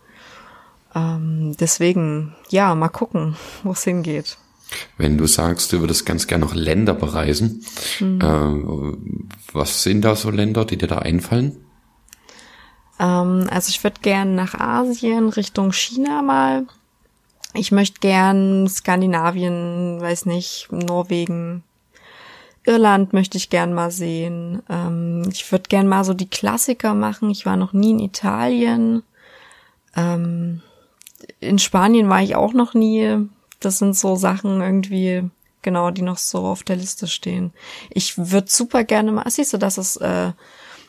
Ähm, 0.95 1.57
deswegen, 1.59 2.35
ja, 2.51 2.75
mal 2.75 2.89
gucken, 2.89 3.37
wo 3.63 3.73
es 3.73 3.85
hingeht. 3.85 4.39
Wenn 4.97 5.19
du 5.19 5.27
sagst, 5.27 5.73
du 5.73 5.81
würdest 5.81 6.07
ganz 6.07 6.27
gerne 6.27 6.45
noch 6.45 6.55
Länder 6.55 6.95
bereisen, 6.95 7.65
mhm. 8.01 8.21
äh, 8.21 9.53
was 9.53 9.83
sind 9.83 10.03
da 10.03 10.17
so 10.17 10.31
Länder, 10.31 10.65
die 10.65 10.79
dir 10.79 10.89
da 10.89 10.99
einfallen? 10.99 11.65
Ähm, 12.99 13.47
also 13.51 13.71
ich 13.71 13.83
würde 13.85 14.01
gern 14.01 14.35
nach 14.35 14.55
Asien, 14.55 15.29
Richtung 15.29 15.73
China 15.73 16.23
mal. 16.23 16.67
Ich 17.55 17.71
möchte 17.71 18.01
gern 18.01 18.69
Skandinavien, 18.69 20.01
weiß 20.01 20.27
nicht, 20.27 20.69
Norwegen, 20.73 21.63
Irland 22.67 23.13
möchte 23.13 23.37
ich 23.37 23.51
gern 23.51 23.75
mal 23.75 23.91
sehen. 23.91 24.63
Ähm, 24.71 25.23
ich 25.31 25.51
würde 25.53 25.69
gern 25.69 25.87
mal 25.87 26.05
so 26.05 26.15
die 26.15 26.29
Klassiker 26.29 26.95
machen. 26.95 27.31
Ich 27.31 27.45
war 27.47 27.57
noch 27.57 27.73
nie 27.73 27.91
in 27.91 28.01
Italien. 28.01 29.03
Ähm, 29.95 30.63
in 31.41 31.59
Spanien 31.59 32.09
war 32.09 32.23
ich 32.23 32.37
auch 32.37 32.53
noch 32.53 32.75
nie. 32.75 33.29
Das 33.61 33.79
sind 33.79 33.97
so 33.97 34.17
Sachen 34.17 34.61
irgendwie, 34.61 35.29
genau, 35.63 35.91
die 35.91 36.03
noch 36.03 36.19
so 36.19 36.39
auf 36.41 36.63
der 36.63 36.77
Liste 36.77 37.07
stehen. 37.07 37.53
Ich 37.91 38.17
würde 38.17 38.51
super 38.51 38.85
gerne 38.85 39.13
mal, 39.13 39.29
siehst 39.31 39.53
du, 39.53 39.59
das 39.59 39.79
ist 39.79 39.97
äh, 39.97 40.33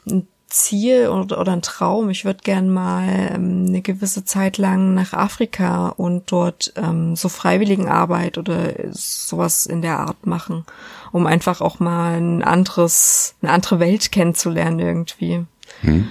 ein 0.08 0.28
Ziel 0.48 1.10
oder, 1.10 1.40
oder 1.40 1.54
ein 1.54 1.62
Traum. 1.62 2.10
Ich 2.10 2.24
würde 2.24 2.40
gern 2.44 2.70
mal 2.70 3.08
ähm, 3.34 3.66
eine 3.68 3.82
gewisse 3.82 4.26
Zeit 4.26 4.58
lang 4.58 4.94
nach 4.94 5.14
Afrika 5.14 5.90
und 5.90 6.32
dort 6.32 6.74
ähm, 6.76 7.16
so 7.16 7.30
Freiwilligenarbeit 7.30 8.38
oder 8.38 8.74
sowas 8.92 9.66
in 9.66 9.82
der 9.82 10.00
Art 10.00 10.26
machen, 10.26 10.66
um 11.12 11.28
einfach 11.28 11.62
auch 11.62 11.80
mal 11.80 12.18
ein 12.18 12.44
anderes, 12.44 13.36
eine 13.42 13.52
andere 13.52 13.80
Welt 13.80 14.12
kennenzulernen 14.12 14.80
irgendwie. 14.80 15.46
Hm. 15.82 16.08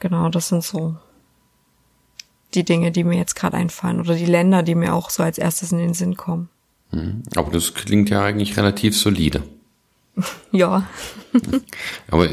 Genau, 0.00 0.28
das 0.28 0.48
sind 0.48 0.62
so 0.62 0.96
die 2.54 2.64
Dinge, 2.64 2.92
die 2.92 3.04
mir 3.04 3.18
jetzt 3.18 3.36
gerade 3.36 3.56
einfallen 3.56 4.00
oder 4.00 4.14
die 4.14 4.26
Länder, 4.26 4.62
die 4.62 4.74
mir 4.74 4.94
auch 4.94 5.10
so 5.10 5.22
als 5.22 5.38
erstes 5.38 5.72
in 5.72 5.78
den 5.78 5.94
Sinn 5.94 6.16
kommen. 6.16 6.48
Hm. 6.90 7.22
Aber 7.34 7.50
das 7.52 7.74
klingt 7.74 8.10
ja 8.10 8.24
eigentlich 8.24 8.56
relativ 8.56 8.96
solide. 8.96 9.42
ja. 10.52 10.88
Aber 12.10 12.28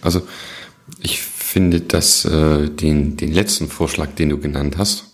also 0.00 0.22
ich 1.00 1.20
finde, 1.20 1.80
dass 1.80 2.24
äh, 2.24 2.70
den, 2.70 3.16
den 3.16 3.32
letzten 3.32 3.68
Vorschlag, 3.68 4.14
den 4.14 4.30
du 4.30 4.38
genannt 4.38 4.76
hast, 4.78 5.12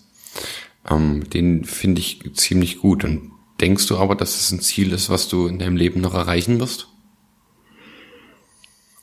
ähm, 0.88 1.28
den 1.30 1.64
finde 1.64 2.00
ich 2.00 2.20
ziemlich 2.34 2.78
gut. 2.78 3.04
Und 3.04 3.32
denkst 3.60 3.86
du 3.86 3.96
aber, 3.96 4.14
dass 4.14 4.40
es 4.40 4.50
ein 4.50 4.60
Ziel 4.60 4.92
ist, 4.92 5.08
was 5.08 5.28
du 5.28 5.46
in 5.46 5.58
deinem 5.58 5.76
Leben 5.76 6.00
noch 6.00 6.14
erreichen 6.14 6.58
wirst? 6.60 6.88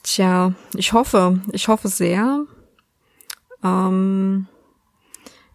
Tja, 0.04 0.54
ich 0.76 0.94
hoffe, 0.94 1.42
ich 1.52 1.68
hoffe 1.68 1.88
sehr. 1.88 2.46
Ähm, 3.64 4.48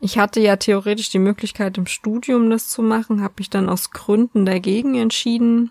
ich 0.05 0.19
hatte 0.19 0.39
ja 0.39 0.57
theoretisch 0.57 1.09
die 1.09 1.19
Möglichkeit 1.19 1.79
im 1.79 1.87
Studium 1.87 2.51
das 2.51 2.69
zu 2.69 2.83
machen, 2.83 3.23
habe 3.23 3.35
mich 3.39 3.49
dann 3.49 3.71
aus 3.71 3.91
Gründen 3.91 4.45
dagegen 4.45 4.97
entschieden 4.97 5.71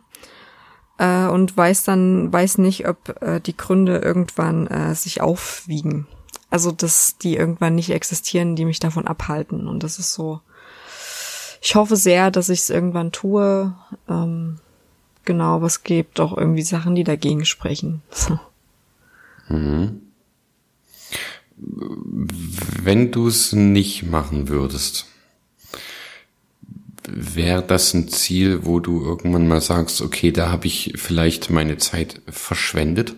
äh, 0.98 1.28
und 1.28 1.56
weiß 1.56 1.84
dann, 1.84 2.34
weiß 2.34 2.58
nicht, 2.58 2.88
ob 2.88 3.22
äh, 3.22 3.40
die 3.40 3.56
Gründe 3.56 4.00
irgendwann 4.00 4.66
äh, 4.66 4.96
sich 4.96 5.22
aufwiegen. 5.22 6.08
Also, 6.50 6.72
dass 6.72 7.20
die 7.20 7.36
irgendwann 7.36 7.76
nicht 7.76 7.92
existieren, 7.92 8.56
die 8.56 8.66
mich 8.66 8.80
davon 8.80 9.08
abhalten. 9.08 9.68
Und 9.68 9.84
das 9.84 10.00
ist 10.00 10.14
so. 10.14 10.42
Ich 11.62 11.76
hoffe 11.76 11.96
sehr, 11.96 12.32
dass 12.32 12.50
ich 12.50 12.62
es 12.62 12.70
irgendwann 12.72 13.12
tue. 13.12 13.76
Ähm, 14.10 14.58
genau, 15.26 15.58
aber 15.58 15.68
es 15.68 15.84
gibt 15.84 16.20
auch 16.20 16.36
irgendwie 16.36 16.64
Sachen, 16.64 16.96
die 16.96 17.04
dagegen 17.04 17.46
sprechen. 17.46 18.02
mhm. 19.48 20.02
Wenn 21.66 23.11
du 23.11 23.28
es 23.28 23.53
nicht 23.53 24.03
machen 24.03 24.49
würdest, 24.49 25.07
wäre 27.07 27.61
das 27.61 27.93
ein 27.93 28.07
Ziel, 28.07 28.66
wo 28.66 28.80
du 28.80 29.03
irgendwann 29.03 29.47
mal 29.47 29.61
sagst, 29.61 30.01
okay, 30.01 30.32
da 30.32 30.51
habe 30.51 30.68
ich 30.68 30.93
vielleicht 30.95 31.49
meine 31.49 31.78
Zeit 31.78 32.22
verschwendet? 32.28 33.16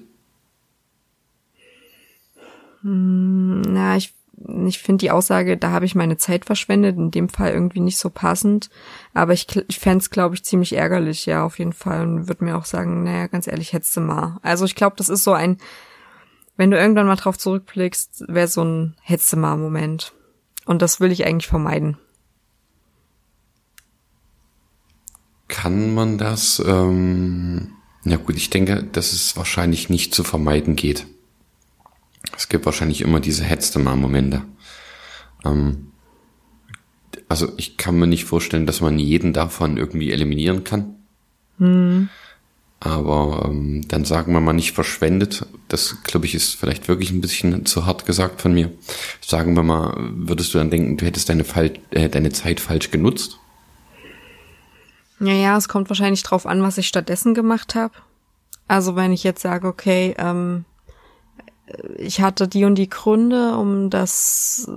Hm, 2.81 3.61
na, 3.61 3.97
ich 3.97 4.13
ich 4.67 4.79
finde 4.79 4.99
die 4.99 5.11
Aussage, 5.11 5.57
da 5.57 5.71
habe 5.71 5.85
ich 5.85 5.95
meine 5.95 6.17
Zeit 6.17 6.45
verschwendet, 6.45 6.97
in 6.97 7.09
dem 7.09 7.29
Fall 7.29 7.51
irgendwie 7.51 7.79
nicht 7.79 7.97
so 7.97 8.09
passend. 8.09 8.69
Aber 9.13 9.33
ich, 9.33 9.47
ich 9.67 9.79
fände 9.79 9.99
es, 9.99 10.09
glaube 10.09 10.35
ich, 10.35 10.43
ziemlich 10.43 10.73
ärgerlich, 10.73 11.25
ja, 11.25 11.43
auf 11.43 11.57
jeden 11.57 11.73
Fall. 11.73 12.01
Und 12.01 12.27
würde 12.27 12.43
mir 12.43 12.57
auch 12.57 12.65
sagen, 12.65 13.03
naja, 13.03 13.27
ganz 13.27 13.47
ehrlich, 13.47 13.73
hättest 13.73 13.95
du 13.95 14.01
mal. 14.01 14.37
Also 14.41 14.65
ich 14.65 14.75
glaube, 14.75 14.95
das 14.97 15.09
ist 15.09 15.23
so 15.23 15.33
ein, 15.33 15.57
wenn 16.57 16.71
du 16.71 16.77
irgendwann 16.77 17.07
mal 17.07 17.15
drauf 17.15 17.37
zurückblickst, 17.37 18.25
wäre 18.27 18.47
so 18.47 18.63
ein 18.63 18.95
hättest 19.01 19.33
du 19.33 19.37
mal 19.37 19.57
Moment. 19.57 20.13
Und 20.65 20.81
das 20.81 20.99
will 20.99 21.11
ich 21.11 21.25
eigentlich 21.25 21.47
vermeiden. 21.47 21.97
Kann 25.47 25.93
man 25.93 26.17
das? 26.17 26.61
Ähm, 26.65 27.73
na 28.03 28.17
gut, 28.17 28.35
ich 28.35 28.49
denke, 28.49 28.83
dass 28.83 29.13
es 29.13 29.37
wahrscheinlich 29.37 29.89
nicht 29.89 30.13
zu 30.13 30.23
vermeiden 30.23 30.75
geht. 30.75 31.05
Es 32.35 32.49
gibt 32.49 32.65
wahrscheinlich 32.65 33.01
immer 33.01 33.19
diese 33.19 33.43
hetzte 33.43 33.79
mal 33.79 33.95
Momente. 33.95 34.41
Ähm, 35.43 35.91
also 37.27 37.53
ich 37.57 37.77
kann 37.77 37.97
mir 37.97 38.07
nicht 38.07 38.25
vorstellen, 38.25 38.65
dass 38.65 38.81
man 38.81 38.99
jeden 38.99 39.33
davon 39.33 39.77
irgendwie 39.77 40.11
eliminieren 40.11 40.63
kann. 40.63 40.95
Mhm. 41.57 42.09
Aber 42.85 43.45
ähm, 43.45 43.81
dann 43.87 44.05
sagen 44.05 44.31
wir 44.33 44.39
mal 44.41 44.53
nicht 44.53 44.73
verschwendet. 44.73 45.47
Das, 45.69 46.03
glaube 46.03 46.27
ich, 46.27 46.35
ist 46.35 46.53
vielleicht 46.53 46.87
wirklich 46.87 47.09
ein 47.09 47.19
bisschen 47.19 47.65
zu 47.65 47.87
hart 47.87 48.05
gesagt 48.05 48.43
von 48.43 48.53
mir. 48.53 48.71
Sagen 49.25 49.55
wir 49.55 49.63
mal, 49.63 49.95
würdest 49.97 50.53
du 50.53 50.59
dann 50.59 50.69
denken, 50.69 50.95
du 50.95 51.03
hättest 51.03 51.27
deine, 51.27 51.45
Fall, 51.45 51.73
äh, 51.89 52.09
deine 52.09 52.31
Zeit 52.31 52.59
falsch 52.59 52.91
genutzt? 52.91 53.39
Ja, 55.19 55.33
ja, 55.33 55.57
es 55.57 55.67
kommt 55.67 55.89
wahrscheinlich 55.89 56.21
drauf 56.21 56.45
an, 56.45 56.61
was 56.61 56.77
ich 56.77 56.87
stattdessen 56.87 57.33
gemacht 57.33 57.73
habe. 57.73 57.95
Also 58.67 58.95
wenn 58.95 59.11
ich 59.11 59.23
jetzt 59.23 59.41
sage, 59.41 59.67
okay, 59.67 60.13
ähm, 60.19 60.65
ich 61.97 62.21
hatte 62.21 62.47
die 62.47 62.65
und 62.65 62.75
die 62.75 62.89
Gründe, 62.89 63.57
um 63.57 63.89
das 63.89 64.69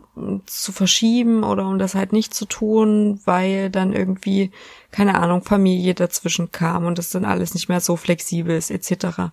zu 0.47 0.73
verschieben 0.73 1.45
oder 1.45 1.67
um 1.67 1.79
das 1.79 1.95
halt 1.95 2.13
nicht 2.13 2.33
zu 2.33 2.47
tun, 2.47 3.21
weil 3.25 3.69
dann 3.71 3.93
irgendwie, 3.93 4.53
keine 4.91 5.21
Ahnung, 5.21 5.43
Familie 5.43 5.95
dazwischen 5.95 6.51
kam 6.51 6.87
und 6.87 6.97
das 6.97 7.11
dann 7.11 7.27
alles 7.27 7.53
nicht 7.53 7.69
mehr 7.69 7.81
so 7.81 7.97
flexibel 7.97 8.57
ist, 8.57 8.71
etc. 8.71 9.31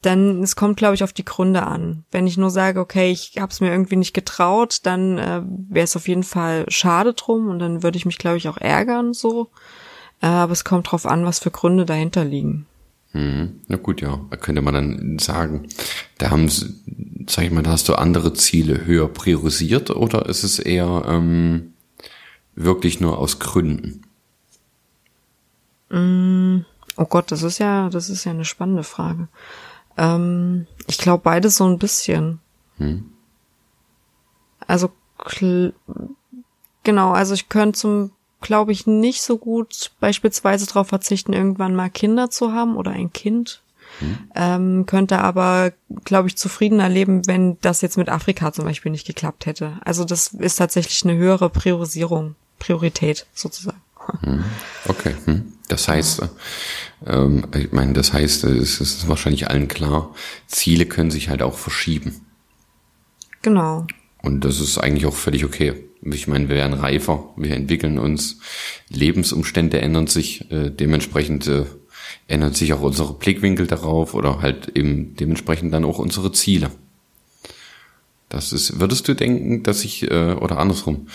Dann, 0.00 0.42
es 0.42 0.56
kommt, 0.56 0.78
glaube 0.78 0.94
ich, 0.94 1.04
auf 1.04 1.12
die 1.12 1.24
Gründe 1.24 1.66
an. 1.66 2.04
Wenn 2.10 2.26
ich 2.26 2.38
nur 2.38 2.50
sage, 2.50 2.80
okay, 2.80 3.10
ich 3.10 3.34
habe 3.38 3.52
es 3.52 3.60
mir 3.60 3.70
irgendwie 3.70 3.96
nicht 3.96 4.14
getraut, 4.14 4.80
dann 4.84 5.18
äh, 5.18 5.42
wäre 5.68 5.84
es 5.84 5.96
auf 5.96 6.08
jeden 6.08 6.22
Fall 6.22 6.64
schade 6.68 7.12
drum 7.12 7.48
und 7.48 7.58
dann 7.58 7.82
würde 7.82 7.98
ich 7.98 8.06
mich, 8.06 8.16
glaube 8.16 8.38
ich, 8.38 8.48
auch 8.48 8.56
ärgern 8.56 9.12
so. 9.12 9.50
Äh, 10.22 10.26
aber 10.26 10.52
es 10.52 10.64
kommt 10.64 10.90
drauf 10.90 11.04
an, 11.04 11.26
was 11.26 11.38
für 11.38 11.50
Gründe 11.50 11.84
dahinter 11.84 12.24
liegen. 12.24 12.66
Hm, 13.18 13.62
na 13.66 13.76
gut, 13.76 14.00
ja, 14.00 14.20
da 14.30 14.36
könnte 14.36 14.62
man 14.62 14.74
dann 14.74 15.18
sagen, 15.18 15.66
da 16.18 16.30
haben, 16.30 16.48
sag 16.48 17.44
ich 17.44 17.50
mal, 17.50 17.64
da 17.64 17.72
hast 17.72 17.88
du 17.88 17.96
andere 17.96 18.32
Ziele 18.32 18.86
höher 18.86 19.08
priorisiert 19.08 19.90
oder 19.90 20.26
ist 20.26 20.44
es 20.44 20.60
eher 20.60 21.02
ähm, 21.08 21.72
wirklich 22.54 23.00
nur 23.00 23.18
aus 23.18 23.40
Gründen? 23.40 24.02
Mm, 25.90 26.64
oh 26.96 27.06
Gott, 27.06 27.32
das 27.32 27.42
ist 27.42 27.58
ja, 27.58 27.88
das 27.88 28.08
ist 28.08 28.22
ja 28.22 28.30
eine 28.30 28.44
spannende 28.44 28.84
Frage. 28.84 29.26
Ähm, 29.96 30.68
ich 30.86 30.98
glaube 30.98 31.24
beides 31.24 31.56
so 31.56 31.66
ein 31.66 31.80
bisschen. 31.80 32.38
Hm. 32.76 33.04
Also 34.68 34.92
genau, 36.84 37.10
also 37.10 37.34
ich 37.34 37.48
könnte 37.48 37.80
zum 37.80 38.12
glaube 38.40 38.72
ich, 38.72 38.86
nicht 38.86 39.22
so 39.22 39.38
gut 39.38 39.90
beispielsweise 40.00 40.66
darauf 40.66 40.88
verzichten, 40.88 41.32
irgendwann 41.32 41.74
mal 41.74 41.90
Kinder 41.90 42.30
zu 42.30 42.52
haben 42.52 42.76
oder 42.76 42.92
ein 42.92 43.12
Kind. 43.12 43.62
Hm. 44.00 44.18
Ähm, 44.34 44.86
könnte 44.86 45.18
aber, 45.18 45.72
glaube 46.04 46.28
ich, 46.28 46.36
zufriedener 46.36 46.88
leben, 46.88 47.26
wenn 47.26 47.58
das 47.60 47.80
jetzt 47.80 47.96
mit 47.96 48.08
Afrika 48.08 48.52
zum 48.52 48.64
Beispiel 48.64 48.92
nicht 48.92 49.06
geklappt 49.06 49.46
hätte. 49.46 49.78
Also 49.84 50.04
das 50.04 50.28
ist 50.28 50.56
tatsächlich 50.56 51.04
eine 51.04 51.16
höhere 51.16 51.50
Priorisierung, 51.50 52.36
Priorität 52.58 53.26
sozusagen. 53.34 53.80
Hm. 54.20 54.44
Okay, 54.86 55.14
hm. 55.24 55.52
das 55.68 55.88
heißt, 55.88 56.22
ähm, 57.06 57.46
ich 57.54 57.72
meine, 57.72 57.92
das 57.92 58.12
heißt, 58.12 58.44
es 58.44 58.80
ist 58.80 59.08
wahrscheinlich 59.08 59.48
allen 59.50 59.68
klar, 59.68 60.14
Ziele 60.46 60.86
können 60.86 61.10
sich 61.10 61.28
halt 61.28 61.42
auch 61.42 61.58
verschieben. 61.58 62.24
Genau. 63.42 63.86
Und 64.28 64.44
das 64.44 64.60
ist 64.60 64.76
eigentlich 64.76 65.06
auch 65.06 65.14
völlig 65.14 65.46
okay. 65.46 65.72
Ich 66.02 66.28
meine, 66.28 66.50
wir 66.50 66.56
werden 66.56 66.74
reifer, 66.74 67.30
wir 67.38 67.56
entwickeln 67.56 67.98
uns, 67.98 68.40
Lebensumstände 68.90 69.80
ändern 69.80 70.06
sich, 70.06 70.50
äh, 70.50 70.68
dementsprechend 70.68 71.46
äh, 71.46 71.64
ändern 72.26 72.52
sich 72.52 72.74
auch 72.74 72.82
unsere 72.82 73.14
Blickwinkel 73.14 73.66
darauf 73.66 74.12
oder 74.12 74.42
halt 74.42 74.76
eben 74.76 75.16
dementsprechend 75.16 75.72
dann 75.72 75.86
auch 75.86 75.98
unsere 75.98 76.30
Ziele. 76.30 76.70
Das 78.28 78.52
ist, 78.52 78.78
würdest 78.78 79.08
du 79.08 79.14
denken, 79.14 79.62
dass 79.62 79.82
ich, 79.82 80.02
äh, 80.10 80.34
oder 80.34 80.58
andersrum, 80.58 81.06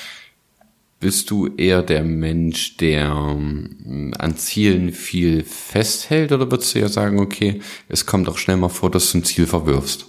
bist 0.99 1.29
du 1.29 1.49
eher 1.55 1.83
der 1.83 2.03
Mensch, 2.03 2.77
der 2.77 3.11
ähm, 3.11 4.11
an 4.17 4.37
Zielen 4.37 4.91
viel 4.91 5.43
festhält 5.43 6.31
oder 6.31 6.49
würdest 6.49 6.73
du 6.73 6.79
ja 6.79 6.87
sagen, 6.87 7.19
okay, 7.19 7.61
es 7.89 8.07
kommt 8.07 8.27
auch 8.27 8.39
schnell 8.39 8.57
mal 8.57 8.69
vor, 8.69 8.89
dass 8.89 9.11
du 9.11 9.19
ein 9.19 9.23
Ziel 9.23 9.45
verwirfst? 9.45 10.07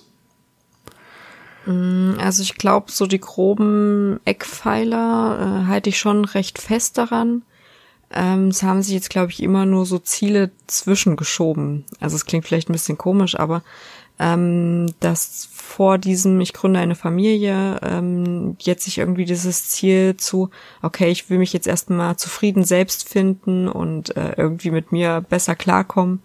Mm, 1.67 2.15
also 2.19 2.43
ich 2.43 2.57
glaube, 2.57 2.91
so 2.91 3.07
die 3.07 3.21
groben 3.21 4.21
Eckpfeiler 4.25 5.62
äh, 5.62 5.67
halte 5.67 5.91
ich 5.91 5.99
schon 5.99 6.25
recht 6.25 6.59
fest 6.59 6.99
daran. 6.99 7.43
Ähm, 8.12 8.49
es 8.49 8.62
haben 8.62 8.83
sich 8.83 8.95
jetzt, 8.95 9.11
glaube 9.11 9.33
ich, 9.33 9.43
immer 9.43 9.67
nur 9.67 9.87
so 9.87 9.99
Ziele 9.99 10.51
zwischengeschoben. 10.67 11.85
Also 12.01 12.17
es 12.17 12.27
klingt 12.27 12.47
vielleicht 12.47 12.69
ein 12.69 12.75
bisschen 12.75 12.99
komisch, 12.99 13.39
aber 13.39 13.62
ähm, 14.19 14.87
dass 15.01 15.49
vor 15.53 15.99
diesem, 15.99 16.41
ich 16.41 16.53
gründe 16.53 16.79
eine 16.79 16.95
Familie, 16.95 17.81
ähm, 17.83 18.57
jetzt 18.61 18.85
sich 18.85 18.99
irgendwie 18.99 19.25
dieses 19.25 19.71
Ziel 19.71 20.17
zu, 20.17 20.51
okay, 20.83 21.09
ich 21.11 21.29
will 21.31 21.39
mich 21.39 21.53
jetzt 21.53 21.67
erstmal 21.67 22.17
zufrieden 22.17 22.62
selbst 22.62 23.09
finden 23.09 23.69
und 23.69 24.17
äh, 24.17 24.35
irgendwie 24.37 24.71
mit 24.71 24.93
mir 24.93 25.21
besser 25.29 25.57
klarkommen, 25.57 26.23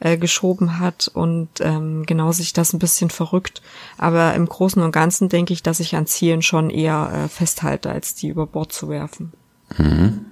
äh, 0.00 0.16
geschoben 0.18 0.78
hat 0.78 1.08
und 1.12 1.48
ähm, 1.60 2.04
genau 2.06 2.32
sich 2.32 2.52
das 2.52 2.72
ein 2.72 2.78
bisschen 2.78 3.10
verrückt. 3.10 3.62
Aber 3.98 4.34
im 4.34 4.46
Großen 4.46 4.82
und 4.82 4.92
Ganzen 4.92 5.28
denke 5.28 5.52
ich, 5.52 5.62
dass 5.62 5.80
ich 5.80 5.96
an 5.96 6.06
Zielen 6.06 6.42
schon 6.42 6.70
eher 6.70 7.10
äh, 7.12 7.28
festhalte, 7.28 7.90
als 7.90 8.14
die 8.14 8.28
über 8.28 8.46
Bord 8.46 8.72
zu 8.72 8.88
werfen. 8.88 9.32
Mhm. 9.76 10.26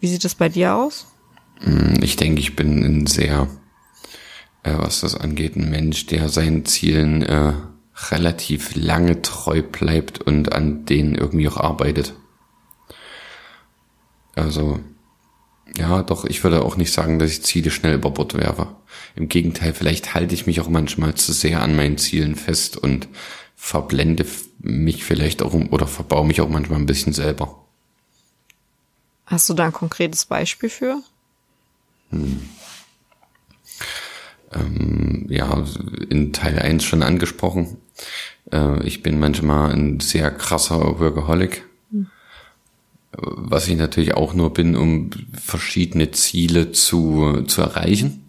Wie 0.00 0.08
sieht 0.08 0.24
es 0.24 0.34
bei 0.34 0.48
dir 0.48 0.74
aus? 0.74 1.06
Hm, 1.60 2.02
ich 2.02 2.16
denke, 2.16 2.40
ich 2.40 2.56
bin 2.56 2.82
ein 2.82 3.06
sehr, 3.06 3.48
äh, 4.62 4.74
was 4.76 5.00
das 5.00 5.14
angeht, 5.14 5.56
ein 5.56 5.70
Mensch, 5.70 6.06
der 6.06 6.28
seinen 6.28 6.64
Zielen 6.66 7.22
äh, 7.22 7.52
relativ 8.10 8.74
lange 8.74 9.22
treu 9.22 9.62
bleibt 9.62 10.20
und 10.20 10.52
an 10.52 10.84
denen 10.84 11.14
irgendwie 11.14 11.48
auch 11.48 11.56
arbeitet. 11.56 12.14
Also 14.34 14.80
ja, 15.76 16.02
doch, 16.02 16.24
ich 16.24 16.44
würde 16.44 16.62
auch 16.62 16.76
nicht 16.76 16.92
sagen, 16.92 17.18
dass 17.18 17.30
ich 17.30 17.42
Ziele 17.42 17.70
schnell 17.70 17.94
über 17.94 18.10
Bord 18.10 18.34
werfe. 18.34 18.68
Im 19.16 19.28
Gegenteil, 19.28 19.74
vielleicht 19.74 20.14
halte 20.14 20.34
ich 20.34 20.46
mich 20.46 20.60
auch 20.60 20.68
manchmal 20.68 21.14
zu 21.14 21.32
sehr 21.32 21.62
an 21.62 21.74
meinen 21.74 21.98
Zielen 21.98 22.36
fest 22.36 22.76
und 22.76 23.08
verblende 23.56 24.24
mich 24.58 25.04
vielleicht 25.04 25.42
auch 25.42 25.54
oder 25.54 25.86
verbaue 25.86 26.26
mich 26.26 26.40
auch 26.40 26.48
manchmal 26.48 26.78
ein 26.78 26.86
bisschen 26.86 27.12
selber. 27.12 27.64
Hast 29.26 29.48
du 29.48 29.54
da 29.54 29.66
ein 29.66 29.72
konkretes 29.72 30.26
Beispiel 30.26 30.68
für? 30.68 31.02
Hm. 32.10 32.48
Ähm, 34.52 35.26
ja, 35.28 35.64
in 36.08 36.32
Teil 36.32 36.58
1 36.58 36.84
schon 36.84 37.02
angesprochen. 37.02 37.78
Äh, 38.52 38.84
ich 38.86 39.02
bin 39.02 39.18
manchmal 39.18 39.72
ein 39.72 40.00
sehr 40.00 40.30
krasser 40.30 41.00
Workaholic 41.00 41.64
was 43.16 43.68
ich 43.68 43.76
natürlich 43.76 44.14
auch 44.14 44.34
nur 44.34 44.52
bin, 44.52 44.76
um 44.76 45.10
verschiedene 45.32 46.10
Ziele 46.10 46.72
zu, 46.72 47.42
zu 47.46 47.62
erreichen. 47.62 48.24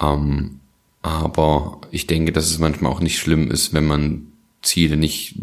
Ähm, 0.00 0.60
aber 1.02 1.80
ich 1.90 2.06
denke, 2.06 2.32
dass 2.32 2.50
es 2.50 2.58
manchmal 2.58 2.92
auch 2.92 3.00
nicht 3.00 3.18
schlimm 3.18 3.50
ist, 3.50 3.74
wenn 3.74 3.86
man 3.86 4.32
Ziele 4.62 4.96
nicht 4.96 5.36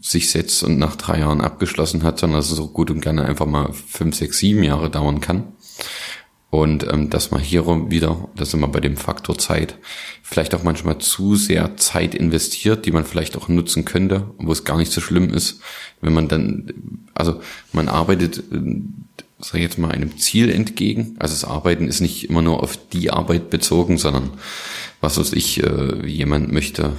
sich 0.00 0.30
setzt 0.30 0.62
und 0.62 0.78
nach 0.78 0.96
drei 0.96 1.20
Jahren 1.20 1.40
abgeschlossen 1.40 2.02
hat, 2.02 2.18
sondern 2.18 2.38
dass 2.38 2.50
es 2.50 2.58
auch 2.58 2.72
gut 2.72 2.90
und 2.90 3.00
gerne 3.00 3.24
einfach 3.24 3.46
mal 3.46 3.72
fünf, 3.72 4.16
sechs, 4.16 4.38
sieben 4.38 4.62
Jahre 4.62 4.90
dauern 4.90 5.20
kann. 5.20 5.52
Und 6.50 6.84
ähm, 6.92 7.10
dass 7.10 7.30
man 7.30 7.40
hier 7.40 7.64
wieder, 7.90 8.28
das 8.34 8.50
sind 8.50 8.60
wir 8.60 8.68
bei 8.68 8.80
dem 8.80 8.96
Faktor 8.96 9.38
Zeit, 9.38 9.76
vielleicht 10.22 10.52
auch 10.54 10.64
manchmal 10.64 10.98
zu 10.98 11.36
sehr 11.36 11.76
Zeit 11.76 12.14
investiert, 12.14 12.86
die 12.86 12.90
man 12.90 13.04
vielleicht 13.04 13.36
auch 13.36 13.48
nutzen 13.48 13.84
könnte, 13.84 14.30
wo 14.36 14.50
es 14.50 14.64
gar 14.64 14.76
nicht 14.76 14.90
so 14.90 15.00
schlimm 15.00 15.32
ist, 15.32 15.60
wenn 16.00 16.12
man 16.12 16.26
dann, 16.26 17.06
also 17.14 17.40
man 17.72 17.88
arbeitet, 17.88 18.38
äh, 18.52 18.82
sag 19.38 19.54
ich 19.54 19.62
jetzt 19.62 19.78
mal, 19.78 19.92
einem 19.92 20.18
Ziel 20.18 20.50
entgegen. 20.50 21.14
Also 21.20 21.34
das 21.34 21.44
Arbeiten 21.44 21.86
ist 21.86 22.00
nicht 22.00 22.28
immer 22.28 22.42
nur 22.42 22.62
auf 22.62 22.76
die 22.88 23.10
Arbeit 23.10 23.48
bezogen, 23.50 23.96
sondern 23.96 24.30
was 25.00 25.18
weiß 25.18 25.32
ich, 25.34 25.62
äh, 25.62 26.04
jemand 26.04 26.52
möchte 26.52 26.94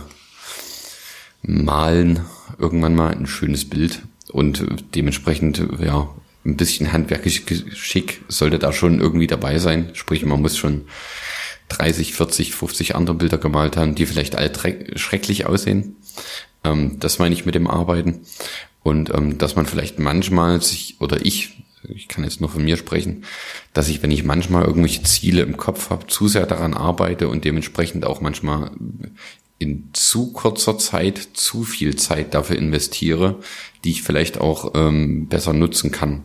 malen 1.41 2.21
irgendwann 2.57 2.95
mal 2.95 3.11
ein 3.11 3.27
schönes 3.27 3.69
Bild 3.69 4.01
und 4.31 4.63
dementsprechend, 4.95 5.61
ja, 5.83 6.09
ein 6.45 6.57
bisschen 6.57 6.91
handwerklich 6.91 7.45
Geschick 7.45 8.21
sollte 8.27 8.59
da 8.59 8.73
schon 8.73 8.99
irgendwie 8.99 9.27
dabei 9.27 9.59
sein. 9.59 9.91
Sprich, 9.93 10.25
man 10.25 10.41
muss 10.41 10.57
schon 10.57 10.85
30, 11.69 12.13
40, 12.13 12.53
50 12.53 12.95
andere 12.95 13.15
Bilder 13.15 13.37
gemalt 13.37 13.77
haben, 13.77 13.95
die 13.95 14.05
vielleicht 14.05 14.35
alle 14.35 14.51
schrecklich 14.95 15.45
aussehen. 15.45 15.97
Ähm, 16.63 16.99
das 16.99 17.19
meine 17.19 17.33
ich 17.33 17.45
mit 17.45 17.55
dem 17.55 17.67
Arbeiten. 17.67 18.21
Und 18.83 19.13
ähm, 19.13 19.37
dass 19.37 19.55
man 19.55 19.65
vielleicht 19.65 19.99
manchmal 19.99 20.61
sich, 20.61 20.97
oder 20.99 21.23
ich, 21.23 21.63
ich 21.83 22.07
kann 22.07 22.23
jetzt 22.23 22.41
nur 22.41 22.49
von 22.49 22.63
mir 22.63 22.77
sprechen, 22.77 23.23
dass 23.73 23.87
ich, 23.87 24.01
wenn 24.01 24.11
ich 24.11 24.23
manchmal 24.23 24.65
irgendwelche 24.65 25.03
Ziele 25.03 25.43
im 25.43 25.57
Kopf 25.57 25.89
habe, 25.91 26.07
zu 26.07 26.27
sehr 26.27 26.47
daran 26.47 26.73
arbeite 26.73 27.27
und 27.27 27.45
dementsprechend 27.45 28.05
auch 28.05 28.21
manchmal 28.21 28.71
in 29.59 29.89
zu 29.93 30.33
kurzer 30.33 30.79
Zeit 30.79 31.19
zu 31.33 31.63
viel 31.63 31.95
Zeit 31.95 32.33
dafür 32.33 32.57
investiere, 32.57 33.39
die 33.83 33.91
ich 33.91 34.01
vielleicht 34.01 34.41
auch 34.41 34.73
ähm, 34.73 35.27
besser 35.27 35.53
nutzen 35.53 35.91
kann. 35.91 36.23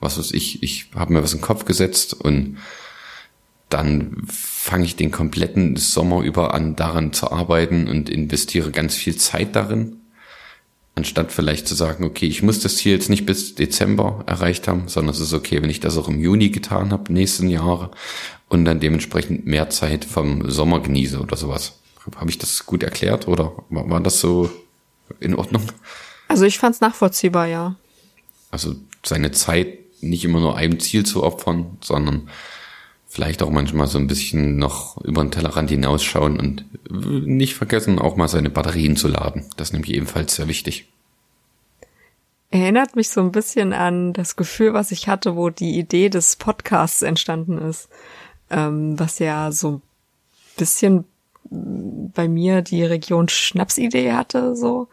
Was 0.00 0.18
weiß 0.18 0.32
ich, 0.32 0.62
ich 0.62 0.90
habe 0.94 1.12
mir 1.12 1.22
was 1.22 1.32
in 1.32 1.38
den 1.38 1.44
Kopf 1.44 1.64
gesetzt 1.64 2.14
und 2.14 2.58
dann 3.68 4.22
fange 4.28 4.84
ich 4.84 4.96
den 4.96 5.10
kompletten 5.10 5.76
Sommer 5.76 6.22
über 6.22 6.54
an, 6.54 6.76
daran 6.76 7.12
zu 7.12 7.30
arbeiten 7.30 7.88
und 7.88 8.08
investiere 8.08 8.70
ganz 8.70 8.94
viel 8.94 9.16
Zeit 9.16 9.54
darin, 9.56 10.00
anstatt 10.94 11.32
vielleicht 11.32 11.68
zu 11.68 11.74
sagen, 11.74 12.04
okay, 12.04 12.26
ich 12.26 12.42
muss 12.42 12.60
das 12.60 12.76
Ziel 12.76 12.92
jetzt 12.92 13.10
nicht 13.10 13.26
bis 13.26 13.54
Dezember 13.54 14.24
erreicht 14.26 14.68
haben, 14.68 14.88
sondern 14.88 15.14
es 15.14 15.20
ist 15.20 15.34
okay, 15.34 15.62
wenn 15.62 15.70
ich 15.70 15.80
das 15.80 15.98
auch 15.98 16.08
im 16.08 16.20
Juni 16.20 16.48
getan 16.48 16.92
habe, 16.92 17.12
nächsten 17.12 17.48
Jahre 17.48 17.90
und 18.48 18.64
dann 18.64 18.80
dementsprechend 18.80 19.46
mehr 19.46 19.68
Zeit 19.68 20.04
vom 20.04 20.50
Sommer 20.50 20.80
genieße 20.80 21.20
oder 21.20 21.36
sowas. 21.36 21.78
Habe 22.16 22.30
ich 22.30 22.38
das 22.38 22.64
gut 22.64 22.82
erklärt 22.82 23.28
oder 23.28 23.52
war, 23.68 23.90
war 23.90 24.00
das 24.00 24.20
so 24.20 24.50
in 25.20 25.34
Ordnung? 25.34 25.62
Also 26.28 26.44
ich 26.44 26.58
fand 26.58 26.74
es 26.74 26.80
nachvollziehbar, 26.80 27.46
ja. 27.46 27.76
Also 28.50 28.76
seine 29.04 29.30
Zeit 29.32 29.78
nicht 30.00 30.24
immer 30.24 30.40
nur 30.40 30.56
einem 30.56 30.80
Ziel 30.80 31.04
zu 31.04 31.22
opfern, 31.22 31.78
sondern 31.80 32.28
vielleicht 33.08 33.42
auch 33.42 33.50
manchmal 33.50 33.86
so 33.86 33.98
ein 33.98 34.06
bisschen 34.06 34.56
noch 34.56 34.98
über 35.02 35.22
den 35.22 35.30
Tellerrand 35.30 35.70
hinausschauen 35.70 36.38
und 36.38 36.64
nicht 37.26 37.54
vergessen, 37.54 37.98
auch 37.98 38.16
mal 38.16 38.28
seine 38.28 38.50
Batterien 38.50 38.96
zu 38.96 39.08
laden. 39.08 39.46
Das 39.56 39.68
ist 39.68 39.72
nämlich 39.72 39.94
ebenfalls 39.94 40.36
sehr 40.36 40.48
wichtig. 40.48 40.88
Erinnert 42.50 42.96
mich 42.96 43.10
so 43.10 43.20
ein 43.20 43.32
bisschen 43.32 43.72
an 43.72 44.12
das 44.12 44.36
Gefühl, 44.36 44.72
was 44.72 44.90
ich 44.90 45.08
hatte, 45.08 45.36
wo 45.36 45.50
die 45.50 45.78
Idee 45.78 46.08
des 46.08 46.36
Podcasts 46.36 47.02
entstanden 47.02 47.58
ist, 47.58 47.88
ähm, 48.50 48.98
was 48.98 49.18
ja 49.18 49.52
so 49.52 49.70
ein 49.72 49.82
bisschen 50.56 51.04
bei 51.50 52.28
mir 52.28 52.62
die 52.62 52.84
Region 52.84 53.28
Schnapsidee 53.28 54.12
hatte, 54.12 54.54
so. 54.54 54.88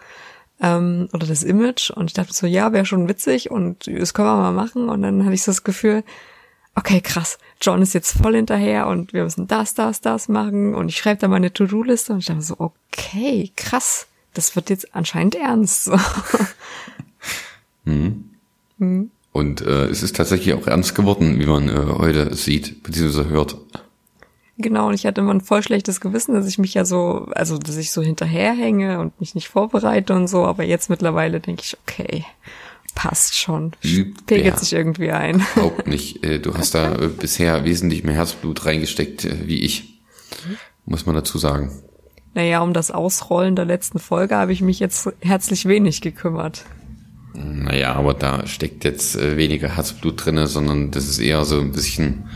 Ähm, 0.61 1.09
oder 1.13 1.27
das 1.27 1.43
Image. 1.43 1.91
Und 1.91 2.07
ich 2.07 2.13
dachte 2.13 2.33
so, 2.33 2.47
ja, 2.47 2.71
wäre 2.71 2.85
schon 2.85 3.07
witzig 3.07 3.51
und 3.51 3.87
das 3.87 4.13
können 4.13 4.27
wir 4.27 4.37
mal 4.37 4.51
machen. 4.51 4.89
Und 4.89 5.01
dann 5.01 5.23
hatte 5.23 5.33
ich 5.33 5.43
so 5.43 5.51
das 5.51 5.63
Gefühl, 5.63 6.03
okay, 6.75 7.01
krass, 7.01 7.37
John 7.61 7.81
ist 7.81 7.93
jetzt 7.93 8.17
voll 8.17 8.35
hinterher 8.35 8.87
und 8.87 9.13
wir 9.13 9.23
müssen 9.23 9.47
das, 9.47 9.73
das, 9.73 10.01
das 10.01 10.27
machen. 10.27 10.75
Und 10.75 10.89
ich 10.89 10.97
schreibe 10.97 11.21
da 11.21 11.27
meine 11.27 11.51
To-Do-Liste 11.51 12.13
und 12.13 12.19
ich 12.19 12.25
dachte 12.25 12.41
so, 12.41 12.55
okay, 12.59 13.51
krass, 13.55 14.07
das 14.33 14.55
wird 14.55 14.69
jetzt 14.69 14.93
anscheinend 14.95 15.35
ernst. 15.35 15.85
So. 15.85 15.97
Mhm. 17.87 18.31
Mhm. 18.79 19.11
Und 19.31 19.61
äh, 19.61 19.85
es 19.85 20.01
ist 20.01 20.15
tatsächlich 20.15 20.53
auch 20.55 20.65
ernst 20.65 20.95
geworden, 20.95 21.39
wie 21.39 21.45
man 21.45 21.69
äh, 21.69 21.85
heute 21.99 22.33
sieht, 22.33 22.81
beziehungsweise 22.83 23.29
hört. 23.29 23.57
Genau, 24.57 24.87
und 24.87 24.93
ich 24.93 25.05
hatte 25.05 25.19
immer 25.19 25.33
ein 25.33 25.41
voll 25.41 25.61
schlechtes 25.61 25.99
Gewissen, 25.99 26.33
dass 26.33 26.47
ich 26.47 26.57
mich 26.57 26.73
ja 26.73 26.85
so, 26.85 27.27
also 27.35 27.57
dass 27.57 27.75
ich 27.75 27.91
so 27.91 28.01
hinterherhänge 28.01 28.99
und 28.99 29.19
mich 29.19 29.35
nicht 29.35 29.49
vorbereite 29.49 30.13
und 30.13 30.27
so, 30.27 30.45
aber 30.45 30.63
jetzt 30.63 30.89
mittlerweile 30.89 31.41
denke 31.41 31.63
ich, 31.63 31.77
okay, 31.85 32.23
passt 32.95 33.37
schon. 33.37 33.73
Pegelt 34.25 34.55
ja, 34.55 34.57
sich 34.57 34.71
irgendwie 34.73 35.11
ein. 35.11 35.45
Überhaupt 35.55 35.87
nicht. 35.87 36.23
Äh, 36.23 36.39
du 36.39 36.55
hast 36.55 36.73
da 36.73 36.95
äh, 36.95 37.07
bisher 37.09 37.65
wesentlich 37.65 38.05
mehr 38.05 38.15
Herzblut 38.15 38.65
reingesteckt 38.65 39.25
äh, 39.25 39.45
wie 39.45 39.59
ich. 39.59 40.01
Muss 40.85 41.05
man 41.05 41.15
dazu 41.15 41.37
sagen. 41.37 41.71
Naja, 42.33 42.61
um 42.61 42.73
das 42.73 42.91
Ausrollen 42.91 43.55
der 43.55 43.65
letzten 43.65 43.99
Folge 43.99 44.35
habe 44.35 44.53
ich 44.53 44.61
mich 44.61 44.79
jetzt 44.79 45.09
herzlich 45.19 45.67
wenig 45.67 46.01
gekümmert. 46.01 46.65
Naja, 47.33 47.93
aber 47.93 48.13
da 48.13 48.45
steckt 48.47 48.85
jetzt 48.85 49.17
weniger 49.17 49.75
Herzblut 49.75 50.25
drinne, 50.25 50.47
sondern 50.47 50.91
das 50.91 51.07
ist 51.07 51.19
eher 51.19 51.43
so 51.43 51.59
ein 51.59 51.71
bisschen 51.71 52.29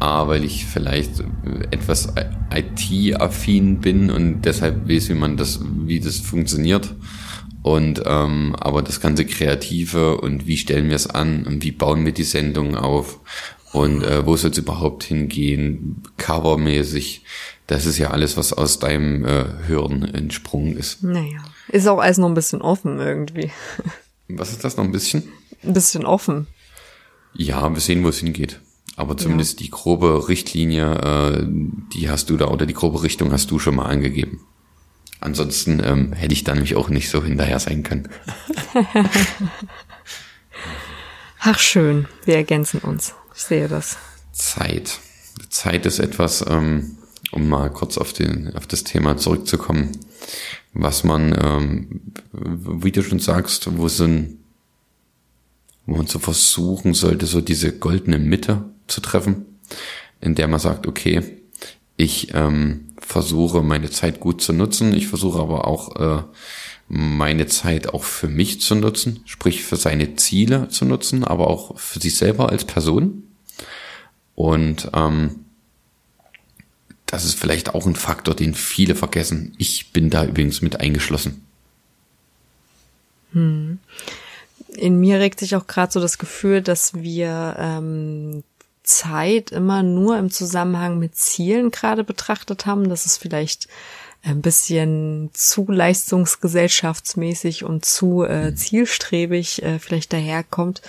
A, 0.00 0.26
weil 0.28 0.44
ich 0.44 0.66
vielleicht 0.66 1.22
etwas 1.70 2.12
IT-affin 2.52 3.80
bin 3.80 4.10
und 4.10 4.42
deshalb 4.42 4.88
weiß, 4.88 5.08
wie 5.08 5.14
man 5.14 5.36
das, 5.36 5.60
wie 5.62 6.00
das 6.00 6.18
funktioniert. 6.18 6.94
Und 7.62 8.02
ähm, 8.04 8.54
aber 8.60 8.82
das 8.82 9.00
ganze 9.00 9.24
Kreative 9.24 10.18
und 10.20 10.46
wie 10.46 10.58
stellen 10.58 10.88
wir 10.90 10.96
es 10.96 11.06
an 11.06 11.46
und 11.46 11.64
wie 11.64 11.72
bauen 11.72 12.04
wir 12.04 12.12
die 12.12 12.24
Sendung 12.24 12.76
auf 12.76 13.20
und 13.72 14.02
äh, 14.04 14.26
wo 14.26 14.36
soll 14.36 14.50
es 14.50 14.58
überhaupt 14.58 15.02
hingehen, 15.02 16.02
covermäßig, 16.18 17.24
das 17.66 17.86
ist 17.86 17.98
ja 17.98 18.10
alles, 18.10 18.36
was 18.36 18.52
aus 18.52 18.78
deinem 18.78 19.24
äh, 19.24 19.44
Hören 19.66 20.04
entsprungen 20.04 20.76
ist. 20.76 21.02
Naja, 21.02 21.42
ist 21.68 21.88
auch 21.88 21.98
alles 21.98 22.18
noch 22.18 22.28
ein 22.28 22.34
bisschen 22.34 22.60
offen 22.60 23.00
irgendwie. 23.00 23.50
Was 24.28 24.52
ist 24.52 24.62
das 24.62 24.76
noch 24.76 24.84
ein 24.84 24.92
bisschen? 24.92 25.24
Ein 25.62 25.72
bisschen 25.72 26.04
offen. 26.04 26.46
Ja, 27.34 27.72
wir 27.72 27.80
sehen, 27.80 28.04
wo 28.04 28.08
es 28.08 28.18
hingeht. 28.18 28.60
Aber 28.96 29.16
zumindest 29.16 29.60
ja. 29.60 29.64
die 29.64 29.70
grobe 29.70 30.28
Richtlinie, 30.28 30.94
äh, 30.94 31.46
die 31.92 32.08
hast 32.08 32.30
du 32.30 32.36
da 32.36 32.48
oder 32.48 32.64
die 32.64 32.74
grobe 32.74 33.02
Richtung 33.02 33.32
hast 33.32 33.50
du 33.50 33.58
schon 33.58 33.76
mal 33.76 33.86
angegeben. 33.86 34.40
Ansonsten 35.20 35.82
ähm, 35.82 36.12
hätte 36.12 36.34
ich 36.34 36.44
da 36.44 36.54
nämlich 36.54 36.76
auch 36.76 36.90
nicht 36.90 37.08
so 37.08 37.24
hinterher 37.24 37.58
sein 37.58 37.82
können. 37.82 38.08
Ach 41.40 41.58
schön, 41.58 42.06
wir 42.24 42.36
ergänzen 42.36 42.80
uns. 42.80 43.14
Ich 43.34 43.42
sehe 43.42 43.68
das. 43.68 43.96
Zeit. 44.32 45.00
Zeit 45.48 45.86
ist 45.86 45.98
etwas, 45.98 46.44
ähm, 46.48 46.98
um 47.32 47.48
mal 47.48 47.70
kurz 47.70 47.98
auf, 47.98 48.12
den, 48.12 48.54
auf 48.54 48.66
das 48.66 48.84
Thema 48.84 49.16
zurückzukommen, 49.16 49.92
was 50.72 51.04
man, 51.04 51.36
ähm, 51.40 52.12
wie 52.32 52.92
du 52.92 53.02
schon 53.02 53.18
sagst, 53.18 53.76
wo 53.76 53.88
sind, 53.88 54.38
wo 55.86 55.96
man 55.96 56.06
so 56.06 56.18
versuchen 56.18 56.94
sollte, 56.94 57.26
so 57.26 57.40
diese 57.40 57.72
goldene 57.72 58.18
Mitte 58.18 58.73
zu 58.86 59.00
treffen, 59.00 59.58
in 60.20 60.34
der 60.34 60.48
man 60.48 60.60
sagt, 60.60 60.86
okay, 60.86 61.22
ich 61.96 62.34
ähm, 62.34 62.92
versuche 62.98 63.62
meine 63.62 63.90
Zeit 63.90 64.20
gut 64.20 64.42
zu 64.42 64.52
nutzen, 64.52 64.94
ich 64.94 65.08
versuche 65.08 65.40
aber 65.40 65.66
auch 65.66 65.96
äh, 65.96 66.22
meine 66.88 67.46
Zeit 67.46 67.88
auch 67.88 68.04
für 68.04 68.28
mich 68.28 68.60
zu 68.60 68.74
nutzen, 68.74 69.20
sprich 69.24 69.64
für 69.64 69.76
seine 69.76 70.16
Ziele 70.16 70.68
zu 70.68 70.84
nutzen, 70.84 71.24
aber 71.24 71.48
auch 71.48 71.78
für 71.78 72.00
sich 72.00 72.16
selber 72.16 72.50
als 72.50 72.64
Person. 72.64 73.24
Und 74.34 74.90
ähm, 74.94 75.44
das 77.06 77.24
ist 77.24 77.38
vielleicht 77.38 77.74
auch 77.74 77.86
ein 77.86 77.96
Faktor, 77.96 78.34
den 78.34 78.54
viele 78.54 78.94
vergessen. 78.94 79.54
Ich 79.58 79.92
bin 79.92 80.10
da 80.10 80.24
übrigens 80.24 80.62
mit 80.62 80.80
eingeschlossen. 80.80 81.44
Hm. 83.32 83.78
In 84.76 84.98
mir 84.98 85.20
regt 85.20 85.38
sich 85.38 85.54
auch 85.54 85.66
gerade 85.66 85.92
so 85.92 86.00
das 86.00 86.18
Gefühl, 86.18 86.60
dass 86.60 86.94
wir 86.94 87.56
ähm, 87.58 88.42
Zeit 88.84 89.50
immer 89.50 89.82
nur 89.82 90.18
im 90.18 90.30
Zusammenhang 90.30 90.98
mit 90.98 91.16
Zielen 91.16 91.70
gerade 91.70 92.04
betrachtet 92.04 92.66
haben, 92.66 92.88
dass 92.88 93.06
es 93.06 93.16
vielleicht 93.16 93.68
ein 94.22 94.40
bisschen 94.40 95.30
zu 95.34 95.66
leistungsgesellschaftsmäßig 95.68 97.64
und 97.64 97.84
zu 97.84 98.22
äh, 98.22 98.50
mhm. 98.50 98.56
zielstrebig 98.56 99.62
äh, 99.62 99.78
vielleicht 99.78 100.12
daherkommt, 100.12 100.80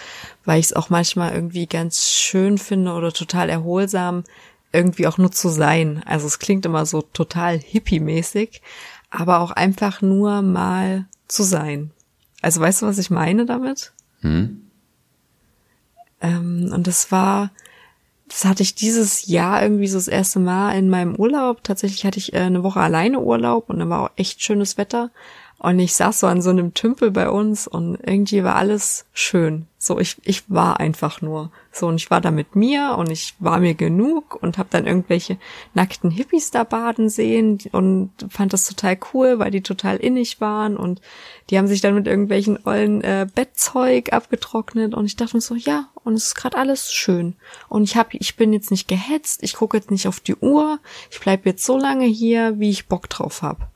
weil 0.46 0.60
ich 0.60 0.68
es 0.68 0.74
auch 0.74 0.90
manchmal 0.90 1.34
irgendwie 1.34 1.68
ganz 1.68 2.10
schön 2.10 2.58
finde 2.58 2.94
oder 2.94 3.12
total 3.12 3.50
erholsam, 3.50 4.24
irgendwie 4.72 5.08
auch 5.08 5.18
nur 5.18 5.32
zu 5.32 5.50
sein. 5.50 6.02
Also 6.06 6.28
es 6.28 6.40
klingt 6.40 6.66
immer 6.66 6.86
so 6.86 7.02
total 7.02 7.58
hippie-mäßig, 7.58 8.62
aber 9.10 9.40
auch 9.40 9.52
einfach 9.52 10.02
nur 10.02 10.42
mal 10.42 11.06
zu 11.28 11.44
sein. 11.44 11.92
Also 12.42 12.62
weißt 12.62 12.82
du, 12.82 12.86
was 12.86 12.98
ich 12.98 13.10
meine 13.10 13.46
damit? 13.46 13.92
Hm. 14.22 14.62
Ähm, 16.22 16.72
und 16.74 16.88
das 16.88 17.12
war, 17.12 17.52
das 18.28 18.46
hatte 18.46 18.64
ich 18.64 18.76
dieses 18.76 19.28
Jahr 19.28 19.62
irgendwie 19.62 19.88
so 19.88 19.98
das 19.98 20.08
erste 20.08 20.40
Mal 20.40 20.78
in 20.78 20.90
meinem 20.90 21.16
Urlaub. 21.16 21.64
Tatsächlich 21.64 22.06
hatte 22.06 22.18
ich 22.18 22.34
äh, 22.34 22.40
eine 22.40 22.64
Woche 22.64 22.80
alleine 22.80 23.20
Urlaub 23.20 23.70
und 23.70 23.80
dann 23.80 23.90
war 23.90 24.04
auch 24.04 24.12
echt 24.16 24.44
schönes 24.44 24.78
Wetter. 24.78 25.12
Und 25.58 25.80
ich 25.80 25.94
saß 25.96 26.20
so 26.20 26.28
an 26.28 26.42
so 26.42 26.50
einem 26.50 26.74
Tümpel 26.74 27.12
bei 27.12 27.30
uns 27.30 27.68
und 27.68 27.98
irgendwie 28.04 28.44
war 28.44 28.56
alles 28.56 29.06
schön. 29.14 29.68
So, 29.86 30.00
ich, 30.00 30.18
ich 30.24 30.50
war 30.50 30.80
einfach 30.80 31.22
nur. 31.22 31.52
So, 31.72 31.86
und 31.86 31.98
ich 31.98 32.10
war 32.10 32.20
da 32.20 32.32
mit 32.32 32.56
mir 32.56 32.96
und 32.98 33.12
ich 33.12 33.36
war 33.38 33.60
mir 33.60 33.76
genug 33.76 34.42
und 34.42 34.58
habe 34.58 34.70
dann 34.72 34.88
irgendwelche 34.88 35.38
nackten 35.76 36.10
Hippies 36.10 36.50
da 36.50 36.64
baden 36.64 37.08
sehen 37.08 37.60
und 37.72 38.10
fand 38.30 38.52
das 38.52 38.66
total 38.66 38.98
cool, 39.14 39.38
weil 39.38 39.52
die 39.52 39.62
total 39.62 39.98
innig 39.98 40.42
waren 40.42 40.76
und 40.76 41.02
die 41.52 41.60
haben 41.60 41.68
sich 41.68 41.82
dann 41.82 41.94
mit 41.94 42.08
irgendwelchen 42.08 42.58
ollen 42.66 43.02
äh, 43.02 43.28
Bettzeug 43.36 44.12
abgetrocknet 44.12 44.96
und 44.96 45.06
ich 45.06 45.18
dachte 45.18 45.38
mir 45.38 45.42
so, 45.42 45.54
ja, 45.54 45.90
und 46.04 46.16
es 46.16 46.30
ist 46.30 46.36
gerade 46.36 46.58
alles 46.58 46.92
schön. 46.92 47.36
Und 47.70 47.84
ich 47.84 47.96
hab, 47.96 48.12
ich 48.16 48.38
bin 48.38 48.54
jetzt 48.54 48.72
nicht 48.72 48.88
gehetzt, 48.88 49.44
ich 49.44 49.54
gucke 49.54 49.78
jetzt 49.78 49.92
nicht 49.92 50.08
auf 50.08 50.20
die 50.20 50.36
Uhr, 50.36 50.80
ich 51.12 51.20
bleib 51.20 51.46
jetzt 51.46 51.64
so 51.64 51.78
lange 51.78 52.06
hier, 52.06 52.60
wie 52.60 52.72
ich 52.72 52.88
Bock 52.88 53.08
drauf 53.08 53.44
hab. 53.44 53.72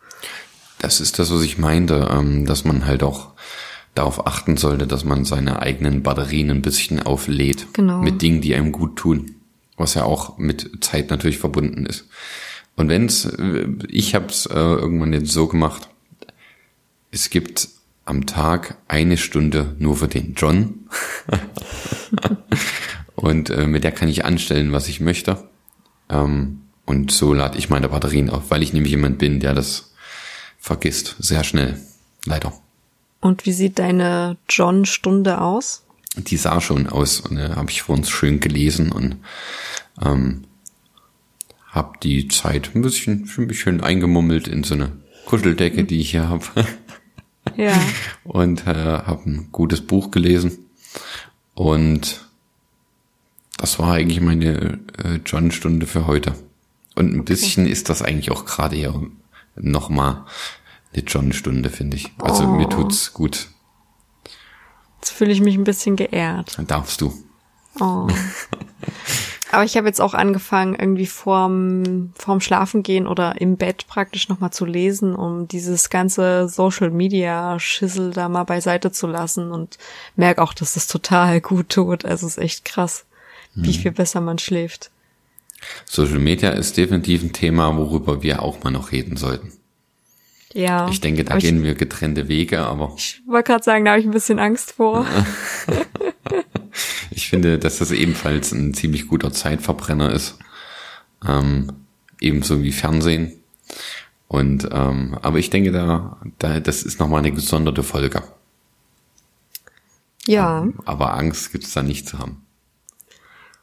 Das 0.79 1.01
ist 1.01 1.19
das, 1.19 1.31
was 1.31 1.43
ich 1.43 1.59
meinte, 1.59 2.09
ähm, 2.11 2.47
dass 2.47 2.65
man 2.65 2.87
halt 2.87 3.03
auch 3.03 3.28
darauf 3.99 4.25
achten 4.25 4.57
sollte, 4.57 4.87
dass 4.87 5.03
man 5.03 5.25
seine 5.25 5.61
eigenen 5.61 6.03
Batterien 6.03 6.49
ein 6.49 6.61
bisschen 6.61 7.01
auflädt. 7.01 7.67
Genau. 7.73 8.01
Mit 8.01 8.21
Dingen, 8.21 8.41
die 8.41 8.55
einem 8.55 8.71
gut 8.71 8.95
tun. 8.95 9.35
Was 9.77 9.93
ja 9.93 10.03
auch 10.03 10.37
mit 10.37 10.83
Zeit 10.83 11.09
natürlich 11.09 11.37
verbunden 11.37 11.85
ist. 11.85 12.07
Und 12.75 12.89
wenn's, 12.89 13.25
äh, 13.25 13.67
ich 13.89 14.15
habe 14.15 14.27
es 14.27 14.45
äh, 14.45 14.55
irgendwann 14.55 15.13
jetzt 15.13 15.31
so 15.31 15.47
gemacht, 15.47 15.89
es 17.11 17.29
gibt 17.29 17.67
am 18.05 18.25
Tag 18.25 18.77
eine 18.87 19.17
Stunde 19.17 19.75
nur 19.79 19.97
für 19.97 20.07
den 20.07 20.33
John. 20.35 20.87
und 23.15 23.49
äh, 23.49 23.67
mit 23.67 23.83
der 23.83 23.91
kann 23.91 24.07
ich 24.07 24.23
anstellen, 24.23 24.71
was 24.71 24.87
ich 24.87 25.01
möchte. 25.01 25.49
Ähm, 26.09 26.61
und 26.85 27.11
so 27.11 27.33
lade 27.33 27.57
ich 27.57 27.69
meine 27.69 27.89
Batterien 27.89 28.29
auf, 28.29 28.49
weil 28.49 28.63
ich 28.63 28.73
nämlich 28.73 28.91
jemand 28.91 29.17
bin, 29.17 29.41
der 29.41 29.53
das 29.53 29.93
vergisst. 30.57 31.17
Sehr 31.19 31.43
schnell. 31.43 31.79
Leider. 32.25 32.53
Und 33.21 33.45
wie 33.45 33.51
sieht 33.51 33.79
deine 33.79 34.37
John-Stunde 34.47 35.41
aus? 35.41 35.83
Die 36.15 36.37
sah 36.37 36.61
schon 36.61 36.87
aus. 36.87 37.19
Und 37.19 37.37
äh, 37.37 37.49
habe 37.55 37.69
ich 37.69 37.81
vor 37.81 37.95
uns 37.95 38.09
schön 38.09 38.39
gelesen 38.39 38.91
und 38.91 39.17
ähm, 40.01 40.45
habe 41.67 41.97
die 42.01 42.27
Zeit 42.27 42.71
ein 42.75 42.81
bisschen, 42.81 43.29
ein 43.37 43.47
bisschen 43.47 43.81
eingemummelt 43.81 44.47
in 44.47 44.63
so 44.63 44.75
eine 44.75 44.91
Kuscheldecke, 45.25 45.83
die 45.83 45.99
ich 45.99 46.11
hier 46.11 46.29
habe. 46.29 46.45
Ja. 47.55 47.79
und 48.23 48.65
äh, 48.65 48.73
habe 48.73 49.29
ein 49.29 49.49
gutes 49.51 49.81
Buch 49.81 50.11
gelesen. 50.11 50.65
Und 51.53 52.25
das 53.57 53.77
war 53.79 53.93
eigentlich 53.93 54.21
meine 54.21 54.79
äh, 54.97 55.19
John-Stunde 55.25 55.85
für 55.85 56.07
heute. 56.07 56.33
Und 56.95 57.13
ein 57.13 57.25
bisschen 57.25 57.67
ist 57.67 57.89
das 57.89 58.01
eigentlich 58.01 58.31
auch 58.31 58.45
gerade 58.45 58.77
ja 58.77 58.93
nochmal 59.55 60.25
eine 60.93 61.03
John-Stunde, 61.03 61.69
finde 61.69 61.97
ich. 61.97 62.11
Also 62.19 62.43
Oh. 62.43 62.47
mir 62.47 62.69
tut's 62.69 63.13
gut. 63.13 63.49
Jetzt 65.01 65.11
fühle 65.11 65.31
ich 65.31 65.41
mich 65.41 65.55
ein 65.55 65.63
bisschen 65.63 65.95
geehrt. 65.95 66.57
Dann 66.57 66.67
darfst 66.67 67.01
du. 67.01 67.13
Oh. 67.79 68.07
Aber 69.51 69.63
ich 69.63 69.77
habe 69.77 69.87
jetzt 69.87 70.01
auch 70.01 70.13
angefangen, 70.13 70.75
irgendwie 70.75 71.07
vorm, 71.07 72.13
vorm 72.15 72.39
Schlafengehen 72.39 73.07
oder 73.07 73.39
im 73.41 73.57
Bett 73.57 73.87
praktisch 73.87 74.29
nochmal 74.29 74.51
zu 74.51 74.65
lesen, 74.65 75.15
um 75.15 75.47
dieses 75.47 75.89
ganze 75.89 76.47
Social 76.47 76.91
Media 76.91 77.59
Schissel 77.59 78.11
da 78.11 78.29
mal 78.29 78.43
beiseite 78.43 78.91
zu 78.91 79.07
lassen 79.07 79.51
und 79.51 79.77
merke 80.15 80.41
auch, 80.41 80.53
dass 80.53 80.73
das 80.73 80.85
total 80.87 81.41
gut 81.41 81.69
tut. 81.69 82.05
Also 82.05 82.27
es 82.27 82.37
ist 82.37 82.43
echt 82.43 82.65
krass, 82.65 83.05
wie 83.55 83.73
viel 83.73 83.91
besser 83.91 84.21
man 84.21 84.37
schläft. 84.37 84.91
Social 85.85 86.19
Media 86.19 86.51
ist 86.51 86.77
definitiv 86.77 87.23
ein 87.23 87.33
Thema, 87.33 87.75
worüber 87.75 88.21
wir 88.21 88.43
auch 88.43 88.63
mal 88.63 88.69
noch 88.71 88.91
reden 88.91 89.17
sollten. 89.17 89.51
Ja. 90.53 90.89
Ich 90.89 90.99
denke, 90.99 91.23
da 91.23 91.31
Aber 91.33 91.39
gehen 91.41 91.63
wir 91.63 91.75
getrennte 91.75 92.27
Wege, 92.27 92.61
aber 92.61 92.93
Ich 92.97 93.21
wollte 93.27 93.51
gerade 93.51 93.63
sagen, 93.63 93.85
da 93.85 93.91
habe 93.91 93.99
ich 94.01 94.07
ein 94.07 94.11
bisschen 94.11 94.39
Angst 94.39 94.71
vor. 94.73 95.05
ich 97.11 97.29
finde, 97.29 97.59
dass 97.59 97.77
das 97.77 97.91
ebenfalls 97.91 98.51
ein 98.51 98.73
ziemlich 98.73 99.07
guter 99.07 99.31
Zeitverbrenner 99.31 100.11
ist. 100.11 100.39
Ähm, 101.27 101.71
ebenso 102.19 102.63
wie 102.63 102.71
Fernsehen. 102.71 103.33
Und 104.27 104.67
ähm, 104.71 105.17
aber 105.21 105.37
ich 105.39 105.49
denke, 105.49 105.71
da, 105.71 106.17
da 106.39 106.59
das 106.59 106.83
ist 106.83 106.99
nochmal 106.99 107.19
eine 107.19 107.31
gesonderte 107.31 107.83
Folge. 107.83 108.23
Ja, 110.27 110.67
Aber 110.85 111.15
Angst 111.15 111.51
gibt's 111.51 111.73
da 111.73 111.81
nicht 111.81 112.07
zu 112.07 112.19
haben. 112.19 112.45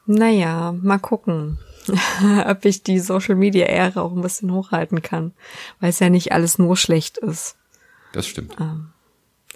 naja, 0.07 0.73
mal 0.83 0.99
gucken, 0.99 1.59
ob 2.47 2.65
ich 2.65 2.83
die 2.83 2.99
Social 2.99 3.35
Media 3.35 3.67
Ära 3.67 4.01
auch 4.01 4.13
ein 4.13 4.23
bisschen 4.23 4.53
hochhalten 4.53 5.03
kann, 5.03 5.33
weil 5.81 5.91
es 5.91 5.99
ja 5.99 6.11
nicht 6.11 6.33
alles 6.33 6.59
nur 6.59 6.77
schlecht 6.77 7.19
ist. 7.19 7.57
Das 8.13 8.27
stimmt. 8.27 8.57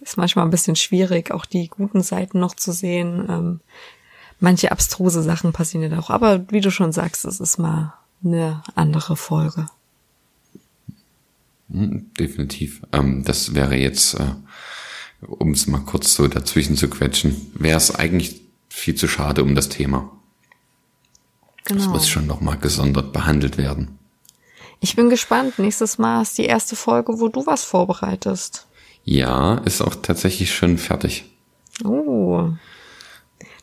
Ist 0.01 0.17
manchmal 0.17 0.45
ein 0.45 0.51
bisschen 0.51 0.77
schwierig, 0.77 1.31
auch 1.31 1.47
die 1.47 1.69
guten 1.69 2.03
Seiten 2.03 2.41
noch 2.41 2.55
zu 2.55 2.73
sehen. 2.73 3.27
Ähm, 3.29 3.61
manche 4.39 4.73
abstruse 4.73 5.23
Sachen 5.23 5.53
passieren 5.53 5.91
ja 5.91 5.99
auch, 5.99 6.11
aber 6.11 6.51
wie 6.51 6.61
du 6.61 6.71
schon 6.71 6.93
sagst, 6.93 7.25
es 7.25 7.41
ist 7.41 7.59
mal 7.59 7.95
eine 8.25 8.63
andere 8.75 9.17
Folge. 9.17 9.67
Hm, 11.71 12.11
Definitiv. 12.19 12.83
Ähm, 12.93 13.25
das 13.25 13.55
wäre 13.55 13.77
jetzt, 13.77 14.15
äh, 14.15 14.35
um 15.27 15.53
es 15.53 15.67
mal 15.67 15.81
kurz 15.81 16.15
so 16.15 16.27
dazwischen 16.29 16.77
zu 16.77 16.89
quetschen, 16.89 17.51
wäre 17.55 17.77
es 17.77 17.95
eigentlich 17.95 18.41
viel 18.69 18.95
zu 18.95 19.09
schade 19.09 19.43
um 19.43 19.55
das 19.55 19.69
Thema. 19.69 20.11
Das 21.71 21.79
Genau. 21.85 21.91
muss 21.93 22.09
schon 22.09 22.27
nochmal 22.27 22.59
gesondert 22.59 23.13
behandelt 23.13 23.57
werden. 23.59 23.99
Ich 24.81 24.97
bin 24.97 25.09
gespannt. 25.11 25.59
Nächstes 25.59 25.99
Mal 25.99 26.23
ist 26.23 26.37
die 26.39 26.47
erste 26.47 26.75
Folge, 26.75 27.21
wo 27.21 27.29
du 27.29 27.47
was 27.47 27.65
vorbereitest. 27.65 28.67
Ja, 29.05 29.55
ist 29.59 29.81
auch 29.83 29.95
tatsächlich 29.95 30.53
schon 30.55 30.79
fertig. 30.79 31.25
Oh, 31.85 32.49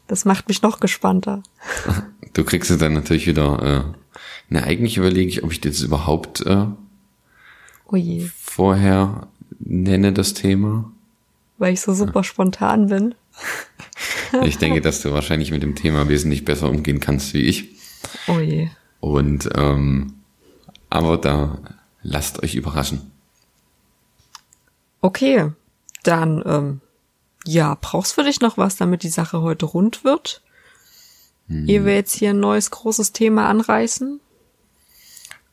das 0.07 0.25
macht 0.25 0.47
mich 0.47 0.61
noch 0.61 0.79
gespannter. 0.79 1.43
Du 2.33 2.43
kriegst 2.43 2.69
jetzt 2.69 2.81
dann 2.83 2.93
natürlich 2.93 3.25
wieder, 3.25 3.63
äh, 3.63 4.19
na 4.49 4.61
eigentlich 4.61 4.97
überlege 4.97 5.27
ich, 5.27 5.43
ob 5.43 5.51
ich 5.51 5.59
das 5.59 5.81
überhaupt 5.81 6.41
äh, 6.45 6.67
Oh 7.87 7.97
vorher 8.43 9.27
nenne, 9.57 10.13
das 10.13 10.35
Thema. 10.35 10.91
weil 11.57 11.73
ich 11.73 11.81
so 11.81 11.95
super 11.95 12.23
spontan 12.23 12.89
bin. 12.89 13.15
Ich 14.43 14.59
denke, 14.59 14.81
dass 14.81 15.01
du 15.01 15.11
wahrscheinlich 15.13 15.49
mit 15.49 15.63
dem 15.63 15.73
Thema 15.73 16.07
wesentlich 16.09 16.45
besser 16.45 16.69
umgehen 16.69 16.99
kannst 16.99 17.33
wie 17.33 17.41
ich. 17.41 17.76
Oh 18.27 18.39
je. 18.39 18.69
Und 18.99 19.49
ähm, 19.55 20.15
aber 20.89 21.17
da 21.17 21.59
lasst 22.01 22.43
euch 22.43 22.55
überraschen. 22.55 23.11
Okay, 25.01 25.51
dann, 26.03 26.41
ähm, 26.45 26.81
ja, 27.45 27.77
brauchst 27.79 28.13
für 28.13 28.23
dich 28.23 28.41
noch 28.41 28.57
was, 28.57 28.75
damit 28.77 29.03
die 29.03 29.09
Sache 29.09 29.41
heute 29.41 29.65
rund 29.65 30.03
wird? 30.03 30.41
Ehe 31.49 31.85
wir 31.85 31.95
jetzt 31.95 32.13
hier 32.13 32.31
ein 32.31 32.39
neues 32.39 32.71
großes 32.71 33.13
Thema 33.13 33.47
anreißen? 33.47 34.19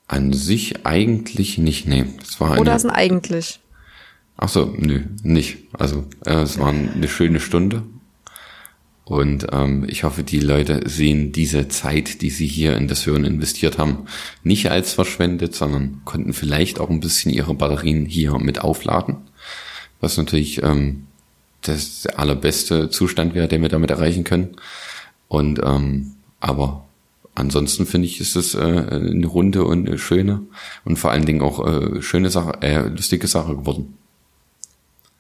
An 0.09 0.33
sich 0.33 0.85
eigentlich 0.85 1.57
nicht, 1.59 1.87
nee. 1.87 2.05
Das 2.19 2.41
war 2.41 2.59
Oder 2.59 2.75
ist 2.75 2.85
ein 2.85 2.91
eigentlich? 2.91 3.61
ach 4.37 4.49
so, 4.49 4.75
nö, 4.77 5.05
nicht. 5.23 5.59
Also 5.73 6.05
äh, 6.27 6.43
es 6.43 6.59
war 6.59 6.69
eine 6.69 7.09
schöne 7.09 7.41
Stunde. 7.41 7.85
Und 9.05 9.49
ähm, 9.53 9.85
ich 9.87 10.03
hoffe, 10.05 10.23
die 10.23 10.41
Leute 10.41 10.81
sehen 10.89 11.31
diese 11.31 11.69
Zeit, 11.69 12.23
die 12.23 12.31
sie 12.31 12.47
hier 12.47 12.77
in 12.77 12.89
das 12.89 13.05
Hören 13.05 13.25
investiert 13.25 13.77
haben, 13.77 14.07
nicht 14.43 14.71
als 14.71 14.95
verschwendet, 14.95 15.55
sondern 15.55 16.01
konnten 16.05 16.33
vielleicht 16.33 16.81
auch 16.81 16.89
ein 16.89 17.01
bisschen 17.01 17.31
ihre 17.31 17.55
Batterien 17.55 18.07
hier 18.07 18.39
mit 18.39 18.63
aufladen. 18.63 19.17
Was 20.01 20.17
natürlich 20.17 20.63
ähm, 20.63 21.07
das 21.61 22.03
der 22.03 22.19
allerbeste 22.19 22.89
Zustand 22.89 23.35
wäre, 23.35 23.49
den 23.49 23.63
wir 23.63 23.69
damit 23.69 23.91
erreichen 23.91 24.25
können. 24.25 24.57
Und 25.29 25.61
ähm, 25.63 26.13
aber 26.41 26.87
ansonsten 27.35 27.87
finde 27.87 28.07
ich, 28.07 28.21
ist 28.21 28.37
es 28.37 28.55
äh, 28.55 28.61
eine 28.61 29.27
runde 29.27 29.65
und 29.65 29.87
eine 29.87 29.99
schöne 29.99 30.43
und 30.85 30.99
vor 30.99 31.11
allen 31.11 31.27
Dingen 31.27 31.43
auch 31.43 31.67
äh, 31.67 32.01
schöne 32.01 32.31
Sache, 32.31 32.63
äh, 32.63 32.89
lustige 32.89 33.27
Sache 33.27 33.57
geworden. 33.57 33.99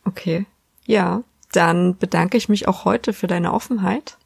Okay. 0.04 0.46
Ja, 0.86 1.22
dann 1.56 1.96
bedanke 1.96 2.36
ich 2.36 2.48
mich 2.48 2.68
auch 2.68 2.84
heute 2.84 3.12
für 3.12 3.26
deine 3.26 3.52
Offenheit. 3.52 4.18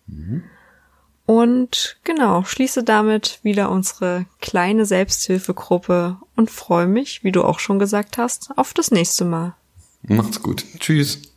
Und 1.27 1.99
genau, 2.05 2.43
schließe 2.45 2.85
damit 2.85 3.41
wieder 3.43 3.71
unsere 3.71 4.25
kleine 4.41 4.87
Selbsthilfegruppe 4.87 6.17
und 6.37 6.51
freue 6.51 6.87
mich, 6.87 7.23
wie 7.23 7.33
du 7.33 7.45
auch 7.45 7.59
schon 7.59 7.79
gesagt 7.79 8.17
hast, 8.17 8.51
auf 8.57 8.73
das 8.73 8.91
nächste 8.91 9.27
Mal. 9.27 9.55
Macht's 10.03 10.43
gut. 10.43 10.65
Tschüss. 10.79 11.28